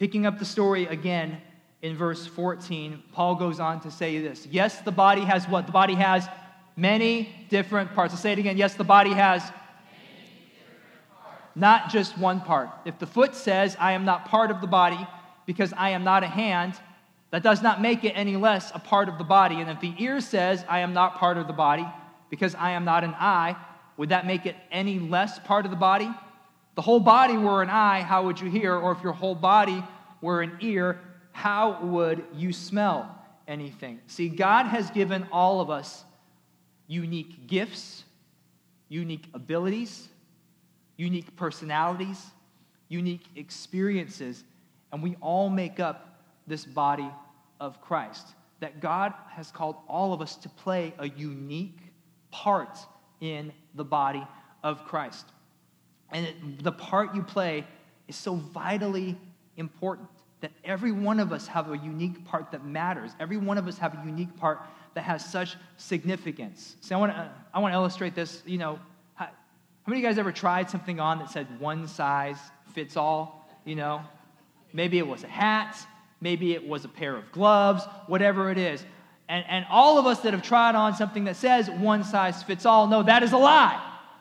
Picking 0.00 0.26
up 0.26 0.40
the 0.40 0.44
story 0.44 0.86
again 0.86 1.40
in 1.80 1.96
verse 1.96 2.26
14, 2.26 3.00
Paul 3.12 3.36
goes 3.36 3.60
on 3.60 3.78
to 3.82 3.92
say 3.92 4.20
this. 4.20 4.44
Yes, 4.50 4.80
the 4.80 4.90
body 4.90 5.20
has 5.20 5.46
what? 5.46 5.66
The 5.66 5.72
body 5.72 5.94
has 5.94 6.26
many 6.74 7.28
different 7.48 7.94
parts. 7.94 8.12
I'll 8.12 8.18
say 8.18 8.32
it 8.32 8.40
again. 8.40 8.56
Yes, 8.56 8.74
the 8.74 8.82
body 8.82 9.12
has 9.12 9.40
not 11.54 11.90
just 11.90 12.18
one 12.18 12.40
part. 12.40 12.70
If 12.84 12.98
the 12.98 13.06
foot 13.06 13.36
says, 13.36 13.76
I 13.78 13.92
am 13.92 14.04
not 14.04 14.24
part 14.24 14.50
of 14.50 14.60
the 14.60 14.66
body 14.66 15.06
because 15.46 15.72
I 15.74 15.90
am 15.90 16.02
not 16.02 16.24
a 16.24 16.26
hand, 16.26 16.74
that 17.30 17.42
does 17.42 17.62
not 17.62 17.80
make 17.80 18.04
it 18.04 18.12
any 18.12 18.36
less 18.36 18.70
a 18.74 18.78
part 18.78 19.08
of 19.08 19.18
the 19.18 19.24
body. 19.24 19.60
And 19.60 19.70
if 19.70 19.80
the 19.80 19.94
ear 19.98 20.20
says, 20.20 20.64
I 20.68 20.80
am 20.80 20.94
not 20.94 21.16
part 21.16 21.36
of 21.36 21.46
the 21.46 21.52
body 21.52 21.86
because 22.30 22.54
I 22.54 22.70
am 22.72 22.84
not 22.84 23.04
an 23.04 23.14
eye, 23.14 23.56
would 23.96 24.10
that 24.10 24.26
make 24.26 24.46
it 24.46 24.56
any 24.70 24.98
less 24.98 25.38
part 25.38 25.64
of 25.64 25.70
the 25.70 25.76
body? 25.76 26.10
The 26.74 26.82
whole 26.82 27.00
body 27.00 27.36
were 27.36 27.62
an 27.62 27.70
eye, 27.70 28.02
how 28.02 28.24
would 28.24 28.40
you 28.40 28.48
hear? 28.48 28.74
Or 28.74 28.92
if 28.92 29.02
your 29.02 29.12
whole 29.12 29.34
body 29.34 29.82
were 30.20 30.42
an 30.42 30.56
ear, 30.60 31.00
how 31.32 31.82
would 31.82 32.24
you 32.34 32.52
smell 32.52 33.14
anything? 33.46 34.00
See, 34.06 34.28
God 34.28 34.66
has 34.66 34.90
given 34.90 35.26
all 35.32 35.60
of 35.60 35.70
us 35.70 36.04
unique 36.86 37.46
gifts, 37.46 38.04
unique 38.88 39.28
abilities, 39.34 40.08
unique 40.96 41.36
personalities, 41.36 42.24
unique 42.88 43.24
experiences, 43.36 44.44
and 44.92 45.02
we 45.02 45.16
all 45.20 45.50
make 45.50 45.78
up 45.78 46.07
this 46.48 46.64
body 46.64 47.10
of 47.60 47.80
Christ. 47.80 48.26
That 48.60 48.80
God 48.80 49.14
has 49.30 49.50
called 49.50 49.76
all 49.88 50.12
of 50.12 50.20
us 50.20 50.36
to 50.36 50.48
play 50.48 50.92
a 50.98 51.08
unique 51.08 51.78
part 52.30 52.78
in 53.20 53.52
the 53.74 53.84
body 53.84 54.26
of 54.62 54.84
Christ. 54.84 55.26
And 56.10 56.26
it, 56.26 56.64
the 56.64 56.72
part 56.72 57.14
you 57.14 57.22
play 57.22 57.66
is 58.08 58.16
so 58.16 58.34
vitally 58.34 59.16
important 59.56 60.08
that 60.40 60.52
every 60.64 60.92
one 60.92 61.20
of 61.20 61.32
us 61.32 61.46
have 61.48 61.70
a 61.70 61.76
unique 61.76 62.24
part 62.24 62.50
that 62.52 62.64
matters. 62.64 63.10
Every 63.18 63.36
one 63.36 63.58
of 63.58 63.66
us 63.66 63.76
have 63.78 63.94
a 63.94 64.06
unique 64.06 64.36
part 64.36 64.60
that 64.94 65.02
has 65.02 65.24
such 65.24 65.56
significance. 65.76 66.76
See, 66.80 66.94
I 66.94 66.98
want 66.98 67.12
to 67.12 67.18
uh, 67.18 67.28
I 67.52 67.58
want 67.58 67.72
to 67.72 67.76
illustrate 67.76 68.14
this. 68.14 68.42
You 68.46 68.58
know, 68.58 68.78
how, 69.14 69.26
how 69.26 69.30
many 69.86 70.00
of 70.00 70.02
you 70.02 70.08
guys 70.08 70.18
ever 70.18 70.32
tried 70.32 70.70
something 70.70 71.00
on 71.00 71.18
that 71.18 71.30
said 71.30 71.46
one 71.60 71.88
size 71.88 72.38
fits 72.72 72.96
all? 72.96 73.48
You 73.64 73.74
know, 73.76 74.00
maybe 74.72 74.98
it 74.98 75.06
was 75.06 75.24
a 75.24 75.28
hat, 75.28 75.76
Maybe 76.20 76.52
it 76.52 76.66
was 76.66 76.84
a 76.84 76.88
pair 76.88 77.16
of 77.16 77.30
gloves, 77.32 77.84
whatever 78.06 78.50
it 78.50 78.58
is. 78.58 78.84
And, 79.28 79.44
and 79.48 79.66
all 79.70 79.98
of 79.98 80.06
us 80.06 80.20
that 80.20 80.32
have 80.32 80.42
tried 80.42 80.74
on 80.74 80.94
something 80.94 81.24
that 81.24 81.36
says 81.36 81.68
one 81.70 82.02
size 82.02 82.42
fits 82.42 82.66
all 82.66 82.86
know 82.86 83.02
that 83.02 83.22
is 83.22 83.32
a 83.32 83.36
lie. 83.36 83.80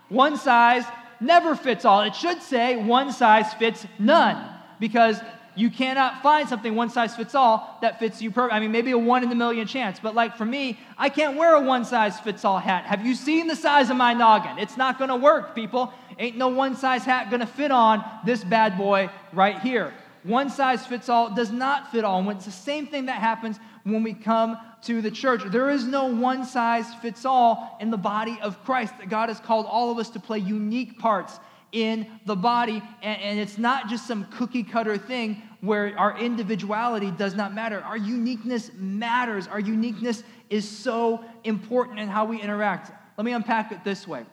One 0.10 0.38
size 0.38 0.84
never 1.20 1.56
fits 1.56 1.86
all. 1.86 2.02
It 2.02 2.16
should 2.16 2.42
say 2.42 2.76
one 2.76 3.12
size 3.12 3.54
fits 3.54 3.86
none 3.98 4.54
because 4.80 5.20
you 5.56 5.72
cannot 5.72 6.22
find 6.22 6.48
something 6.48 6.76
one 6.76 6.90
size 6.90 7.16
fits 7.16 7.34
all 7.34 7.80
that 7.82 8.00
fits 8.00 8.22
you 8.22 8.30
perfect. 8.30 8.54
I 8.54 8.60
mean, 8.60 8.72
maybe 8.72 8.92
a 8.92 8.98
one 8.98 9.24
in 9.24 9.32
a 9.32 9.36
million 9.36 9.66
chance, 9.66 10.00
but 10.00 10.14
like 10.14 10.38
for 10.38 10.46
me, 10.46 10.78
I 10.98 11.10
can't 11.10 11.36
wear 11.36 11.56
a 11.56 11.62
one 11.62 11.84
size 11.84 12.20
fits 12.20 12.46
all 12.46 12.60
hat. 12.60 12.86
Have 12.86 13.04
you 13.04 13.16
seen 13.16 13.48
the 13.48 13.56
size 13.56 13.90
of 13.90 13.98
my 13.98 14.14
noggin? 14.14 14.60
It's 14.60 14.78
not 14.78 15.00
to 15.10 15.16
work, 15.16 15.56
people. 15.56 15.92
Ain't 16.20 16.38
no 16.38 16.50
one 16.50 16.76
size 16.76 17.04
hat 17.04 17.32
to 17.42 17.48
fit 17.48 17.72
on 17.72 18.04
this 18.24 18.44
bad 18.44 18.78
boy 18.78 19.10
right 19.34 19.60
here. 19.60 19.94
One 20.28 20.50
size 20.50 20.86
fits 20.86 21.08
all 21.08 21.34
does 21.34 21.52
not 21.52 21.90
fit 21.92 22.04
all. 22.04 22.20
And 22.20 22.30
it's 22.32 22.46
the 22.46 22.52
same 22.52 22.86
thing 22.86 23.06
that 23.06 23.20
happens 23.22 23.60
when 23.84 24.04
we 24.04 24.14
come 24.14 24.58
to 24.84 25.02
the 25.02 25.10
church. 25.10 25.42
There 25.46 25.70
is 25.70 25.86
no 25.86 26.06
one 26.06 26.44
size 26.44 26.94
fits 26.96 27.24
all 27.24 27.78
in 27.80 27.90
the 27.92 27.98
body 27.98 28.38
of 28.42 28.62
Christ. 28.66 28.94
God 29.08 29.30
has 29.30 29.40
called 29.40 29.66
all 29.66 29.90
of 29.90 29.98
us 29.98 30.10
to 30.12 30.20
play 30.20 30.40
unique 30.40 31.00
parts 31.00 31.40
in 31.72 32.08
the 32.26 32.36
body. 32.36 32.84
And, 33.02 33.22
and, 33.22 33.40
it's 33.40 33.58
not 33.58 33.88
just 33.88 34.06
some 34.06 34.26
cookie 34.26 34.64
cutter 34.64 34.98
thing 34.98 35.42
where 35.62 35.98
our 35.98 36.18
individuality 36.18 37.12
does 37.12 37.34
not 37.34 37.54
matter. 37.54 37.82
Our 37.82 37.98
uniqueness 37.98 38.72
matters. 38.76 39.48
Our 39.48 39.60
uniqueness 39.60 40.24
is 40.50 40.68
so 40.70 41.24
important 41.44 42.00
in 42.00 42.08
how 42.08 42.26
we 42.26 42.42
interact. 42.42 42.92
Let 43.18 43.26
me 43.26 43.34
unpack 43.34 43.72
it 43.72 43.84
this 43.84 44.08
way. 44.08 44.26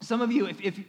Some 0.00 0.20
of 0.20 0.32
you, 0.32 0.46
if, 0.46 0.60
if 0.60 0.80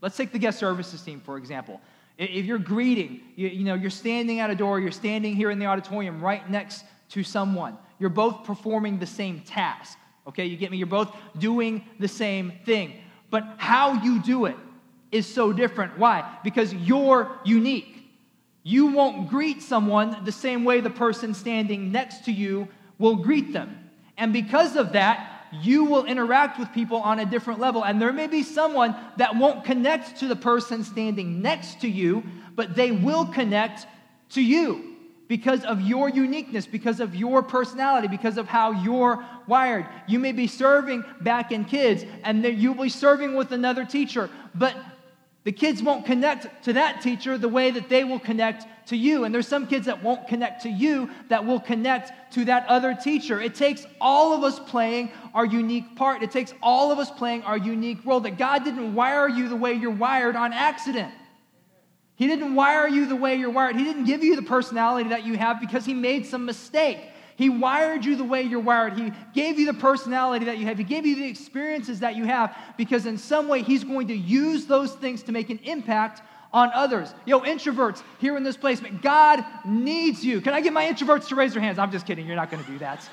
let's 0.00 0.16
take 0.16 0.32
the 0.32 0.38
guest 0.38 0.58
services 0.58 1.02
team, 1.02 1.20
for 1.20 1.36
example. 1.36 1.80
If 2.22 2.44
you're 2.46 2.58
greeting, 2.58 3.20
you, 3.36 3.48
you 3.48 3.64
know, 3.64 3.74
you're 3.74 3.90
standing 3.90 4.40
at 4.40 4.50
a 4.50 4.54
door, 4.54 4.78
you're 4.78 4.92
standing 4.92 5.34
here 5.34 5.50
in 5.50 5.58
the 5.58 5.66
auditorium 5.66 6.20
right 6.20 6.48
next 6.48 6.84
to 7.10 7.22
someone. 7.24 7.76
You're 7.98 8.10
both 8.10 8.44
performing 8.44 8.98
the 8.98 9.06
same 9.06 9.40
task. 9.40 9.98
Okay, 10.26 10.46
you 10.46 10.56
get 10.56 10.70
me? 10.70 10.76
You're 10.76 10.86
both 10.86 11.14
doing 11.38 11.84
the 11.98 12.08
same 12.08 12.52
thing. 12.64 12.94
But 13.30 13.54
how 13.56 14.02
you 14.02 14.22
do 14.22 14.46
it 14.46 14.56
is 15.10 15.26
so 15.26 15.52
different. 15.52 15.98
Why? 15.98 16.38
Because 16.44 16.72
you're 16.72 17.30
unique. 17.44 18.08
You 18.62 18.86
won't 18.86 19.28
greet 19.28 19.62
someone 19.62 20.24
the 20.24 20.32
same 20.32 20.64
way 20.64 20.80
the 20.80 20.90
person 20.90 21.34
standing 21.34 21.90
next 21.90 22.24
to 22.26 22.32
you 22.32 22.68
will 22.98 23.16
greet 23.16 23.52
them. 23.52 23.90
And 24.16 24.32
because 24.32 24.76
of 24.76 24.92
that, 24.92 25.41
you 25.52 25.84
will 25.84 26.04
interact 26.04 26.58
with 26.58 26.72
people 26.72 26.98
on 26.98 27.18
a 27.18 27.26
different 27.26 27.60
level. 27.60 27.84
And 27.84 28.00
there 28.00 28.12
may 28.12 28.26
be 28.26 28.42
someone 28.42 28.96
that 29.18 29.36
won't 29.36 29.64
connect 29.64 30.18
to 30.20 30.28
the 30.28 30.36
person 30.36 30.82
standing 30.84 31.42
next 31.42 31.80
to 31.82 31.88
you, 31.88 32.22
but 32.54 32.74
they 32.74 32.90
will 32.90 33.26
connect 33.26 33.86
to 34.30 34.42
you 34.42 34.96
because 35.28 35.64
of 35.64 35.80
your 35.80 36.08
uniqueness, 36.08 36.66
because 36.66 37.00
of 37.00 37.14
your 37.14 37.42
personality, 37.42 38.08
because 38.08 38.36
of 38.36 38.46
how 38.46 38.72
you're 38.82 39.24
wired. 39.46 39.86
You 40.06 40.18
may 40.18 40.32
be 40.32 40.46
serving 40.46 41.04
back 41.20 41.52
in 41.52 41.64
kids, 41.64 42.04
and 42.22 42.44
then 42.44 42.58
you'll 42.58 42.74
be 42.74 42.88
serving 42.88 43.34
with 43.34 43.52
another 43.52 43.84
teacher, 43.84 44.28
but 44.54 44.76
the 45.44 45.52
kids 45.52 45.82
won't 45.82 46.06
connect 46.06 46.64
to 46.64 46.74
that 46.74 47.00
teacher 47.00 47.36
the 47.36 47.48
way 47.48 47.70
that 47.70 47.88
they 47.88 48.04
will 48.04 48.20
connect 48.20 48.66
to 48.86 48.96
you. 48.96 49.24
And 49.24 49.34
there's 49.34 49.48
some 49.48 49.66
kids 49.66 49.86
that 49.86 50.02
won't 50.02 50.26
connect 50.26 50.62
to 50.62 50.68
you 50.68 51.10
that 51.28 51.44
will 51.44 51.60
connect 51.60 52.32
to 52.34 52.44
that 52.46 52.66
other 52.68 52.94
teacher. 52.94 53.40
It 53.40 53.54
takes 53.54 53.86
all 54.00 54.32
of 54.32 54.42
us 54.44 54.58
playing 54.58 55.10
our 55.34 55.46
unique 55.46 55.96
part. 55.96 56.22
It 56.22 56.30
takes 56.30 56.54
all 56.62 56.90
of 56.90 56.98
us 56.98 57.10
playing 57.10 57.42
our 57.42 57.56
unique 57.56 57.98
role. 58.04 58.20
That 58.20 58.38
God 58.38 58.64
didn't 58.64 58.94
wire 58.94 59.28
you 59.28 59.48
the 59.48 59.56
way 59.56 59.72
you're 59.72 59.90
wired 59.90 60.36
on 60.36 60.52
accident. 60.52 61.12
He 62.16 62.26
didn't 62.26 62.54
wire 62.54 62.86
you 62.88 63.06
the 63.06 63.16
way 63.16 63.34
you're 63.36 63.50
wired. 63.50 63.76
He 63.76 63.84
didn't 63.84 64.04
give 64.04 64.22
you 64.22 64.36
the 64.36 64.42
personality 64.42 65.10
that 65.10 65.24
you 65.24 65.36
have 65.36 65.60
because 65.60 65.84
he 65.84 65.94
made 65.94 66.26
some 66.26 66.44
mistake. 66.44 66.98
He 67.36 67.48
wired 67.48 68.04
you 68.04 68.14
the 68.16 68.24
way 68.24 68.42
you're 68.42 68.60
wired. 68.60 68.92
He 68.98 69.12
gave 69.34 69.58
you 69.58 69.66
the 69.66 69.78
personality 69.78 70.44
that 70.44 70.58
you 70.58 70.66
have. 70.66 70.78
He 70.78 70.84
gave 70.84 71.06
you 71.06 71.16
the 71.16 71.26
experiences 71.26 72.00
that 72.00 72.14
you 72.14 72.24
have 72.24 72.56
because, 72.76 73.06
in 73.06 73.18
some 73.18 73.48
way, 73.48 73.62
He's 73.62 73.84
going 73.84 74.08
to 74.08 74.16
use 74.16 74.66
those 74.66 74.92
things 74.92 75.22
to 75.24 75.32
make 75.32 75.50
an 75.50 75.58
impact 75.64 76.22
on 76.52 76.70
others. 76.74 77.14
Yo, 77.24 77.40
introverts 77.40 78.02
here 78.18 78.36
in 78.36 78.42
this 78.42 78.56
place, 78.56 78.80
but 78.80 79.00
God 79.02 79.44
needs 79.64 80.24
you. 80.24 80.40
Can 80.40 80.52
I 80.52 80.60
get 80.60 80.72
my 80.72 80.84
introverts 80.84 81.28
to 81.28 81.34
raise 81.34 81.54
their 81.54 81.62
hands? 81.62 81.78
I'm 81.78 81.90
just 81.90 82.06
kidding. 82.06 82.26
You're 82.26 82.36
not 82.36 82.50
going 82.50 82.62
to 82.64 82.70
do 82.70 82.78
that. 82.78 83.08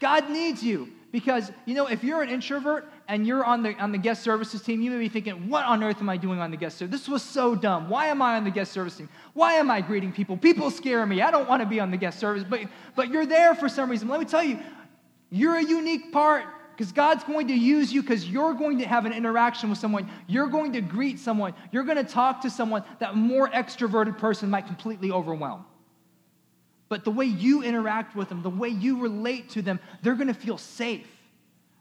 God 0.00 0.30
needs 0.30 0.64
you 0.64 0.88
because, 1.12 1.52
you 1.64 1.74
know, 1.74 1.86
if 1.86 2.02
you're 2.02 2.22
an 2.22 2.28
introvert 2.28 2.90
and 3.06 3.24
you're 3.26 3.44
on 3.44 3.62
the, 3.62 3.74
on 3.76 3.92
the 3.92 3.98
guest 3.98 4.22
services 4.22 4.62
team, 4.62 4.80
you 4.80 4.90
may 4.90 4.98
be 4.98 5.08
thinking, 5.08 5.48
what 5.48 5.64
on 5.64 5.84
earth 5.84 5.98
am 6.00 6.08
I 6.08 6.16
doing 6.16 6.40
on 6.40 6.50
the 6.50 6.56
guest 6.56 6.78
service? 6.78 6.90
This 6.90 7.08
was 7.08 7.22
so 7.22 7.54
dumb. 7.54 7.88
Why 7.88 8.06
am 8.06 8.20
I 8.20 8.36
on 8.36 8.42
the 8.42 8.50
guest 8.50 8.72
service 8.72 8.96
team? 8.96 9.08
Why 9.34 9.54
am 9.54 9.70
I 9.70 9.80
greeting 9.80 10.10
people? 10.10 10.36
People 10.36 10.70
scare 10.70 11.06
me. 11.06 11.22
I 11.22 11.30
don't 11.30 11.48
want 11.48 11.62
to 11.62 11.68
be 11.68 11.78
on 11.78 11.90
the 11.90 11.96
guest 11.96 12.18
service, 12.18 12.42
but, 12.42 12.62
but 12.96 13.10
you're 13.10 13.26
there 13.26 13.54
for 13.54 13.68
some 13.68 13.90
reason. 13.90 14.08
Let 14.08 14.18
me 14.18 14.26
tell 14.26 14.42
you, 14.42 14.58
you're 15.30 15.56
a 15.56 15.64
unique 15.64 16.10
part 16.10 16.46
because 16.82 16.90
God's 16.90 17.22
going 17.22 17.46
to 17.46 17.54
use 17.54 17.92
you 17.92 18.02
because 18.02 18.28
you're 18.28 18.54
going 18.54 18.80
to 18.80 18.84
have 18.84 19.06
an 19.06 19.12
interaction 19.12 19.70
with 19.70 19.78
someone. 19.78 20.10
You're 20.26 20.48
going 20.48 20.72
to 20.72 20.80
greet 20.80 21.20
someone. 21.20 21.54
You're 21.70 21.84
going 21.84 21.96
to 21.96 22.02
talk 22.02 22.40
to 22.40 22.50
someone 22.50 22.82
that 22.98 23.14
more 23.14 23.48
extroverted 23.48 24.18
person 24.18 24.50
might 24.50 24.66
completely 24.66 25.12
overwhelm. 25.12 25.64
But 26.88 27.04
the 27.04 27.12
way 27.12 27.26
you 27.26 27.62
interact 27.62 28.16
with 28.16 28.30
them, 28.30 28.42
the 28.42 28.50
way 28.50 28.68
you 28.70 28.98
relate 28.98 29.50
to 29.50 29.62
them, 29.62 29.78
they're 30.02 30.16
going 30.16 30.26
to 30.26 30.34
feel 30.34 30.58
safe. 30.58 31.06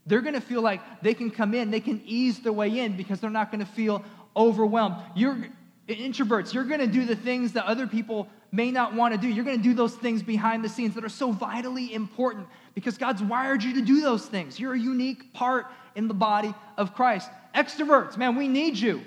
They're 0.06 0.22
going 0.22 0.36
to 0.36 0.40
feel 0.40 0.62
like 0.62 0.82
they 1.02 1.16
can 1.16 1.32
come 1.32 1.56
in, 1.56 1.72
they 1.72 1.80
can 1.80 2.00
ease 2.06 2.38
their 2.38 2.54
way 2.54 2.78
in 2.78 2.96
because 2.96 3.20
they're 3.20 3.32
not 3.32 3.50
going 3.50 3.66
to 3.66 3.72
feel 3.72 4.06
overwhelmed. 4.38 4.98
You're 5.16 5.48
introverts, 5.88 6.54
you're 6.54 6.64
going 6.64 6.80
to 6.80 6.86
do 6.86 7.06
the 7.06 7.16
things 7.16 7.54
that 7.54 7.66
other 7.66 7.88
people 7.88 8.30
may 8.52 8.70
not 8.70 8.94
want 8.94 9.16
to 9.16 9.20
do. 9.20 9.28
You're 9.28 9.46
going 9.46 9.58
to 9.58 9.64
do 9.64 9.74
those 9.74 9.96
things 9.96 10.22
behind 10.22 10.64
the 10.64 10.70
scenes 10.70 10.94
that 10.94 11.04
are 11.04 11.10
so 11.10 11.32
vitally 11.32 11.92
important 11.92 12.46
because 12.74 12.98
God's 12.98 13.22
wired 13.22 13.64
you 13.64 13.74
to 13.76 13.82
do 13.82 14.02
those 14.02 14.26
things. 14.26 14.60
You're 14.60 14.74
a 14.74 14.80
unique 14.80 15.34
part 15.34 15.68
in 15.96 16.08
the 16.08 16.14
body 16.14 16.54
of 16.78 16.94
Christ. 16.94 17.30
Extroverts, 17.56 18.18
man, 18.18 18.36
we 18.36 18.48
need 18.48 18.78
you. 18.78 19.02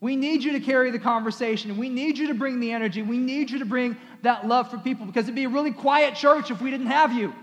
We 0.00 0.16
need 0.16 0.42
you 0.42 0.52
to 0.52 0.60
carry 0.60 0.90
the 0.90 0.98
conversation. 0.98 1.76
We 1.76 1.88
need 1.88 2.16
you 2.16 2.28
to 2.28 2.34
bring 2.34 2.58
the 2.58 2.72
energy. 2.72 3.02
We 3.02 3.18
need 3.18 3.50
you 3.50 3.58
to 3.58 3.66
bring 3.66 3.96
that 4.22 4.46
love 4.46 4.70
for 4.70 4.78
people 4.78 5.06
because 5.06 5.24
it'd 5.24 5.34
be 5.34 5.44
a 5.44 5.48
really 5.48 5.72
quiet 5.72 6.14
church 6.14 6.50
if 6.50 6.60
we 6.60 6.70
didn't 6.70 6.86
have 6.86 7.12
you. 7.12 7.34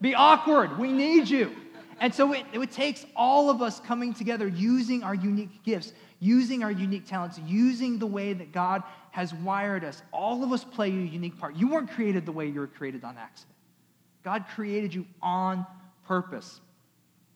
Be 0.00 0.14
awkward. 0.14 0.78
We 0.78 0.92
need 0.92 1.28
you. 1.28 1.54
And 2.00 2.14
so 2.14 2.34
it, 2.34 2.44
it 2.52 2.70
takes 2.70 3.06
all 3.16 3.48
of 3.48 3.62
us 3.62 3.80
coming 3.80 4.12
together, 4.12 4.46
using 4.46 5.02
our 5.02 5.14
unique 5.14 5.62
gifts, 5.62 5.94
using 6.20 6.62
our 6.62 6.70
unique 6.70 7.06
talents, 7.06 7.38
using 7.46 7.98
the 7.98 8.06
way 8.06 8.34
that 8.34 8.52
God 8.52 8.82
has 9.12 9.32
wired 9.32 9.82
us. 9.82 10.02
All 10.12 10.44
of 10.44 10.52
us 10.52 10.64
play 10.64 10.88
a 10.88 10.90
unique 10.90 11.38
part. 11.38 11.56
You 11.56 11.68
weren't 11.68 11.90
created 11.90 12.26
the 12.26 12.32
way 12.32 12.46
you 12.46 12.60
were 12.60 12.66
created 12.66 13.04
on 13.04 13.16
accident. 13.16 13.55
God 14.26 14.46
created 14.56 14.92
you 14.92 15.06
on 15.22 15.64
purpose. 16.04 16.60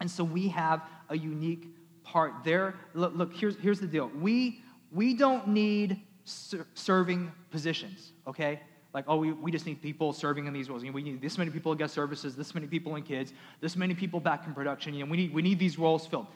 And 0.00 0.10
so 0.10 0.24
we 0.24 0.48
have 0.48 0.82
a 1.08 1.16
unique 1.16 1.68
part 2.02 2.32
there. 2.42 2.74
Look, 2.94 3.14
look 3.14 3.32
here's, 3.32 3.56
here's 3.58 3.78
the 3.78 3.86
deal. 3.86 4.10
We, 4.20 4.64
we 4.90 5.14
don't 5.14 5.46
need 5.46 6.00
ser- 6.24 6.66
serving 6.74 7.30
positions, 7.52 8.10
okay? 8.26 8.58
Like, 8.92 9.04
oh, 9.06 9.18
we, 9.18 9.30
we 9.30 9.52
just 9.52 9.66
need 9.66 9.80
people 9.80 10.12
serving 10.12 10.48
in 10.48 10.52
these 10.52 10.68
roles. 10.68 10.82
You 10.82 10.90
know, 10.90 10.96
we 10.96 11.04
need 11.04 11.22
this 11.22 11.38
many 11.38 11.52
people 11.52 11.70
in 11.70 11.78
guest 11.78 11.94
services, 11.94 12.34
this 12.34 12.56
many 12.56 12.66
people 12.66 12.96
in 12.96 13.04
kids, 13.04 13.32
this 13.60 13.76
many 13.76 13.94
people 13.94 14.18
back 14.18 14.48
in 14.48 14.52
production. 14.52 14.92
You 14.92 15.04
know, 15.04 15.10
we 15.12 15.16
need, 15.16 15.32
we 15.32 15.42
need 15.42 15.60
these 15.60 15.78
roles 15.78 16.08
filled. 16.08 16.26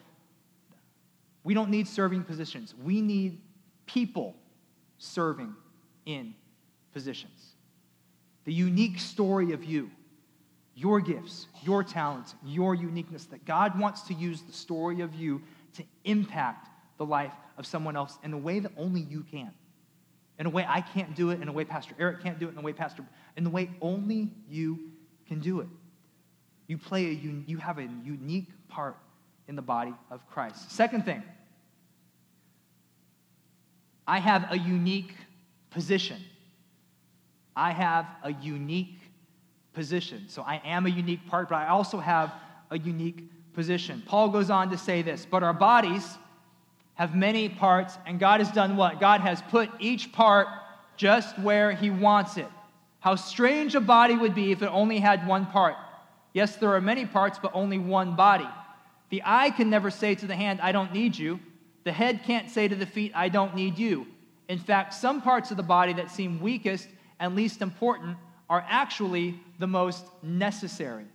We 1.43 1.53
don't 1.55 1.71
need 1.71 1.89
serving 1.89 2.23
positions. 2.23 2.77
We 2.81 3.01
need 3.01 3.41
people 3.87 4.37
serving 4.99 5.53
in 6.07 6.33
positions. 6.93 7.55
The 8.45 8.53
unique 8.53 9.01
story 9.01 9.51
of 9.51 9.65
you, 9.65 9.91
your 10.75 11.01
gifts, 11.01 11.47
your 11.63 11.85
talents, 11.85 12.35
your 12.45 12.75
uniqueness, 12.75 13.27
that 13.27 13.45
God 13.45 13.79
wants 13.79 14.03
to 14.03 14.15
use 14.15 14.43
the 14.43 14.53
story 14.53 15.01
of 15.01 15.15
you 15.15 15.43
to 15.75 15.85
impact 16.05 16.69
the 16.99 17.07
life 17.07 17.35
of 17.59 17.67
someone 17.67 17.97
else 17.97 18.19
in 18.23 18.33
a 18.33 18.39
way 18.39 18.59
that 18.59 18.73
only 18.77 19.01
you 19.01 19.25
can 19.31 19.53
in 20.39 20.47
a 20.47 20.51
way 20.51 20.65
I 20.69 20.81
can't 20.81 21.15
do 21.15 21.31
it, 21.31 21.41
in 21.41 21.49
a 21.49 21.53
way 21.53 21.65
Pastor 21.65 21.95
Eric 21.99 22.23
can't 22.23 22.39
do 22.39 22.49
it, 22.49 22.53
in 22.53 22.59
a 22.59 22.63
way 22.63 22.73
Pastor, 22.73 23.05
in 23.37 23.45
the 23.45 23.51
way 23.51 23.71
only 23.81 24.31
you 24.49 24.91
can 25.27 25.41
do 25.41 25.61
it. 25.61 25.69
You 26.67 26.79
play 26.79 27.07
a, 27.07 27.11
you 27.11 27.59
have 27.59 27.79
a 27.79 27.89
unique 28.05 28.49
part 28.69 28.97
in 29.47 29.55
the 29.55 29.63
body 29.63 29.95
of 30.11 30.27
Christ. 30.29 30.73
Second 30.73 31.05
thing, 31.05 31.23
I 34.07 34.19
have 34.19 34.51
a 34.51 34.59
unique 34.59 35.15
position. 35.71 36.21
I 37.55 37.71
have 37.71 38.07
a 38.23 38.33
unique 38.33 38.99
position. 39.75 40.25
So 40.29 40.43
I 40.43 40.63
am 40.65 40.87
a 40.87 40.89
unique 40.89 41.27
part, 41.29 41.49
but 41.49 41.57
I 41.57 41.69
also 41.69 41.99
have 41.99 42.33
a 42.71 42.79
unique 42.79 43.29
position. 43.53 44.03
Paul 44.07 44.29
goes 44.29 44.51
on 44.51 44.71
to 44.71 44.79
say 44.79 45.03
this, 45.03 45.27
but 45.29 45.43
our 45.43 45.53
bodies 45.53 46.17
have 46.95 47.15
many 47.15 47.49
parts, 47.49 47.99
and 48.07 48.19
God 48.19 48.41
has 48.41 48.51
done 48.51 48.77
what? 48.77 49.01
God 49.01 49.21
has 49.21 49.43
put 49.43 49.69
each 49.81 50.13
part 50.13 50.47
just 50.97 51.39
where 51.41 51.73
He 51.73 51.91
wants 51.91 52.37
it. 52.37 52.47
How 53.01 53.17
strange 53.17 53.75
a 53.75 53.81
body 53.81 54.17
would 54.17 54.35
be 54.35 54.53
if 54.53 54.63
it 54.63 54.67
only 54.67 54.99
had 54.99 55.27
one 55.27 55.47
part. 55.47 55.77
Yes, 56.33 56.57
there 56.57 56.75
are 56.75 56.81
many 56.81 57.05
parts, 57.05 57.39
but 57.41 57.51
only 57.55 57.79
one 57.79 58.17
body. 58.17 58.49
The 59.11 59.23
eye 59.25 59.51
can 59.51 59.71
never 59.71 59.91
say 59.91 60.15
to 60.15 60.27
the 60.27 60.35
hand, 60.35 60.61
I 60.61 60.73
don't 60.73 60.93
need 60.93 61.17
you. 61.17 61.39
The 61.85 61.93
head 61.93 62.23
can't 62.25 62.51
say 62.51 62.67
to 62.67 62.75
the 62.75 62.87
feet, 62.87 63.13
I 63.15 63.29
don't 63.29 63.55
need 63.55 63.79
you. 63.79 64.07
In 64.49 64.59
fact, 64.59 64.95
some 64.95 65.21
parts 65.21 65.51
of 65.51 65.57
the 65.57 65.63
body 65.63 65.93
that 65.95 66.11
seem 66.11 66.41
weakest 66.41 66.89
and 67.21 67.35
least 67.35 67.61
important 67.63 68.17
are 68.49 68.65
actually 68.69 69.41
the 69.59 69.67
most 69.67 70.05
necessary. 70.23 71.07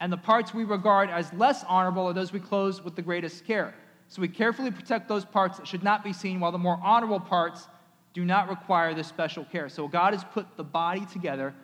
And 0.00 0.12
the 0.12 0.16
parts 0.16 0.52
we 0.52 0.64
regard 0.64 1.10
as 1.10 1.32
less 1.32 1.64
honorable 1.64 2.06
are 2.06 2.12
those 2.12 2.32
we 2.32 2.40
close 2.40 2.82
with 2.82 2.96
the 2.96 3.02
greatest 3.02 3.44
care. 3.46 3.74
So 4.08 4.22
we 4.22 4.28
carefully 4.28 4.70
protect 4.70 5.08
those 5.08 5.24
parts 5.24 5.58
that 5.58 5.66
should 5.66 5.82
not 5.82 6.04
be 6.04 6.12
seen, 6.12 6.38
while 6.40 6.52
the 6.52 6.58
more 6.58 6.78
honorable 6.82 7.20
parts 7.20 7.66
do 8.14 8.24
not 8.24 8.48
require 8.48 8.94
this 8.94 9.08
special 9.08 9.44
care. 9.44 9.68
So 9.68 9.88
God 9.88 10.12
has 10.14 10.24
put 10.24 10.56
the 10.56 10.64
body 10.64 11.04
together 11.12 11.54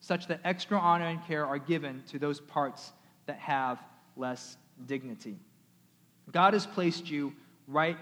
such 0.00 0.26
that 0.26 0.40
extra 0.44 0.78
honor 0.78 1.06
and 1.06 1.24
care 1.26 1.46
are 1.46 1.58
given 1.58 2.02
to 2.08 2.18
those 2.18 2.40
parts 2.40 2.92
that 3.26 3.38
have 3.38 3.78
less 4.16 4.56
dignity. 4.86 5.38
God 6.32 6.54
has 6.54 6.66
placed 6.66 7.08
you 7.10 7.32
right 7.68 7.96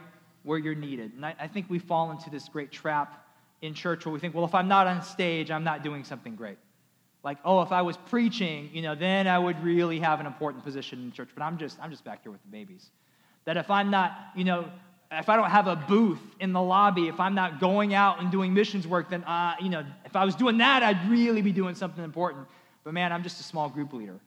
where 0.45 0.59
you're 0.59 0.75
needed. 0.75 1.13
And 1.15 1.27
I, 1.27 1.35
I, 1.39 1.47
think 1.47 1.69
we 1.69 1.79
fall 1.79 2.11
into 2.11 2.31
this 2.31 2.49
great 2.49 2.71
trap 2.71 3.27
in 3.63 3.75
church 3.75 4.07
where 4.07 4.13
we 4.13 4.19
think, 4.21 4.35
well, 4.35 4.45
if 4.45 4.55
I'm 4.55 4.69
not 4.69 4.87
on 4.87 5.03
stage, 5.03 5.51
I'm 5.51 5.65
not 5.65 5.83
doing 5.83 6.05
something 6.05 6.35
great. 6.35 6.59
Like, 7.23 7.39
oh, 7.45 7.61
if 7.61 7.73
I 7.73 7.83
was 7.83 7.97
preaching, 7.97 8.71
you 8.73 8.81
know, 8.81 8.95
then 8.95 9.27
I 9.27 9.39
would 9.39 9.63
really 9.63 9.99
have 10.01 10.21
an 10.21 10.27
important 10.27 10.65
position 10.65 11.03
in 11.03 11.13
church. 11.13 11.29
But 11.35 11.43
I'm 11.43 11.59
just, 11.59 11.79
I'm 11.81 11.91
just 11.91 12.05
back 12.05 12.23
here 12.23 12.33
with 12.33 12.43
the 12.43 12.49
babies. 12.49 12.91
That 13.45 13.57
if 13.57 13.71
I'm 13.71 13.91
not, 13.91 14.13
you 14.35 14.45
know, 14.45 14.71
if 15.13 15.29
I 15.29 15.37
don't 15.37 15.51
have 15.51 15.67
a 15.67 15.77
booth 15.77 16.21
in 16.39 16.53
the 16.53 16.63
lobby, 16.63 17.09
if 17.09 17.21
I'm 17.21 17.35
not 17.35 17.61
going 17.61 17.93
out 17.93 18.21
and 18.21 18.31
doing 18.31 18.55
missions 18.55 18.87
work, 18.87 19.11
then, 19.11 19.25
uh, 19.25 19.57
you 19.61 19.69
know, 19.69 19.85
if 20.05 20.17
I 20.17 20.25
was 20.25 20.35
doing 20.35 20.59
that, 20.59 20.83
I'd 20.83 21.11
really 21.11 21.43
be 21.43 21.53
doing 21.53 21.75
something 21.75 22.03
important. 22.03 22.47
But 22.85 22.95
man, 22.95 23.13
I'm 23.13 23.23
just 23.23 23.41
a 23.41 23.43
small 23.43 23.69
group 23.69 23.93
leader. 23.93 24.19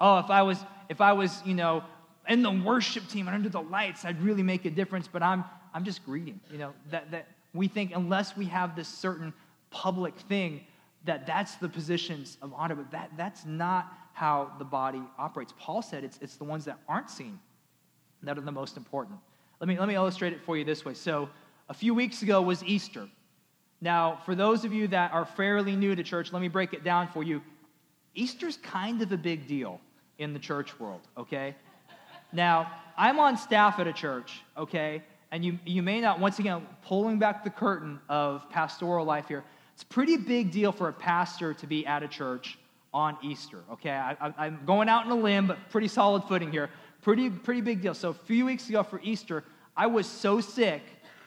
Oh, 0.00 0.18
if 0.18 0.30
I 0.30 0.42
was, 0.42 0.58
if 0.88 1.00
I 1.00 1.12
was, 1.12 1.42
you 1.44 1.54
know, 1.54 1.84
in 2.28 2.42
the 2.42 2.50
worship 2.50 3.08
team 3.08 3.26
and 3.26 3.34
under 3.34 3.48
the 3.48 3.60
lights, 3.60 4.04
I'd 4.04 4.22
really 4.22 4.42
make 4.42 4.64
a 4.64 4.70
difference. 4.70 5.08
But 5.08 5.22
I'm, 5.22 5.44
I'm 5.74 5.84
just 5.84 6.04
greeting. 6.04 6.40
You 6.50 6.58
know, 6.58 6.72
that, 6.90 7.10
that 7.10 7.26
we 7.54 7.68
think 7.68 7.92
unless 7.94 8.36
we 8.36 8.46
have 8.46 8.76
this 8.76 8.88
certain 8.88 9.32
public 9.70 10.16
thing, 10.20 10.64
that 11.04 11.26
that's 11.26 11.56
the 11.56 11.68
positions 11.68 12.38
of 12.42 12.52
honor. 12.54 12.74
But 12.74 12.90
that, 12.92 13.10
that's 13.16 13.44
not 13.44 13.92
how 14.12 14.52
the 14.58 14.64
body 14.64 15.02
operates. 15.18 15.52
Paul 15.58 15.82
said 15.82 16.04
it's, 16.04 16.18
it's 16.20 16.36
the 16.36 16.44
ones 16.44 16.64
that 16.66 16.78
aren't 16.88 17.10
seen 17.10 17.38
that 18.22 18.38
are 18.38 18.42
the 18.42 18.52
most 18.52 18.76
important. 18.76 19.18
Let 19.60 19.68
me, 19.68 19.78
let 19.78 19.88
me 19.88 19.94
illustrate 19.94 20.32
it 20.32 20.40
for 20.42 20.56
you 20.56 20.64
this 20.64 20.84
way. 20.84 20.94
So, 20.94 21.28
a 21.68 21.74
few 21.74 21.94
weeks 21.94 22.22
ago 22.22 22.42
was 22.42 22.62
Easter. 22.64 23.08
Now, 23.80 24.20
for 24.26 24.34
those 24.34 24.64
of 24.64 24.72
you 24.72 24.88
that 24.88 25.12
are 25.12 25.24
fairly 25.24 25.74
new 25.74 25.94
to 25.94 26.02
church, 26.02 26.32
let 26.32 26.42
me 26.42 26.48
break 26.48 26.72
it 26.74 26.84
down 26.84 27.08
for 27.08 27.22
you. 27.22 27.40
Easter's 28.14 28.58
kind 28.58 29.00
of 29.00 29.10
a 29.10 29.16
big 29.16 29.46
deal 29.46 29.80
in 30.18 30.32
the 30.32 30.38
church 30.38 30.78
world, 30.78 31.00
okay? 31.16 31.56
Now, 32.32 32.70
I'm 32.96 33.18
on 33.18 33.36
staff 33.36 33.78
at 33.78 33.86
a 33.86 33.92
church, 33.92 34.42
okay? 34.56 35.02
And 35.32 35.42
you, 35.42 35.58
you 35.64 35.82
may 35.82 36.00
not, 36.02 36.20
once 36.20 36.38
again, 36.38 36.66
pulling 36.82 37.18
back 37.18 37.42
the 37.42 37.50
curtain 37.50 37.98
of 38.10 38.48
pastoral 38.50 39.06
life 39.06 39.28
here, 39.28 39.42
it's 39.72 39.82
a 39.82 39.86
pretty 39.86 40.18
big 40.18 40.50
deal 40.50 40.72
for 40.72 40.88
a 40.88 40.92
pastor 40.92 41.54
to 41.54 41.66
be 41.66 41.86
at 41.86 42.02
a 42.02 42.08
church 42.08 42.58
on 42.92 43.16
Easter, 43.22 43.60
okay? 43.72 43.90
I, 43.90 44.46
am 44.46 44.60
going 44.66 44.90
out 44.90 45.06
on 45.06 45.10
a 45.10 45.16
limb, 45.16 45.46
but 45.46 45.70
pretty 45.70 45.88
solid 45.88 46.24
footing 46.24 46.52
here. 46.52 46.68
Pretty, 47.00 47.30
pretty 47.30 47.62
big 47.62 47.80
deal. 47.80 47.94
So 47.94 48.10
a 48.10 48.14
few 48.14 48.44
weeks 48.44 48.68
ago 48.68 48.82
for 48.82 49.00
Easter, 49.02 49.42
I 49.74 49.86
was 49.86 50.06
so 50.06 50.42
sick, 50.42 50.82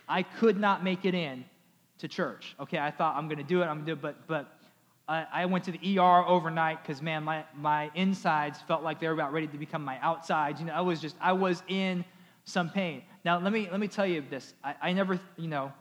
I 0.07 0.21
could 0.21 0.59
not 0.59 0.83
make 0.83 1.03
it 1.03 1.15
in 1.15 1.43
to 1.97 2.07
church. 2.07 2.55
Okay, 2.59 2.77
I 2.77 2.91
thought 2.91 3.15
I'm 3.15 3.27
going 3.27 3.39
to 3.39 3.43
do 3.43 3.63
it, 3.63 3.65
I'm 3.65 3.83
going 3.83 3.85
to 3.87 3.95
do 3.95 3.97
it, 3.97 4.01
but, 4.01 4.27
but 4.27 4.51
I 5.07 5.45
went 5.45 5.63
to 5.65 5.71
the 5.71 5.99
ER 5.99 6.25
overnight 6.27 6.81
because, 6.81 6.99
man, 6.99 7.23
my, 7.23 7.43
my 7.55 7.91
insides 7.93 8.59
felt 8.67 8.83
like 8.83 8.99
they 8.99 9.07
were 9.07 9.13
about 9.13 9.33
ready 9.33 9.45
to 9.47 9.57
become 9.57 9.83
my 9.83 9.99
outsides. 10.01 10.59
You 10.59 10.65
know, 10.65 10.73
I 10.73 10.81
was 10.81 10.99
just, 10.99 11.15
I 11.21 11.31
was 11.31 11.61
in 11.67 12.03
some 12.45 12.69
pain. 12.69 13.01
Now, 13.23 13.39
let 13.39 13.51
me, 13.51 13.67
let 13.69 13.79
me 13.79 13.87
tell 13.87 14.05
you 14.05 14.23
this. 14.29 14.53
I, 14.63 14.75
I 14.81 14.93
never, 14.93 15.19
you 15.37 15.47
know, 15.47 15.73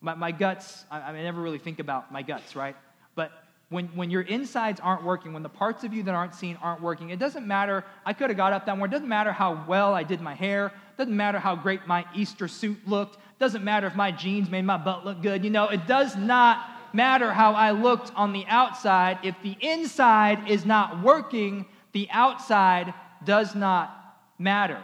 my, 0.00 0.14
my 0.14 0.32
guts, 0.32 0.84
I, 0.90 1.00
I 1.00 1.12
never 1.12 1.40
really 1.40 1.58
think 1.58 1.78
about 1.78 2.12
my 2.12 2.22
guts, 2.22 2.56
right? 2.56 2.76
But 3.14 3.32
when, 3.68 3.86
when 3.88 4.10
your 4.10 4.22
insides 4.22 4.80
aren't 4.80 5.04
working, 5.04 5.32
when 5.32 5.42
the 5.42 5.48
parts 5.48 5.84
of 5.84 5.92
you 5.92 6.02
that 6.04 6.14
aren't 6.14 6.34
seen 6.34 6.56
aren't 6.62 6.80
working, 6.80 7.10
it 7.10 7.18
doesn't 7.18 7.46
matter. 7.46 7.84
I 8.04 8.12
could 8.12 8.30
have 8.30 8.36
got 8.36 8.52
up 8.52 8.66
that 8.66 8.78
morning. 8.78 8.92
It 8.92 8.96
doesn't 8.96 9.08
matter 9.08 9.32
how 9.32 9.64
well 9.66 9.92
I 9.94 10.04
did 10.04 10.20
my 10.20 10.34
hair. 10.34 10.66
It 10.66 10.96
doesn't 10.98 11.16
matter 11.16 11.38
how 11.38 11.56
great 11.56 11.86
my 11.86 12.04
Easter 12.14 12.48
suit 12.48 12.78
looked. 12.86 13.16
It 13.16 13.38
doesn't 13.38 13.64
matter 13.64 13.86
if 13.86 13.94
my 13.94 14.12
jeans 14.12 14.48
made 14.48 14.64
my 14.64 14.76
butt 14.76 15.04
look 15.04 15.20
good. 15.20 15.44
You 15.44 15.50
know, 15.50 15.68
it 15.68 15.86
does 15.86 16.16
not 16.16 16.64
matter 16.94 17.32
how 17.32 17.52
I 17.52 17.72
looked 17.72 18.12
on 18.14 18.32
the 18.32 18.46
outside. 18.46 19.18
If 19.22 19.34
the 19.42 19.56
inside 19.60 20.48
is 20.48 20.64
not 20.64 21.02
working, 21.02 21.66
the 21.92 22.08
outside 22.10 22.94
does 23.24 23.54
not 23.54 23.92
matter. 24.38 24.80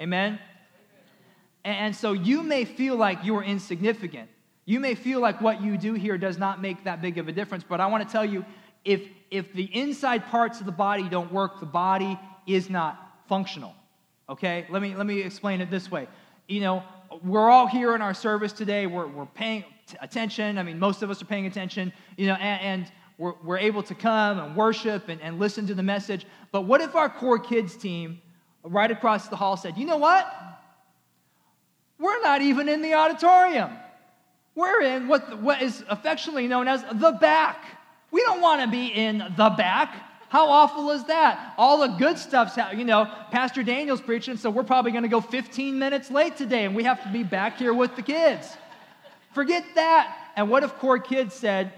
Amen? 0.00 0.38
And 1.64 1.94
so 1.94 2.12
you 2.12 2.42
may 2.42 2.64
feel 2.64 2.96
like 2.96 3.18
you're 3.24 3.42
insignificant. 3.42 4.28
You 4.64 4.80
may 4.80 4.94
feel 4.94 5.20
like 5.20 5.40
what 5.40 5.60
you 5.60 5.76
do 5.76 5.94
here 5.94 6.18
does 6.18 6.38
not 6.38 6.60
make 6.60 6.84
that 6.84 7.00
big 7.02 7.18
of 7.18 7.28
a 7.28 7.32
difference, 7.32 7.64
but 7.68 7.80
I 7.80 7.86
want 7.86 8.06
to 8.06 8.12
tell 8.12 8.24
you 8.24 8.44
if, 8.84 9.02
if 9.30 9.52
the 9.52 9.64
inside 9.74 10.26
parts 10.26 10.60
of 10.60 10.66
the 10.66 10.72
body 10.72 11.08
don't 11.08 11.32
work, 11.32 11.60
the 11.60 11.66
body 11.66 12.18
is 12.46 12.68
not 12.68 13.24
functional. 13.28 13.74
Okay? 14.28 14.66
Let 14.70 14.82
me, 14.82 14.94
let 14.94 15.06
me 15.06 15.20
explain 15.20 15.60
it 15.60 15.70
this 15.70 15.90
way. 15.90 16.08
You 16.48 16.60
know, 16.60 16.82
we're 17.24 17.50
all 17.50 17.66
here 17.66 17.94
in 17.94 18.02
our 18.02 18.14
service 18.14 18.52
today. 18.52 18.86
We're, 18.86 19.06
we're 19.06 19.26
paying 19.26 19.64
attention. 20.00 20.58
I 20.58 20.62
mean, 20.62 20.78
most 20.78 21.02
of 21.02 21.10
us 21.10 21.20
are 21.22 21.26
paying 21.26 21.46
attention, 21.46 21.92
you 22.16 22.26
know, 22.26 22.34
and, 22.34 22.62
and 22.62 22.92
we're, 23.18 23.34
we're 23.44 23.58
able 23.58 23.82
to 23.84 23.94
come 23.94 24.38
and 24.38 24.56
worship 24.56 25.08
and, 25.08 25.20
and 25.20 25.38
listen 25.38 25.66
to 25.66 25.74
the 25.74 25.82
message. 25.82 26.26
But 26.50 26.62
what 26.62 26.80
if 26.80 26.94
our 26.94 27.08
core 27.08 27.38
kids 27.38 27.76
team 27.76 28.20
right 28.62 28.90
across 28.90 29.28
the 29.28 29.36
hall 29.36 29.56
said, 29.56 29.76
you 29.76 29.86
know 29.86 29.96
what? 29.96 30.26
We're 32.02 32.20
not 32.20 32.42
even 32.42 32.68
in 32.68 32.82
the 32.82 32.94
auditorium. 32.94 33.70
We're 34.56 34.82
in 34.82 35.06
what, 35.06 35.40
what 35.40 35.62
is 35.62 35.84
affectionately 35.88 36.48
known 36.48 36.66
as 36.66 36.82
the 36.92 37.12
back. 37.12 37.64
We 38.10 38.22
don't 38.22 38.40
want 38.40 38.60
to 38.60 38.66
be 38.66 38.88
in 38.88 39.18
the 39.18 39.50
back. 39.50 39.94
How 40.28 40.48
awful 40.48 40.90
is 40.90 41.04
that? 41.04 41.54
All 41.56 41.78
the 41.78 41.96
good 41.98 42.18
stuff's. 42.18 42.58
You 42.76 42.84
know, 42.84 43.08
Pastor 43.30 43.62
Daniel's 43.62 44.00
preaching, 44.00 44.36
so 44.36 44.50
we're 44.50 44.64
probably 44.64 44.90
going 44.90 45.04
to 45.04 45.08
go 45.08 45.20
15 45.20 45.78
minutes 45.78 46.10
late 46.10 46.36
today, 46.36 46.64
and 46.64 46.74
we 46.74 46.82
have 46.82 47.00
to 47.04 47.08
be 47.12 47.22
back 47.22 47.58
here 47.58 47.72
with 47.72 47.94
the 47.94 48.02
kids. 48.02 48.56
Forget 49.32 49.64
that. 49.76 50.32
And 50.34 50.50
what 50.50 50.64
if 50.64 50.74
core 50.78 50.98
kids 50.98 51.34
said, 51.34 51.72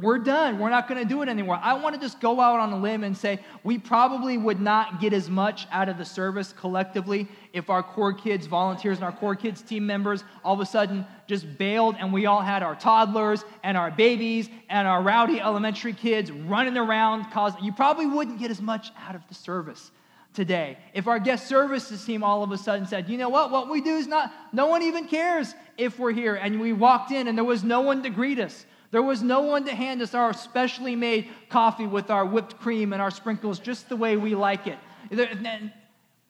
we're 0.00 0.18
done. 0.18 0.58
We're 0.58 0.68
not 0.68 0.88
going 0.88 1.02
to 1.02 1.08
do 1.08 1.22
it 1.22 1.28
anymore. 1.28 1.58
I 1.62 1.72
want 1.74 1.94
to 1.94 2.00
just 2.00 2.20
go 2.20 2.38
out 2.38 2.60
on 2.60 2.70
a 2.70 2.78
limb 2.78 3.02
and 3.02 3.16
say 3.16 3.40
we 3.64 3.78
probably 3.78 4.36
would 4.36 4.60
not 4.60 5.00
get 5.00 5.14
as 5.14 5.30
much 5.30 5.66
out 5.72 5.88
of 5.88 5.96
the 5.96 6.04
service 6.04 6.52
collectively 6.52 7.26
if 7.54 7.70
our 7.70 7.82
core 7.82 8.12
kids 8.12 8.46
volunteers 8.46 8.98
and 8.98 9.04
our 9.04 9.12
core 9.12 9.34
kids 9.34 9.62
team 9.62 9.86
members 9.86 10.22
all 10.44 10.52
of 10.52 10.60
a 10.60 10.66
sudden 10.66 11.06
just 11.26 11.56
bailed 11.56 11.96
and 11.98 12.12
we 12.12 12.26
all 12.26 12.42
had 12.42 12.62
our 12.62 12.74
toddlers 12.74 13.44
and 13.62 13.78
our 13.78 13.90
babies 13.90 14.50
and 14.68 14.86
our 14.86 15.02
rowdy 15.02 15.40
elementary 15.40 15.94
kids 15.94 16.30
running 16.30 16.76
around. 16.76 17.24
Cause 17.30 17.54
you 17.62 17.72
probably 17.72 18.06
wouldn't 18.06 18.38
get 18.38 18.50
as 18.50 18.60
much 18.60 18.90
out 19.08 19.14
of 19.14 19.26
the 19.28 19.34
service 19.34 19.92
today. 20.34 20.76
If 20.92 21.06
our 21.06 21.18
guest 21.18 21.46
services 21.46 22.04
team 22.04 22.22
all 22.22 22.42
of 22.42 22.52
a 22.52 22.58
sudden 22.58 22.86
said, 22.86 23.08
you 23.08 23.16
know 23.16 23.30
what, 23.30 23.50
what 23.50 23.70
we 23.70 23.80
do 23.80 23.96
is 23.96 24.06
not, 24.06 24.30
no 24.52 24.66
one 24.66 24.82
even 24.82 25.08
cares 25.08 25.54
if 25.78 25.98
we're 25.98 26.12
here. 26.12 26.34
And 26.34 26.60
we 26.60 26.74
walked 26.74 27.12
in 27.12 27.28
and 27.28 27.38
there 27.38 27.44
was 27.46 27.64
no 27.64 27.80
one 27.80 28.02
to 28.02 28.10
greet 28.10 28.38
us. 28.38 28.66
There 28.90 29.02
was 29.02 29.22
no 29.22 29.40
one 29.40 29.64
to 29.64 29.74
hand 29.74 30.00
us 30.02 30.14
our 30.14 30.32
specially 30.32 30.96
made 30.96 31.28
coffee 31.48 31.86
with 31.86 32.10
our 32.10 32.24
whipped 32.24 32.58
cream 32.58 32.92
and 32.92 33.02
our 33.02 33.10
sprinkles 33.10 33.58
just 33.58 33.88
the 33.88 33.96
way 33.96 34.16
we 34.16 34.34
like 34.34 34.66
it. 34.66 34.78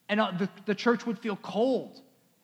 And 0.09 0.21
uh, 0.21 0.33
the, 0.39 0.49
the 0.67 0.75
church 0.75 1.07
would 1.07 1.19
feel 1.19 1.37
cold. 1.37 2.01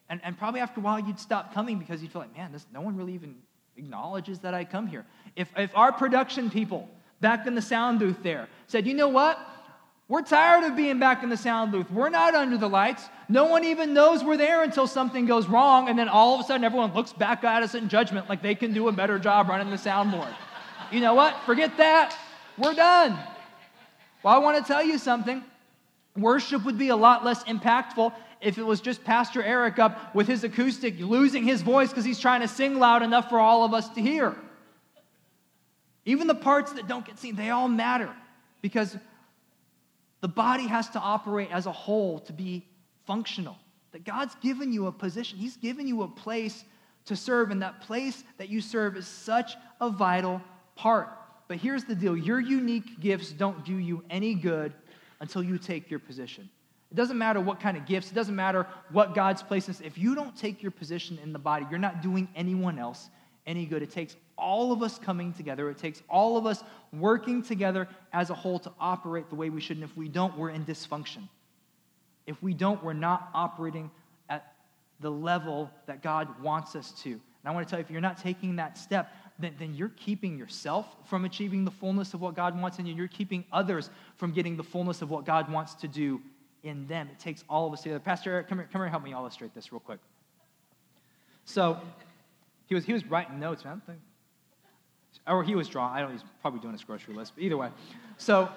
And, 0.08 0.20
and 0.24 0.36
probably 0.36 0.60
after 0.60 0.80
a 0.80 0.82
while, 0.82 1.00
you'd 1.00 1.20
stop 1.20 1.54
coming 1.54 1.78
because 1.78 2.02
you'd 2.02 2.12
feel 2.12 2.22
like, 2.22 2.36
man, 2.36 2.52
this, 2.52 2.66
no 2.72 2.80
one 2.80 2.96
really 2.96 3.14
even 3.14 3.36
acknowledges 3.76 4.40
that 4.40 4.52
I 4.52 4.64
come 4.64 4.86
here. 4.86 5.06
If, 5.36 5.50
if 5.56 5.74
our 5.76 5.92
production 5.92 6.50
people 6.50 6.88
back 7.20 7.46
in 7.46 7.54
the 7.54 7.62
sound 7.62 8.00
booth 8.00 8.22
there 8.22 8.48
said, 8.66 8.86
you 8.86 8.94
know 8.94 9.08
what? 9.08 9.38
We're 10.08 10.22
tired 10.22 10.64
of 10.64 10.76
being 10.76 10.98
back 10.98 11.22
in 11.22 11.30
the 11.30 11.36
sound 11.36 11.72
booth. 11.72 11.90
We're 11.90 12.10
not 12.10 12.34
under 12.34 12.58
the 12.58 12.68
lights. 12.68 13.08
No 13.32 13.46
one 13.46 13.64
even 13.64 13.94
knows 13.94 14.22
we're 14.22 14.36
there 14.36 14.62
until 14.62 14.86
something 14.86 15.24
goes 15.24 15.46
wrong, 15.46 15.88
and 15.88 15.98
then 15.98 16.06
all 16.06 16.34
of 16.34 16.40
a 16.42 16.44
sudden 16.44 16.64
everyone 16.64 16.92
looks 16.92 17.14
back 17.14 17.44
at 17.44 17.62
us 17.62 17.74
in 17.74 17.88
judgment 17.88 18.28
like 18.28 18.42
they 18.42 18.54
can 18.54 18.74
do 18.74 18.88
a 18.88 18.92
better 18.92 19.18
job 19.18 19.48
running 19.48 19.70
the 19.70 19.76
soundboard. 19.76 20.34
You 20.90 21.00
know 21.00 21.14
what? 21.14 21.34
Forget 21.46 21.78
that. 21.78 22.14
We're 22.58 22.74
done. 22.74 23.18
Well, 24.22 24.34
I 24.34 24.36
want 24.36 24.58
to 24.58 24.70
tell 24.70 24.84
you 24.84 24.98
something. 24.98 25.42
Worship 26.14 26.62
would 26.66 26.76
be 26.76 26.90
a 26.90 26.96
lot 26.96 27.24
less 27.24 27.42
impactful 27.44 28.12
if 28.42 28.58
it 28.58 28.64
was 28.64 28.82
just 28.82 29.02
Pastor 29.02 29.42
Eric 29.42 29.78
up 29.78 30.14
with 30.14 30.26
his 30.26 30.44
acoustic 30.44 31.00
losing 31.00 31.44
his 31.44 31.62
voice 31.62 31.88
because 31.88 32.04
he's 32.04 32.20
trying 32.20 32.42
to 32.42 32.48
sing 32.48 32.78
loud 32.78 33.02
enough 33.02 33.30
for 33.30 33.40
all 33.40 33.64
of 33.64 33.72
us 33.72 33.88
to 33.94 34.02
hear. 34.02 34.36
Even 36.04 36.26
the 36.26 36.34
parts 36.34 36.74
that 36.74 36.86
don't 36.86 37.06
get 37.06 37.18
seen, 37.18 37.34
they 37.34 37.48
all 37.48 37.68
matter 37.68 38.10
because 38.60 38.94
the 40.20 40.28
body 40.28 40.66
has 40.66 40.90
to 40.90 40.98
operate 40.98 41.48
as 41.50 41.64
a 41.64 41.72
whole 41.72 42.18
to 42.18 42.34
be 42.34 42.66
functional. 43.06 43.56
That 43.92 44.04
God's 44.04 44.34
given 44.36 44.72
you 44.72 44.86
a 44.86 44.92
position, 44.92 45.38
He's 45.38 45.56
given 45.56 45.86
you 45.86 46.02
a 46.02 46.08
place 46.08 46.64
to 47.06 47.16
serve, 47.16 47.50
and 47.50 47.60
that 47.62 47.80
place 47.80 48.24
that 48.38 48.48
you 48.48 48.60
serve 48.60 48.96
is 48.96 49.06
such 49.06 49.56
a 49.80 49.90
vital 49.90 50.40
part. 50.76 51.10
But 51.48 51.58
here's 51.58 51.84
the 51.84 51.94
deal 51.94 52.16
your 52.16 52.40
unique 52.40 53.00
gifts 53.00 53.32
don't 53.32 53.64
do 53.64 53.76
you 53.76 54.02
any 54.08 54.34
good 54.34 54.72
until 55.20 55.42
you 55.42 55.58
take 55.58 55.90
your 55.90 55.98
position. 55.98 56.48
It 56.90 56.94
doesn't 56.94 57.16
matter 57.16 57.40
what 57.40 57.60
kind 57.60 57.76
of 57.76 57.86
gifts, 57.86 58.10
it 58.10 58.14
doesn't 58.14 58.36
matter 58.36 58.66
what 58.90 59.14
God's 59.14 59.42
placed 59.42 59.68
in. 59.68 59.74
If 59.84 59.98
you 59.98 60.14
don't 60.14 60.36
take 60.36 60.62
your 60.62 60.70
position 60.70 61.18
in 61.22 61.32
the 61.32 61.38
body, 61.38 61.66
you're 61.70 61.78
not 61.78 62.02
doing 62.02 62.28
anyone 62.36 62.78
else 62.78 63.08
any 63.46 63.66
good. 63.66 63.82
It 63.82 63.90
takes 63.90 64.16
all 64.38 64.72
of 64.72 64.82
us 64.82 64.98
coming 64.98 65.32
together. 65.32 65.70
It 65.70 65.78
takes 65.78 66.02
all 66.08 66.36
of 66.36 66.46
us 66.46 66.62
working 66.92 67.42
together 67.42 67.88
as 68.12 68.30
a 68.30 68.34
whole 68.34 68.58
to 68.60 68.72
operate 68.78 69.28
the 69.28 69.34
way 69.34 69.50
we 69.50 69.60
should. 69.60 69.76
And 69.76 69.84
if 69.84 69.96
we 69.96 70.08
don't, 70.08 70.36
we're 70.36 70.50
in 70.50 70.64
dysfunction. 70.64 71.28
If 72.26 72.42
we 72.42 72.54
don't, 72.54 72.82
we're 72.82 72.92
not 72.92 73.30
operating 73.34 73.90
at 74.28 74.54
the 75.00 75.10
level 75.10 75.70
that 75.86 76.02
God 76.02 76.40
wants 76.42 76.76
us 76.76 76.92
to. 77.02 77.10
And 77.10 77.20
I 77.44 77.50
want 77.50 77.66
to 77.66 77.70
tell 77.70 77.78
you, 77.80 77.84
if 77.84 77.90
you're 77.90 78.00
not 78.00 78.18
taking 78.18 78.56
that 78.56 78.78
step, 78.78 79.12
then, 79.38 79.54
then 79.58 79.74
you're 79.74 79.90
keeping 79.90 80.38
yourself 80.38 80.86
from 81.04 81.24
achieving 81.24 81.64
the 81.64 81.70
fullness 81.70 82.14
of 82.14 82.20
what 82.20 82.36
God 82.36 82.60
wants 82.60 82.78
in 82.78 82.86
you. 82.86 82.94
You're 82.94 83.08
keeping 83.08 83.44
others 83.52 83.90
from 84.16 84.32
getting 84.32 84.56
the 84.56 84.62
fullness 84.62 85.02
of 85.02 85.10
what 85.10 85.24
God 85.24 85.50
wants 85.50 85.74
to 85.74 85.88
do 85.88 86.20
in 86.62 86.86
them. 86.86 87.08
It 87.10 87.18
takes 87.18 87.42
all 87.48 87.66
of 87.66 87.72
us 87.72 87.82
together. 87.82 87.98
Pastor 87.98 88.30
Eric, 88.30 88.48
come 88.48 88.58
here, 88.58 88.68
come 88.70 88.80
here 88.80 88.86
and 88.86 88.92
help 88.92 89.02
me 89.02 89.12
illustrate 89.12 89.54
this 89.54 89.72
real 89.72 89.80
quick. 89.80 89.98
So 91.44 91.80
he 92.66 92.74
was, 92.74 92.84
he 92.84 92.92
was 92.92 93.04
writing 93.06 93.40
notes, 93.40 93.64
man. 93.64 93.82
Or 95.26 95.42
he 95.42 95.54
was 95.54 95.68
drawing. 95.68 95.92
I 95.92 96.00
don't 96.00 96.10
know, 96.10 96.14
he's 96.14 96.24
probably 96.40 96.60
doing 96.60 96.72
his 96.72 96.84
grocery 96.84 97.14
list, 97.14 97.32
but 97.34 97.44
either 97.44 97.56
way. 97.56 97.70
So 98.16 98.48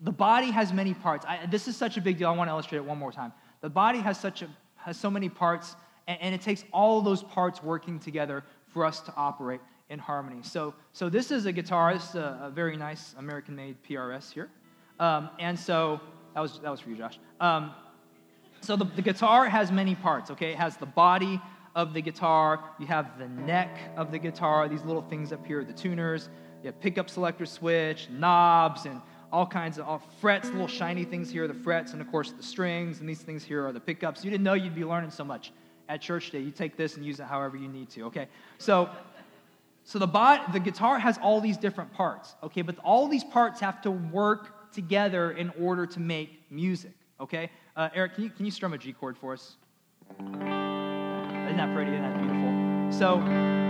the 0.00 0.12
body 0.12 0.50
has 0.50 0.72
many 0.72 0.94
parts. 0.94 1.24
I, 1.26 1.46
this 1.46 1.68
is 1.68 1.76
such 1.76 1.96
a 1.96 2.00
big 2.00 2.18
deal. 2.18 2.28
I 2.28 2.36
want 2.36 2.48
to 2.48 2.52
illustrate 2.52 2.78
it 2.78 2.84
one 2.84 2.98
more 2.98 3.12
time. 3.12 3.32
The 3.60 3.70
body 3.70 3.98
has 4.00 4.18
such 4.18 4.42
a, 4.42 4.48
has 4.76 4.96
so 4.96 5.10
many 5.10 5.28
parts, 5.28 5.76
and, 6.06 6.18
and 6.20 6.34
it 6.34 6.40
takes 6.40 6.64
all 6.72 7.00
those 7.00 7.22
parts 7.22 7.62
working 7.62 7.98
together 7.98 8.44
for 8.68 8.84
us 8.84 9.00
to 9.00 9.14
operate 9.16 9.60
in 9.88 9.98
harmony. 9.98 10.40
So, 10.42 10.74
so 10.92 11.08
this 11.08 11.30
is 11.30 11.46
a 11.46 11.52
guitar. 11.52 11.94
This 11.94 12.10
is 12.10 12.16
a, 12.16 12.40
a 12.42 12.50
very 12.50 12.76
nice 12.76 13.14
American-made 13.18 13.76
PRS 13.88 14.32
here. 14.32 14.50
Um, 14.98 15.30
and 15.38 15.58
so 15.58 16.00
that 16.34 16.40
was, 16.40 16.58
that 16.60 16.70
was 16.70 16.80
for 16.80 16.90
you, 16.90 16.96
Josh. 16.96 17.18
Um, 17.40 17.72
so 18.60 18.76
the, 18.76 18.84
the 18.84 19.02
guitar 19.02 19.48
has 19.48 19.70
many 19.70 19.94
parts, 19.94 20.30
okay? 20.30 20.52
It 20.52 20.58
has 20.58 20.76
the 20.76 20.86
body 20.86 21.40
of 21.74 21.92
the 21.94 22.00
guitar. 22.00 22.60
You 22.78 22.86
have 22.86 23.18
the 23.18 23.28
neck 23.28 23.78
of 23.96 24.10
the 24.10 24.18
guitar, 24.18 24.68
these 24.68 24.82
little 24.82 25.02
things 25.02 25.32
up 25.32 25.46
here, 25.46 25.62
the 25.62 25.72
tuners. 25.72 26.28
You 26.62 26.68
have 26.68 26.80
pickup 26.80 27.08
selector 27.08 27.46
switch, 27.46 28.08
knobs, 28.10 28.86
and 28.86 29.00
all 29.32 29.46
kinds 29.46 29.78
of 29.78 29.86
all 29.86 30.02
frets, 30.20 30.50
little 30.50 30.68
shiny 30.68 31.04
things 31.04 31.30
here, 31.30 31.44
are 31.44 31.48
the 31.48 31.54
frets, 31.54 31.92
and 31.92 32.00
of 32.00 32.10
course 32.10 32.32
the 32.32 32.42
strings, 32.42 33.00
and 33.00 33.08
these 33.08 33.22
things 33.22 33.44
here 33.44 33.66
are 33.66 33.72
the 33.72 33.80
pickups. 33.80 34.24
You 34.24 34.30
didn't 34.30 34.44
know 34.44 34.54
you'd 34.54 34.74
be 34.74 34.84
learning 34.84 35.10
so 35.10 35.24
much 35.24 35.52
at 35.88 36.00
church 36.00 36.30
day. 36.30 36.40
You 36.40 36.50
take 36.50 36.76
this 36.76 36.96
and 36.96 37.04
use 37.04 37.20
it 37.20 37.26
however 37.26 37.56
you 37.56 37.68
need 37.68 37.90
to, 37.90 38.02
okay? 38.04 38.28
So 38.58 38.90
so 39.86 40.00
the, 40.00 40.06
bot, 40.08 40.52
the 40.52 40.58
guitar 40.58 40.98
has 40.98 41.16
all 41.18 41.40
these 41.40 41.56
different 41.56 41.92
parts, 41.92 42.34
okay? 42.42 42.62
But 42.62 42.76
all 42.82 43.06
these 43.06 43.22
parts 43.22 43.60
have 43.60 43.80
to 43.82 43.92
work 43.92 44.72
together 44.72 45.30
in 45.30 45.52
order 45.60 45.86
to 45.86 46.00
make 46.00 46.42
music, 46.50 46.90
okay? 47.20 47.52
Uh, 47.76 47.88
Eric, 47.94 48.16
can 48.16 48.24
you, 48.24 48.30
can 48.30 48.44
you 48.44 48.50
strum 48.50 48.72
a 48.72 48.78
G 48.78 48.92
chord 48.92 49.16
for 49.16 49.32
us? 49.32 49.54
Isn't 50.18 50.40
that 50.40 51.72
pretty? 51.72 51.92
Isn't 51.92 52.02
that 52.02 52.18
beautiful? 52.18 52.45
So 52.90 53.18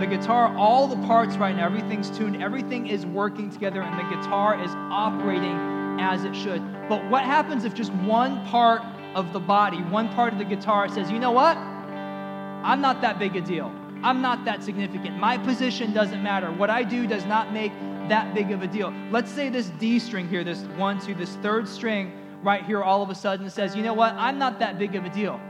the 0.01 0.07
guitar, 0.07 0.55
all 0.57 0.87
the 0.87 1.07
parts 1.07 1.37
right 1.37 1.57
now, 1.57 1.67
everything's 1.67 2.11
tuned, 2.11 2.43
everything 2.43 2.87
is 2.87 3.07
working 3.07 3.51
together, 3.51 3.83
and 3.83 3.99
the 3.99 4.17
guitar 4.17 4.63
is 4.63 4.71
operating 4.91 5.57
as 6.01 6.25
it 6.25 6.35
should. 6.35 6.63
But 6.89 7.09
what 7.11 7.25
happens 7.25 7.65
if 7.65 7.75
just 7.75 7.93
one 7.95 8.45
part 8.47 8.83
of 9.15 9.33
the 9.33 9.41
body, 9.41 9.79
one 9.79 10.09
part 10.11 10.33
of 10.33 10.39
the 10.39 10.45
guitar 10.45 10.89
says, 10.89 11.11
you 11.11 11.19
know 11.19 11.33
what? 11.33 11.57
I'm 11.57 12.81
not 12.81 13.01
that 13.01 13.19
big 13.19 13.37
a 13.37 13.41
deal. 13.41 13.73
I'm 14.03 14.21
not 14.21 14.45
that 14.45 14.63
significant. 14.63 15.19
My 15.19 15.39
position 15.39 15.93
doesn't 15.93 16.23
matter. 16.23 16.53
What 16.53 16.69
I 16.69 16.83
do 16.83 17.07
does 17.07 17.25
not 17.25 17.53
make 17.53 17.73
that 18.09 18.35
big 18.35 18.51
of 18.51 18.63
a 18.63 18.67
deal. 18.67 18.93
Let's 19.11 19.31
say 19.31 19.49
this 19.49 19.71
D 19.79 19.99
string 19.99 20.29
here, 20.29 20.45
this 20.45 20.61
one, 20.77 21.01
two, 21.01 21.15
this 21.15 21.37
third 21.37 21.67
string 21.67 22.13
right 22.43 22.65
here, 22.65 22.83
all 22.83 23.03
of 23.03 23.11
a 23.11 23.15
sudden 23.15 23.49
says, 23.51 23.75
you 23.75 23.83
know 23.83 23.95
what? 23.95 24.13
I'm 24.15 24.39
not 24.39 24.59
that 24.59 24.79
big 24.79 24.95
of 24.95 25.05
a 25.05 25.11
deal. 25.11 25.41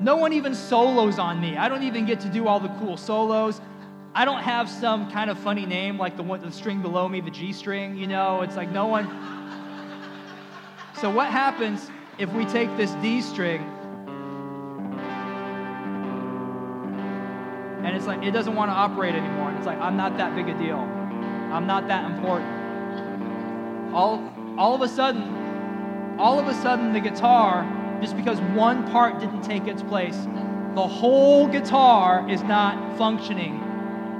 No 0.00 0.16
one 0.16 0.32
even 0.32 0.54
solos 0.54 1.18
on 1.18 1.40
me. 1.40 1.56
I 1.56 1.68
don't 1.68 1.82
even 1.82 2.06
get 2.06 2.20
to 2.20 2.28
do 2.28 2.46
all 2.46 2.60
the 2.60 2.68
cool 2.80 2.96
solos. 2.96 3.60
I 4.14 4.24
don't 4.24 4.42
have 4.42 4.68
some 4.68 5.10
kind 5.10 5.30
of 5.30 5.38
funny 5.38 5.66
name 5.66 5.98
like 5.98 6.16
the 6.16 6.22
one 6.22 6.40
the 6.40 6.52
string 6.52 6.82
below 6.82 7.08
me, 7.08 7.20
the 7.20 7.30
G 7.30 7.52
string, 7.52 7.96
you 7.96 8.06
know, 8.06 8.42
it's 8.42 8.56
like 8.56 8.70
no 8.70 8.86
one. 8.86 9.06
So 11.00 11.10
what 11.10 11.28
happens 11.28 11.90
if 12.18 12.32
we 12.32 12.44
take 12.44 12.76
this 12.76 12.90
D 13.02 13.20
string 13.20 13.62
and 17.84 17.96
it's 17.96 18.06
like 18.06 18.22
it 18.22 18.32
doesn't 18.32 18.54
want 18.54 18.70
to 18.70 18.74
operate 18.74 19.14
anymore. 19.14 19.52
It's 19.56 19.66
like 19.66 19.78
I'm 19.78 19.96
not 19.96 20.16
that 20.18 20.34
big 20.34 20.48
a 20.48 20.58
deal. 20.58 20.78
I'm 20.78 21.66
not 21.66 21.88
that 21.88 22.10
important. 22.10 23.94
All 23.94 24.32
all 24.58 24.74
of 24.74 24.82
a 24.82 24.88
sudden, 24.88 26.18
all 26.18 26.38
of 26.38 26.48
a 26.48 26.54
sudden 26.54 26.92
the 26.92 27.00
guitar, 27.00 27.62
just 28.00 28.16
because 28.16 28.40
one 28.54 28.88
part 28.90 29.18
didn't 29.18 29.42
take 29.42 29.66
its 29.66 29.82
place, 29.82 30.16
the 30.74 30.86
whole 30.86 31.48
guitar 31.48 32.28
is 32.30 32.42
not 32.42 32.96
functioning 32.96 33.60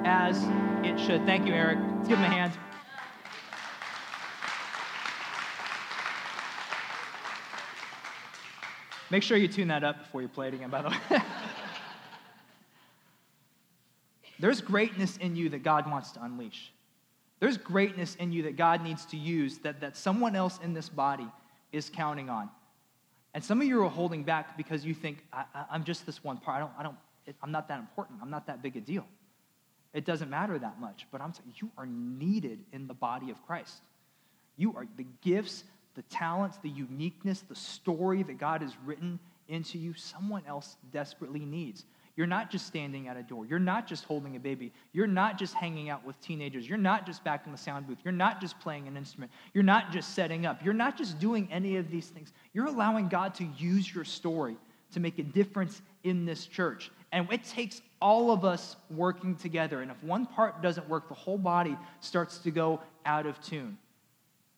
as 0.04 0.42
it 0.84 0.98
should. 0.98 1.24
Thank 1.24 1.46
you, 1.46 1.54
Eric. 1.54 1.78
Let's 1.96 2.08
give 2.08 2.18
him 2.18 2.24
a 2.24 2.34
hand. 2.34 2.52
Make 9.10 9.22
sure 9.22 9.36
you 9.36 9.48
tune 9.48 9.68
that 9.68 9.84
up 9.84 9.98
before 10.00 10.20
you 10.22 10.28
play 10.28 10.48
it 10.48 10.54
again, 10.54 10.70
by 10.70 10.82
the 10.82 10.90
way. 10.90 10.96
There's 14.38 14.60
greatness 14.60 15.16
in 15.16 15.34
you 15.34 15.48
that 15.50 15.62
God 15.62 15.90
wants 15.90 16.12
to 16.12 16.22
unleash. 16.22 16.72
There's 17.40 17.56
greatness 17.56 18.16
in 18.16 18.32
you 18.32 18.42
that 18.42 18.56
God 18.56 18.82
needs 18.82 19.04
to 19.06 19.16
use 19.16 19.58
that, 19.58 19.80
that 19.80 19.96
someone 19.96 20.36
else 20.36 20.58
in 20.62 20.74
this 20.74 20.88
body 20.88 21.26
is 21.72 21.90
counting 21.90 22.28
on. 22.28 22.50
And 23.34 23.44
some 23.44 23.60
of 23.60 23.66
you 23.66 23.82
are 23.82 23.88
holding 23.88 24.24
back 24.24 24.56
because 24.56 24.84
you 24.84 24.94
think, 24.94 25.24
I, 25.32 25.44
am 25.72 25.84
just 25.84 26.06
this 26.06 26.24
one 26.24 26.38
part. 26.38 26.56
I 26.56 26.60
don't, 26.60 26.72
I 26.78 26.82
don't, 26.82 26.96
it, 27.26 27.36
I'm 27.42 27.52
not 27.52 27.68
that 27.68 27.78
important. 27.78 28.18
I'm 28.22 28.30
not 28.30 28.46
that 28.46 28.62
big 28.62 28.76
a 28.76 28.80
deal. 28.80 29.06
It 29.92 30.04
doesn't 30.04 30.30
matter 30.30 30.58
that 30.58 30.80
much. 30.80 31.06
But 31.10 31.20
I'm 31.20 31.32
saying 31.32 31.52
you 31.56 31.70
are 31.76 31.86
needed 31.86 32.60
in 32.72 32.86
the 32.86 32.94
body 32.94 33.30
of 33.30 33.44
Christ. 33.46 33.82
You 34.56 34.74
are 34.76 34.86
the 34.96 35.06
gifts, 35.22 35.64
the 35.94 36.02
talents, 36.02 36.58
the 36.62 36.70
uniqueness, 36.70 37.40
the 37.40 37.54
story 37.54 38.22
that 38.22 38.38
God 38.38 38.62
has 38.62 38.72
written 38.84 39.18
into 39.48 39.78
you, 39.78 39.94
someone 39.94 40.42
else 40.46 40.76
desperately 40.92 41.40
needs. 41.40 41.84
You're 42.18 42.26
not 42.26 42.50
just 42.50 42.66
standing 42.66 43.06
at 43.06 43.16
a 43.16 43.22
door. 43.22 43.46
You're 43.46 43.60
not 43.60 43.86
just 43.86 44.02
holding 44.02 44.34
a 44.34 44.40
baby. 44.40 44.72
You're 44.92 45.06
not 45.06 45.38
just 45.38 45.54
hanging 45.54 45.88
out 45.88 46.04
with 46.04 46.20
teenagers. 46.20 46.68
You're 46.68 46.76
not 46.76 47.06
just 47.06 47.22
back 47.22 47.46
in 47.46 47.52
the 47.52 47.58
sound 47.58 47.86
booth. 47.86 47.98
You're 48.04 48.10
not 48.10 48.40
just 48.40 48.58
playing 48.58 48.88
an 48.88 48.96
instrument. 48.96 49.30
You're 49.54 49.62
not 49.62 49.92
just 49.92 50.16
setting 50.16 50.44
up. 50.44 50.64
You're 50.64 50.74
not 50.74 50.98
just 50.98 51.20
doing 51.20 51.46
any 51.52 51.76
of 51.76 51.92
these 51.92 52.08
things. 52.08 52.32
You're 52.54 52.66
allowing 52.66 53.06
God 53.06 53.36
to 53.36 53.44
use 53.56 53.94
your 53.94 54.02
story 54.02 54.56
to 54.94 54.98
make 54.98 55.20
a 55.20 55.22
difference 55.22 55.80
in 56.02 56.26
this 56.26 56.46
church. 56.46 56.90
And 57.12 57.32
it 57.32 57.44
takes 57.44 57.82
all 58.02 58.32
of 58.32 58.44
us 58.44 58.74
working 58.90 59.36
together. 59.36 59.80
And 59.80 59.88
if 59.88 60.02
one 60.02 60.26
part 60.26 60.60
doesn't 60.60 60.88
work, 60.88 61.06
the 61.06 61.14
whole 61.14 61.38
body 61.38 61.78
starts 62.00 62.38
to 62.38 62.50
go 62.50 62.80
out 63.06 63.26
of 63.26 63.40
tune. 63.40 63.78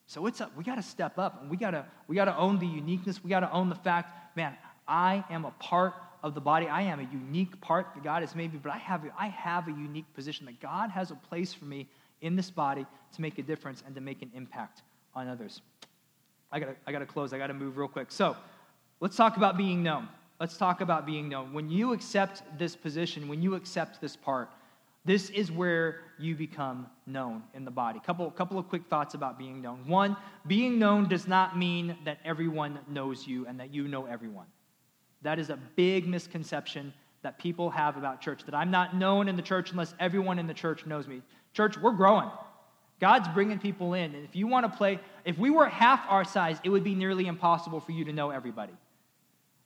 So 0.07 0.25
it's 0.25 0.41
up. 0.41 0.51
We 0.57 0.63
got 0.63 0.77
to 0.77 0.81
step 0.81 1.19
up 1.19 1.43
and 1.43 1.51
we 1.51 1.57
got 1.57 1.71
to 1.71 1.85
we 2.07 2.15
got 2.15 2.25
to 2.25 2.35
own 2.35 2.57
the 2.57 2.65
uniqueness. 2.65 3.23
We 3.23 3.29
got 3.29 3.41
to 3.41 3.51
own 3.51 3.69
the 3.69 3.75
fact, 3.75 4.35
man, 4.35 4.57
I 4.87 5.23
am 5.29 5.45
a 5.45 5.51
part 5.51 5.93
of 6.23 6.35
the 6.35 6.41
body. 6.41 6.67
I 6.67 6.81
am 6.83 6.99
a 6.99 7.07
unique 7.11 7.59
part 7.61 7.87
that 7.95 8.03
God 8.03 8.21
has 8.21 8.35
made 8.35 8.53
me, 8.53 8.59
but 8.61 8.71
I 8.71 8.77
have, 8.77 9.03
I 9.17 9.27
have 9.27 9.67
a 9.67 9.71
unique 9.71 10.11
position 10.13 10.45
that 10.45 10.59
God 10.59 10.89
has 10.91 11.11
a 11.11 11.15
place 11.15 11.53
for 11.53 11.65
me 11.65 11.87
in 12.21 12.35
this 12.35 12.51
body 12.51 12.85
to 13.15 13.21
make 13.21 13.37
a 13.39 13.43
difference 13.43 13.83
and 13.85 13.95
to 13.95 14.01
make 14.01 14.21
an 14.21 14.31
impact 14.33 14.83
on 15.15 15.27
others. 15.27 15.61
I 16.51 16.59
gotta, 16.59 16.75
I 16.85 16.91
gotta 16.91 17.05
close. 17.05 17.33
I 17.33 17.37
gotta 17.37 17.53
move 17.53 17.77
real 17.77 17.87
quick. 17.87 18.11
So 18.11 18.35
let's 18.99 19.15
talk 19.15 19.37
about 19.37 19.57
being 19.57 19.81
known. 19.81 20.07
Let's 20.39 20.57
talk 20.57 20.81
about 20.81 21.05
being 21.05 21.29
known. 21.29 21.53
When 21.53 21.69
you 21.69 21.93
accept 21.93 22.43
this 22.57 22.75
position, 22.75 23.27
when 23.27 23.41
you 23.41 23.55
accept 23.55 24.01
this 24.01 24.15
part, 24.15 24.49
this 25.03 25.29
is 25.31 25.51
where 25.51 26.01
you 26.19 26.35
become 26.35 26.87
known 27.07 27.43
in 27.55 27.65
the 27.65 27.71
body. 27.71 27.99
Couple, 28.05 28.29
couple 28.31 28.59
of 28.59 28.69
quick 28.69 28.83
thoughts 28.87 29.15
about 29.15 29.39
being 29.39 29.61
known. 29.61 29.87
One, 29.87 30.15
being 30.45 30.77
known 30.77 31.07
does 31.07 31.27
not 31.27 31.57
mean 31.57 31.97
that 32.05 32.19
everyone 32.23 32.79
knows 32.87 33.25
you 33.25 33.47
and 33.47 33.59
that 33.59 33.73
you 33.73 33.87
know 33.87 34.05
everyone. 34.05 34.45
That 35.21 35.39
is 35.39 35.49
a 35.49 35.57
big 35.75 36.07
misconception 36.07 36.93
that 37.21 37.37
people 37.37 37.69
have 37.69 37.97
about 37.97 38.21
church 38.21 38.43
that 38.45 38.55
I'm 38.55 38.71
not 38.71 38.95
known 38.95 39.27
in 39.27 39.35
the 39.35 39.41
church 39.41 39.71
unless 39.71 39.93
everyone 39.99 40.39
in 40.39 40.47
the 40.47 40.53
church 40.53 40.85
knows 40.85 41.07
me. 41.07 41.21
Church, 41.53 41.77
we're 41.77 41.91
growing. 41.91 42.29
God's 42.99 43.27
bringing 43.29 43.59
people 43.59 43.93
in. 43.93 44.15
And 44.15 44.23
if 44.23 44.35
you 44.35 44.47
want 44.47 44.71
to 44.71 44.77
play, 44.77 44.99
if 45.25 45.37
we 45.37 45.49
were 45.49 45.67
half 45.67 46.03
our 46.07 46.23
size, 46.23 46.59
it 46.63 46.69
would 46.69 46.83
be 46.83 46.95
nearly 46.95 47.27
impossible 47.27 47.79
for 47.79 47.91
you 47.91 48.05
to 48.05 48.13
know 48.13 48.31
everybody. 48.31 48.73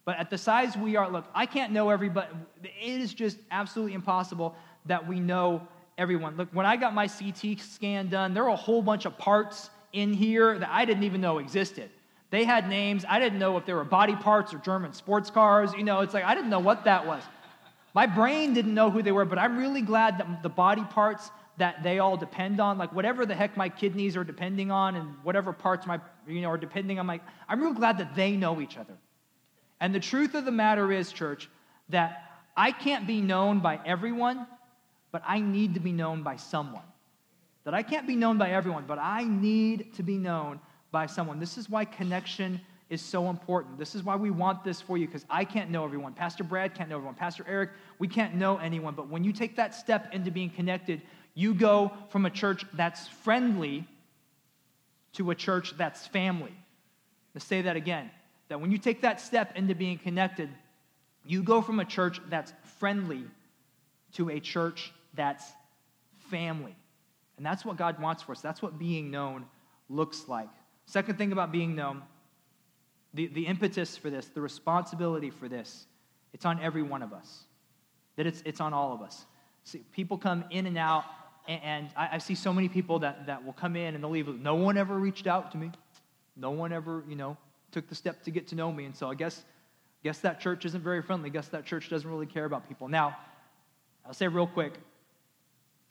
But 0.05 0.17
at 0.17 0.29
the 0.29 0.37
size 0.37 0.77
we 0.77 0.95
are, 0.95 1.09
look, 1.09 1.25
I 1.33 1.45
can't 1.45 1.73
know 1.73 1.89
everybody. 1.89 2.27
It 2.63 3.01
is 3.01 3.13
just 3.13 3.37
absolutely 3.51 3.93
impossible 3.93 4.55
that 4.85 5.07
we 5.07 5.19
know 5.19 5.67
everyone. 5.97 6.37
Look, 6.37 6.49
when 6.51 6.65
I 6.65 6.75
got 6.75 6.93
my 6.93 7.07
CT 7.07 7.59
scan 7.59 8.09
done, 8.09 8.33
there 8.33 8.43
were 8.43 8.49
a 8.49 8.55
whole 8.55 8.81
bunch 8.81 9.05
of 9.05 9.17
parts 9.17 9.69
in 9.93 10.13
here 10.13 10.59
that 10.59 10.69
I 10.69 10.85
didn't 10.85 11.03
even 11.03 11.21
know 11.21 11.39
existed. 11.39 11.89
They 12.35 12.43
had 12.43 12.67
names. 12.67 13.05
I 13.07 13.17
didn't 13.17 13.39
know 13.39 13.55
if 13.55 13.65
they 13.65 13.71
were 13.71 13.85
body 13.85 14.13
parts 14.13 14.53
or 14.53 14.57
German 14.57 14.91
sports 14.91 15.29
cars. 15.29 15.71
You 15.71 15.85
know, 15.85 16.01
it's 16.01 16.13
like 16.13 16.25
I 16.25 16.35
didn't 16.35 16.49
know 16.49 16.59
what 16.59 16.83
that 16.83 17.07
was. 17.07 17.23
My 17.93 18.07
brain 18.07 18.53
didn't 18.53 18.73
know 18.73 18.91
who 18.91 19.01
they 19.01 19.13
were, 19.13 19.23
but 19.23 19.39
I'm 19.39 19.57
really 19.57 19.81
glad 19.81 20.17
that 20.17 20.43
the 20.43 20.49
body 20.49 20.83
parts 20.83 21.31
that 21.59 21.81
they 21.81 21.99
all 21.99 22.17
depend 22.17 22.59
on, 22.59 22.77
like 22.77 22.91
whatever 22.91 23.25
the 23.25 23.33
heck 23.33 23.55
my 23.55 23.69
kidneys 23.69 24.17
are 24.17 24.25
depending 24.25 24.69
on 24.69 24.97
and 24.97 25.15
whatever 25.23 25.53
parts 25.53 25.87
my, 25.87 26.01
you 26.27 26.41
know, 26.41 26.49
are 26.49 26.57
depending 26.57 26.99
on 26.99 27.05
my, 27.05 27.21
I'm 27.47 27.61
real 27.61 27.71
glad 27.71 27.99
that 27.99 28.15
they 28.15 28.35
know 28.35 28.59
each 28.59 28.75
other. 28.75 28.97
And 29.79 29.95
the 29.95 30.01
truth 30.01 30.35
of 30.35 30.43
the 30.43 30.51
matter 30.51 30.91
is, 30.91 31.13
church, 31.13 31.49
that 31.87 32.33
I 32.57 32.73
can't 32.73 33.07
be 33.07 33.21
known 33.21 33.61
by 33.61 33.79
everyone, 33.85 34.45
but 35.13 35.23
I 35.25 35.39
need 35.39 35.75
to 35.75 35.79
be 35.79 35.93
known 35.93 36.21
by 36.21 36.35
someone. 36.35 36.83
That 37.63 37.73
I 37.73 37.81
can't 37.81 38.05
be 38.05 38.17
known 38.17 38.37
by 38.37 38.49
everyone, 38.49 38.83
but 38.85 38.99
I 38.99 39.23
need 39.23 39.93
to 39.93 40.03
be 40.03 40.17
known 40.17 40.59
by 40.95 41.05
someone. 41.05 41.41
This 41.41 41.57
is 41.57 41.69
why 41.69 41.83
connection 41.83 42.61
is 42.89 43.01
so 43.01 43.29
important. 43.29 43.77
This 43.77 43.95
is 43.95 44.03
why 44.03 44.15
we 44.15 44.31
want 44.31 44.63
this 44.63 44.79
for 44.79 44.97
you 44.97 45.07
because 45.07 45.25
I 45.29 45.43
can't 45.43 45.69
know 45.69 45.83
everyone. 45.83 46.13
Pastor 46.13 46.45
Brad 46.45 46.73
can't 46.73 46.87
know 46.89 46.95
everyone. 46.95 47.15
Pastor 47.15 47.43
Eric, 47.49 47.71
we 47.99 48.07
can't 48.07 48.35
know 48.35 48.55
anyone. 48.59 48.95
But 48.95 49.09
when 49.09 49.21
you 49.21 49.33
take 49.33 49.57
that 49.57 49.75
step 49.75 50.13
into 50.13 50.31
being 50.31 50.49
connected, 50.49 51.01
you 51.33 51.53
go 51.53 51.91
from 52.07 52.25
a 52.25 52.29
church 52.29 52.63
that's 52.75 53.09
friendly 53.09 53.85
to 55.15 55.31
a 55.31 55.35
church 55.35 55.75
that's 55.77 56.07
family. 56.07 56.55
Let's 57.33 57.45
say 57.45 57.63
that 57.63 57.75
again. 57.75 58.09
That 58.47 58.61
when 58.61 58.71
you 58.71 58.77
take 58.77 59.01
that 59.01 59.19
step 59.19 59.57
into 59.57 59.75
being 59.75 59.97
connected, 59.97 60.47
you 61.25 61.43
go 61.43 61.61
from 61.61 61.81
a 61.81 61.85
church 61.85 62.21
that's 62.29 62.53
friendly 62.79 63.25
to 64.13 64.29
a 64.29 64.39
church 64.39 64.93
that's 65.13 65.43
family. 66.29 66.77
And 67.35 67.45
that's 67.45 67.65
what 67.65 67.75
God 67.75 67.99
wants 67.99 68.23
for 68.23 68.31
us. 68.31 68.39
That's 68.39 68.61
what 68.61 68.79
being 68.79 69.11
known 69.11 69.43
looks 69.89 70.29
like. 70.29 70.47
Second 70.85 71.17
thing 71.17 71.31
about 71.31 71.51
being 71.51 71.75
known, 71.75 72.03
the, 73.13 73.27
the 73.27 73.47
impetus 73.47 73.97
for 73.97 74.09
this, 74.09 74.27
the 74.27 74.41
responsibility 74.41 75.29
for 75.29 75.47
this, 75.47 75.87
it's 76.33 76.45
on 76.45 76.59
every 76.59 76.83
one 76.83 77.01
of 77.01 77.13
us. 77.13 77.43
That 78.17 78.27
it's, 78.27 78.41
it's 78.45 78.61
on 78.61 78.73
all 78.73 78.93
of 78.93 79.01
us. 79.01 79.25
See, 79.63 79.83
people 79.93 80.17
come 80.17 80.45
in 80.51 80.67
and 80.67 80.77
out, 80.77 81.05
and, 81.47 81.61
and 81.63 81.89
I, 81.95 82.09
I, 82.13 82.17
see 82.19 82.35
so 82.35 82.53
many 82.53 82.69
people 82.69 82.99
that, 82.99 83.25
that 83.25 83.43
will 83.43 83.53
come 83.53 83.75
in 83.75 83.95
and 83.95 84.03
they'll 84.03 84.11
leave. 84.11 84.27
No 84.27 84.55
one 84.55 84.77
ever 84.77 84.97
reached 84.97 85.27
out 85.27 85.51
to 85.51 85.57
me. 85.57 85.71
No 86.35 86.51
one 86.51 86.71
ever, 86.71 87.03
you 87.07 87.15
know, 87.15 87.37
took 87.71 87.87
the 87.87 87.95
step 87.95 88.23
to 88.23 88.31
get 88.31 88.47
to 88.49 88.55
know 88.55 88.71
me. 88.71 88.85
And 88.85 88.95
so 88.95 89.09
I 89.09 89.15
guess, 89.15 89.43
guess 90.03 90.19
that 90.19 90.39
church 90.39 90.65
isn't 90.65 90.83
very 90.83 91.01
friendly. 91.01 91.29
I 91.29 91.33
guess 91.33 91.47
that 91.49 91.65
church 91.65 91.89
doesn't 91.89 92.09
really 92.09 92.25
care 92.25 92.45
about 92.45 92.67
people. 92.67 92.87
Now, 92.87 93.17
I'll 94.05 94.13
say 94.13 94.27
real 94.27 94.47
quick 94.47 94.73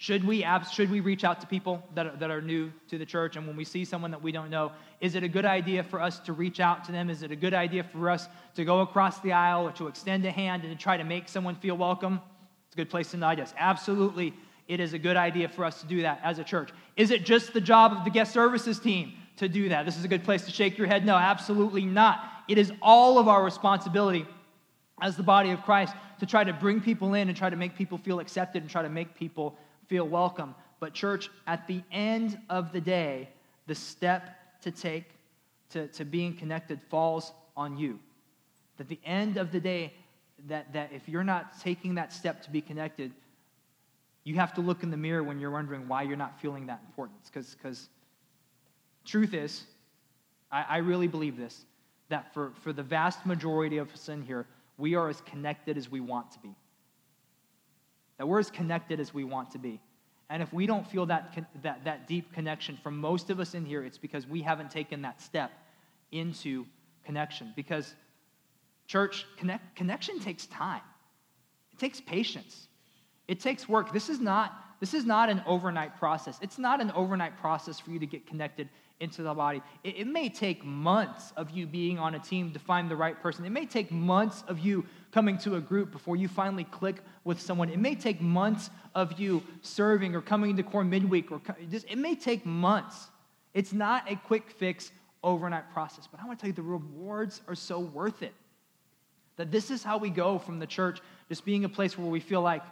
should 0.05 0.23
we, 0.23 0.47
should 0.71 0.91
we 0.91 1.01
reach 1.01 1.25
out 1.25 1.41
to 1.41 1.47
people 1.47 1.83
that 1.95 2.05
are, 2.05 2.17
that 2.17 2.31
are 2.31 2.43
new 2.43 2.71
to 2.89 2.99
the 2.99 3.07
church? 3.07 3.37
And 3.37 3.47
when 3.47 3.57
we 3.57 3.65
see 3.65 3.87
someone 3.87 4.11
that 4.11 4.23
we 4.23 4.33
don't 4.33 4.51
know, 4.51 4.71
is 5.01 5.15
it 5.15 5.23
a 5.23 5.29
good 5.29 5.47
idea 5.47 5.83
for 5.83 5.99
us 5.99 6.19
to 6.21 6.35
reach 6.35 6.61
out 6.61 6.85
to 6.85 6.93
them? 6.93 7.09
Is 7.09 7.23
it 7.23 7.31
a 7.31 7.37
good 7.37 7.55
idea 7.55 7.85
for 7.85 8.11
us 8.11 8.29
to 8.57 8.67
go 8.67 8.81
across 8.81 9.21
the 9.21 9.33
aisle 9.33 9.67
or 9.67 9.73
to 9.73 9.87
extend 9.87 10.27
a 10.27 10.31
hand 10.31 10.63
and 10.63 10.71
to 10.71 10.79
try 10.79 10.99
to 10.99 11.05
make 11.05 11.27
someone 11.27 11.55
feel 11.55 11.79
welcome? 11.79 12.21
It's 12.67 12.75
a 12.75 12.77
good 12.77 12.91
place 12.91 13.13
to 13.13 13.17
nod 13.17 13.39
yes. 13.39 13.55
Absolutely, 13.57 14.35
it 14.69 14.79
is 14.79 14.93
a 14.93 14.99
good 14.99 15.17
idea 15.17 15.49
for 15.49 15.65
us 15.65 15.81
to 15.81 15.87
do 15.87 16.03
that 16.03 16.21
as 16.23 16.39
a 16.39 16.45
church. 16.45 16.69
Is 16.99 17.11
it 17.11 17.25
just 17.25 17.55
the 17.55 17.61
job 17.63 17.93
of 17.93 18.05
the 18.05 18.11
guest 18.11 18.31
services 18.31 18.79
team 18.79 19.15
to 19.39 19.49
do 19.49 19.71
that? 19.71 19.87
This 19.87 19.97
is 19.97 20.05
a 20.05 20.09
good 20.09 20.23
place 20.23 20.45
to 20.45 20.51
shake 20.51 20.77
your 20.77 20.87
head. 20.87 21.07
No, 21.07 21.17
absolutely 21.17 21.87
not. 21.87 22.23
It 22.47 22.59
is 22.59 22.71
all 22.83 23.19
of 23.19 23.27
our 23.27 23.43
responsibility 23.43 24.27
as 25.01 25.17
the 25.17 25.23
body 25.23 25.49
of 25.51 25.63
Christ 25.63 25.95
to 26.21 26.27
try 26.27 26.45
to 26.45 26.53
bring 26.53 26.83
people 26.83 27.15
in 27.15 27.29
and 27.29 27.37
try 27.39 27.49
to 27.49 27.57
make 27.57 27.75
people 27.75 27.97
feel 27.97 28.21
accepted 28.21 28.63
and 28.63 28.71
try 28.71 28.83
to 28.83 28.91
make 28.91 29.15
people 29.15 29.57
feel 29.89 30.07
welcome. 30.07 30.55
But, 30.81 30.93
church, 30.93 31.31
at 31.47 31.67
the 31.67 31.83
end 31.93 32.39
of 32.51 32.73
the 32.73 32.81
day, 32.81 33.29
the 33.67 33.75
step 33.75 34.61
to 34.63 34.71
take 34.71 35.05
to, 35.71 35.89
to 35.89 36.05
being 36.05 36.35
connected 36.35 36.81
falls 36.89 37.33
on 37.57 37.77
you. 37.77 37.99
At 38.79 38.89
the 38.89 38.99
end 39.05 39.37
of 39.37 39.53
the 39.53 39.61
day, 39.61 39.93
that, 40.49 40.73
that 40.73 40.93
if 40.93 41.09
you're 41.09 41.25
not 41.25 41.61
taking 41.61 41.95
that 41.95 42.13
step 42.13 42.43
to 42.43 42.51
be 42.51 42.61
connected, 42.61 43.13
you 44.25 44.35
have 44.37 44.55
to 44.55 44.61
look 44.61 44.83
in 44.83 44.91
the 44.91 44.97
mirror 44.97 45.23
when 45.23 45.39
you're 45.39 45.51
wondering 45.51 45.87
why 45.87 46.03
you're 46.03 46.17
not 46.17 46.41
feeling 46.41 46.67
that 46.67 46.81
importance. 46.87 47.31
Because 47.33 47.89
truth 49.05 49.35
is, 49.35 49.65
I, 50.51 50.65
I 50.69 50.77
really 50.79 51.09
believe 51.09 51.37
this, 51.37 51.65
that 52.09 52.33
for, 52.35 52.53
for 52.63 52.73
the 52.73 52.83
vast 52.83 53.25
majority 53.27 53.79
of 53.79 53.93
us 53.93 54.09
in 54.09 54.23
here, 54.23 54.47
we 54.79 54.95
are 54.95 55.09
as 55.09 55.21
connected 55.23 55.77
as 55.77 55.91
we 55.91 56.01
want 56.01 56.31
to 56.33 56.39
be. 56.39 56.55
That 58.19 58.27
we're 58.27 58.39
as 58.39 58.51
connected 58.51 59.01
as 59.01 59.13
we 59.13 59.25
want 59.25 59.51
to 59.53 59.59
be. 59.59 59.81
And 60.31 60.43
if 60.43 60.53
we 60.53 60.67
don't 60.67 60.87
feel 60.87 61.07
that, 61.07 61.37
that, 61.63 61.85
that 61.85 62.09
deep 62.09 62.33
connection 62.33 62.79
from 62.83 62.99
most 62.99 63.31
of 63.31 63.41
us 63.41 63.55
in 63.55 63.65
here, 63.65 63.83
it's 63.83 63.99
because 63.99 64.27
we 64.27 64.41
haven't 64.41 64.71
taken 64.71 65.03
that 65.03 65.21
step 65.21 65.53
into 66.13 66.65
connection. 67.05 67.53
Because, 67.55 67.95
church, 68.87 69.27
connect, 69.37 69.77
connection 69.77 70.19
takes 70.21 70.47
time, 70.47 70.81
it 71.73 71.79
takes 71.79 72.01
patience, 72.01 72.69
it 73.29 73.41
takes 73.41 73.69
work. 73.69 73.93
This 73.93 74.09
is, 74.09 74.21
not, 74.21 74.55
this 74.81 74.95
is 74.95 75.05
not 75.05 75.29
an 75.29 75.43
overnight 75.47 75.99
process. 75.99 76.39
It's 76.41 76.59
not 76.59 76.81
an 76.81 76.91
overnight 76.93 77.39
process 77.39 77.79
for 77.79 77.91
you 77.91 77.99
to 77.99 78.07
get 78.07 78.27
connected 78.27 78.69
into 79.01 79.23
the 79.23 79.35
body. 79.35 79.63
It, 79.83 79.97
it 79.99 80.07
may 80.07 80.29
take 80.29 80.65
months 80.65 81.33
of 81.37 81.51
you 81.51 81.67
being 81.67 81.99
on 81.99 82.15
a 82.15 82.19
team 82.19 82.53
to 82.53 82.59
find 82.59 82.91
the 82.91 82.97
right 82.97 83.21
person, 83.21 83.45
it 83.45 83.51
may 83.51 83.67
take 83.67 83.91
months 83.91 84.43
of 84.49 84.59
you 84.59 84.87
coming 85.15 85.39
to 85.39 85.55
a 85.55 85.61
group 85.61 85.93
before 85.93 86.17
you 86.17 86.27
finally 86.27 86.65
click 86.65 86.97
with 87.23 87.41
someone. 87.41 87.69
It 87.69 87.79
may 87.79 87.95
take 87.95 88.21
months 88.21 88.69
of 88.97 89.21
you 89.21 89.45
serving 89.63 90.13
or 90.17 90.21
coming 90.21 90.57
to 90.57 90.65
core 90.65 90.83
midweek, 90.83 91.31
or 91.31 91.41
just, 91.71 91.89
it 91.89 91.99
may 91.99 92.17
take 92.17 92.45
months. 92.45 93.07
It's 93.55 93.73
not 93.73 94.11
a 94.11 94.17
quick 94.17 94.51
fix 94.51 94.91
overnight 95.23 95.73
process, 95.73 96.09
but 96.11 96.21
I 96.21 96.27
want 96.27 96.41
to 96.41 96.43
tell 96.43 96.49
you 96.49 96.55
the 96.55 96.63
rewards 96.63 97.43
are 97.47 97.55
so 97.55 97.79
worth 97.79 98.25
it. 98.25 98.35
That 99.37 99.53
this 99.53 99.71
is 99.71 99.85
how 99.85 99.99
we 99.99 100.11
go 100.11 100.37
from 100.37 100.59
the 100.59 100.67
church 100.67 101.01
just 101.29 101.45
being 101.45 101.65
a 101.65 101.69
place 101.69 101.97
where 101.97 102.09
we 102.09 102.19
feel 102.19 102.43
like, 102.43 102.65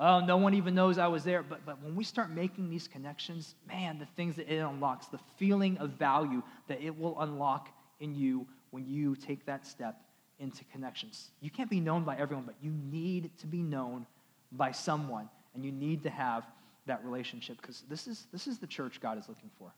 oh, 0.00 0.18
no 0.18 0.36
one 0.36 0.54
even 0.54 0.74
knows 0.74 0.98
I 0.98 1.06
was 1.06 1.22
there. 1.22 1.44
But, 1.44 1.64
but 1.64 1.80
when 1.80 1.94
we 1.94 2.02
start 2.02 2.28
making 2.28 2.70
these 2.70 2.88
connections, 2.88 3.54
man, 3.68 4.00
the 4.00 4.06
things 4.16 4.34
that 4.34 4.52
it 4.52 4.58
unlocks, 4.58 5.06
the 5.06 5.20
feeling 5.36 5.78
of 5.78 5.90
value 5.90 6.42
that 6.66 6.82
it 6.82 6.98
will 6.98 7.20
unlock 7.20 7.68
in 8.00 8.16
you 8.16 8.48
when 8.72 8.84
you 8.84 9.14
take 9.14 9.46
that 9.46 9.64
step 9.64 10.00
into 10.44 10.62
connections. 10.66 11.30
You 11.40 11.50
can't 11.50 11.70
be 11.70 11.80
known 11.80 12.04
by 12.04 12.16
everyone, 12.16 12.44
but 12.44 12.54
you 12.62 12.70
need 12.70 13.36
to 13.38 13.48
be 13.48 13.62
known 13.62 14.06
by 14.52 14.70
someone, 14.70 15.28
and 15.54 15.64
you 15.64 15.72
need 15.72 16.04
to 16.04 16.10
have 16.10 16.44
that 16.86 17.04
relationship 17.04 17.60
because 17.60 17.82
this 17.88 18.06
is, 18.06 18.26
this 18.30 18.46
is 18.46 18.58
the 18.58 18.66
church 18.66 19.00
God 19.00 19.18
is 19.18 19.28
looking 19.28 19.50
for. 19.58 19.72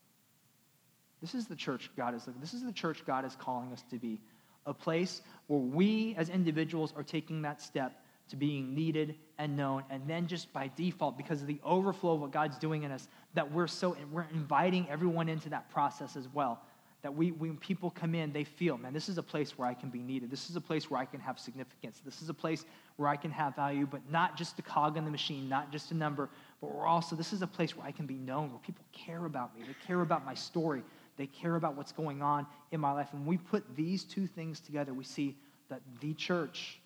This 1.22 1.34
is 1.34 1.46
the 1.46 1.56
church 1.56 1.90
God 1.96 2.14
is 2.14 2.26
looking. 2.26 2.42
This 2.42 2.52
is 2.52 2.62
the 2.62 2.72
church 2.72 3.06
God 3.06 3.24
is 3.24 3.34
calling 3.36 3.72
us 3.72 3.82
to 3.90 3.96
be, 3.96 4.20
a 4.66 4.74
place 4.74 5.22
where 5.46 5.60
we 5.60 6.14
as 6.18 6.28
individuals 6.28 6.92
are 6.96 7.04
taking 7.04 7.40
that 7.42 7.62
step 7.62 8.02
to 8.28 8.36
being 8.36 8.74
needed 8.74 9.14
and 9.38 9.56
known, 9.56 9.84
and 9.88 10.02
then 10.08 10.26
just 10.26 10.52
by 10.52 10.68
default, 10.74 11.16
because 11.16 11.40
of 11.40 11.46
the 11.46 11.60
overflow 11.62 12.14
of 12.14 12.20
what 12.20 12.32
God's 12.32 12.58
doing 12.58 12.82
in 12.82 12.90
us, 12.90 13.08
that 13.34 13.50
we're 13.52 13.68
so 13.68 13.96
we're 14.10 14.26
inviting 14.34 14.84
everyone 14.90 15.28
into 15.28 15.48
that 15.50 15.70
process 15.70 16.16
as 16.16 16.28
well 16.34 16.60
that 17.07 17.14
we, 17.14 17.30
when 17.30 17.57
people 17.57 17.88
come 17.88 18.16
in, 18.16 18.32
they 18.32 18.42
feel, 18.42 18.76
man, 18.76 18.92
this 18.92 19.09
is 19.09 19.16
a 19.16 19.22
place 19.22 19.57
where 19.57 19.68
I 19.68 19.74
can 19.74 19.90
be 19.90 20.00
needed. 20.00 20.28
This 20.28 20.50
is 20.50 20.57
a 20.57 20.61
place 20.61 20.90
where 20.90 21.00
I 21.00 21.04
can 21.04 21.20
have 21.20 21.38
significance. 21.38 22.02
This 22.04 22.20
is 22.20 22.30
a 22.30 22.34
place 22.34 22.64
where 22.96 23.09
I 23.09 23.14
can 23.14 23.30
have 23.30 23.54
value, 23.54 23.86
but 23.86 24.00
not 24.11 24.36
just 24.36 24.59
a 24.59 24.62
cog 24.62 24.96
in 24.96 25.04
the 25.04 25.11
machine, 25.12 25.48
not 25.48 25.70
just 25.70 25.92
a 25.92 25.94
number, 25.94 26.28
but 26.61 26.74
we're 26.74 26.84
also, 26.84 27.14
this 27.14 27.32
is 27.32 27.42
a 27.42 27.46
place 27.46 27.76
where 27.76 27.86
I 27.86 27.92
can 27.92 28.07
be 28.07 28.16
known, 28.16 28.50
where 28.50 28.59
people 28.59 28.84
care 28.90 29.24
about 29.24 29.57
me. 29.57 29.64
They 29.64 29.86
care 29.86 30.00
about 30.00 30.26
my 30.26 30.34
story. 30.34 30.82
They 31.16 31.28
care 31.28 31.54
about 31.54 31.76
what's 31.76 31.92
going 31.92 32.22
on 32.22 32.44
in 32.72 32.80
my 32.80 32.90
life. 32.90 33.11
And 33.12 33.24
we 33.24 33.36
put 33.36 33.62
these 33.76 34.02
two 34.02 34.26
things 34.26 34.59
together, 34.59 34.92
we 34.92 35.04
see 35.04 35.36
that 35.68 35.82
the 36.00 36.12
church 36.14 36.80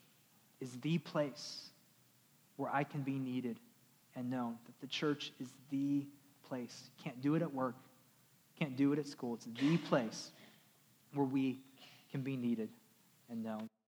is 0.60 0.72
the 0.82 0.98
place 0.98 1.70
where 2.58 2.70
I 2.70 2.84
can 2.84 3.00
be 3.00 3.18
needed 3.18 3.58
and 4.16 4.28
known. 4.28 4.58
That 4.66 4.78
the 4.82 4.86
church 4.86 5.32
is 5.40 5.48
the 5.70 6.04
place. 6.46 6.90
You 6.98 7.04
can't 7.04 7.22
do 7.22 7.36
it 7.36 7.40
at 7.40 7.54
work. 7.54 7.74
Can't 8.60 8.76
do 8.76 8.92
it 8.92 8.98
at 8.98 9.08
school. 9.08 9.34
It's 9.34 9.46
the 9.46 9.78
place 9.78 10.32
where 11.14 11.26
we 11.26 11.60
can 12.12 12.22
be 12.22 12.36
needed 12.36 12.68
and 13.30 13.42
known. 13.42 13.68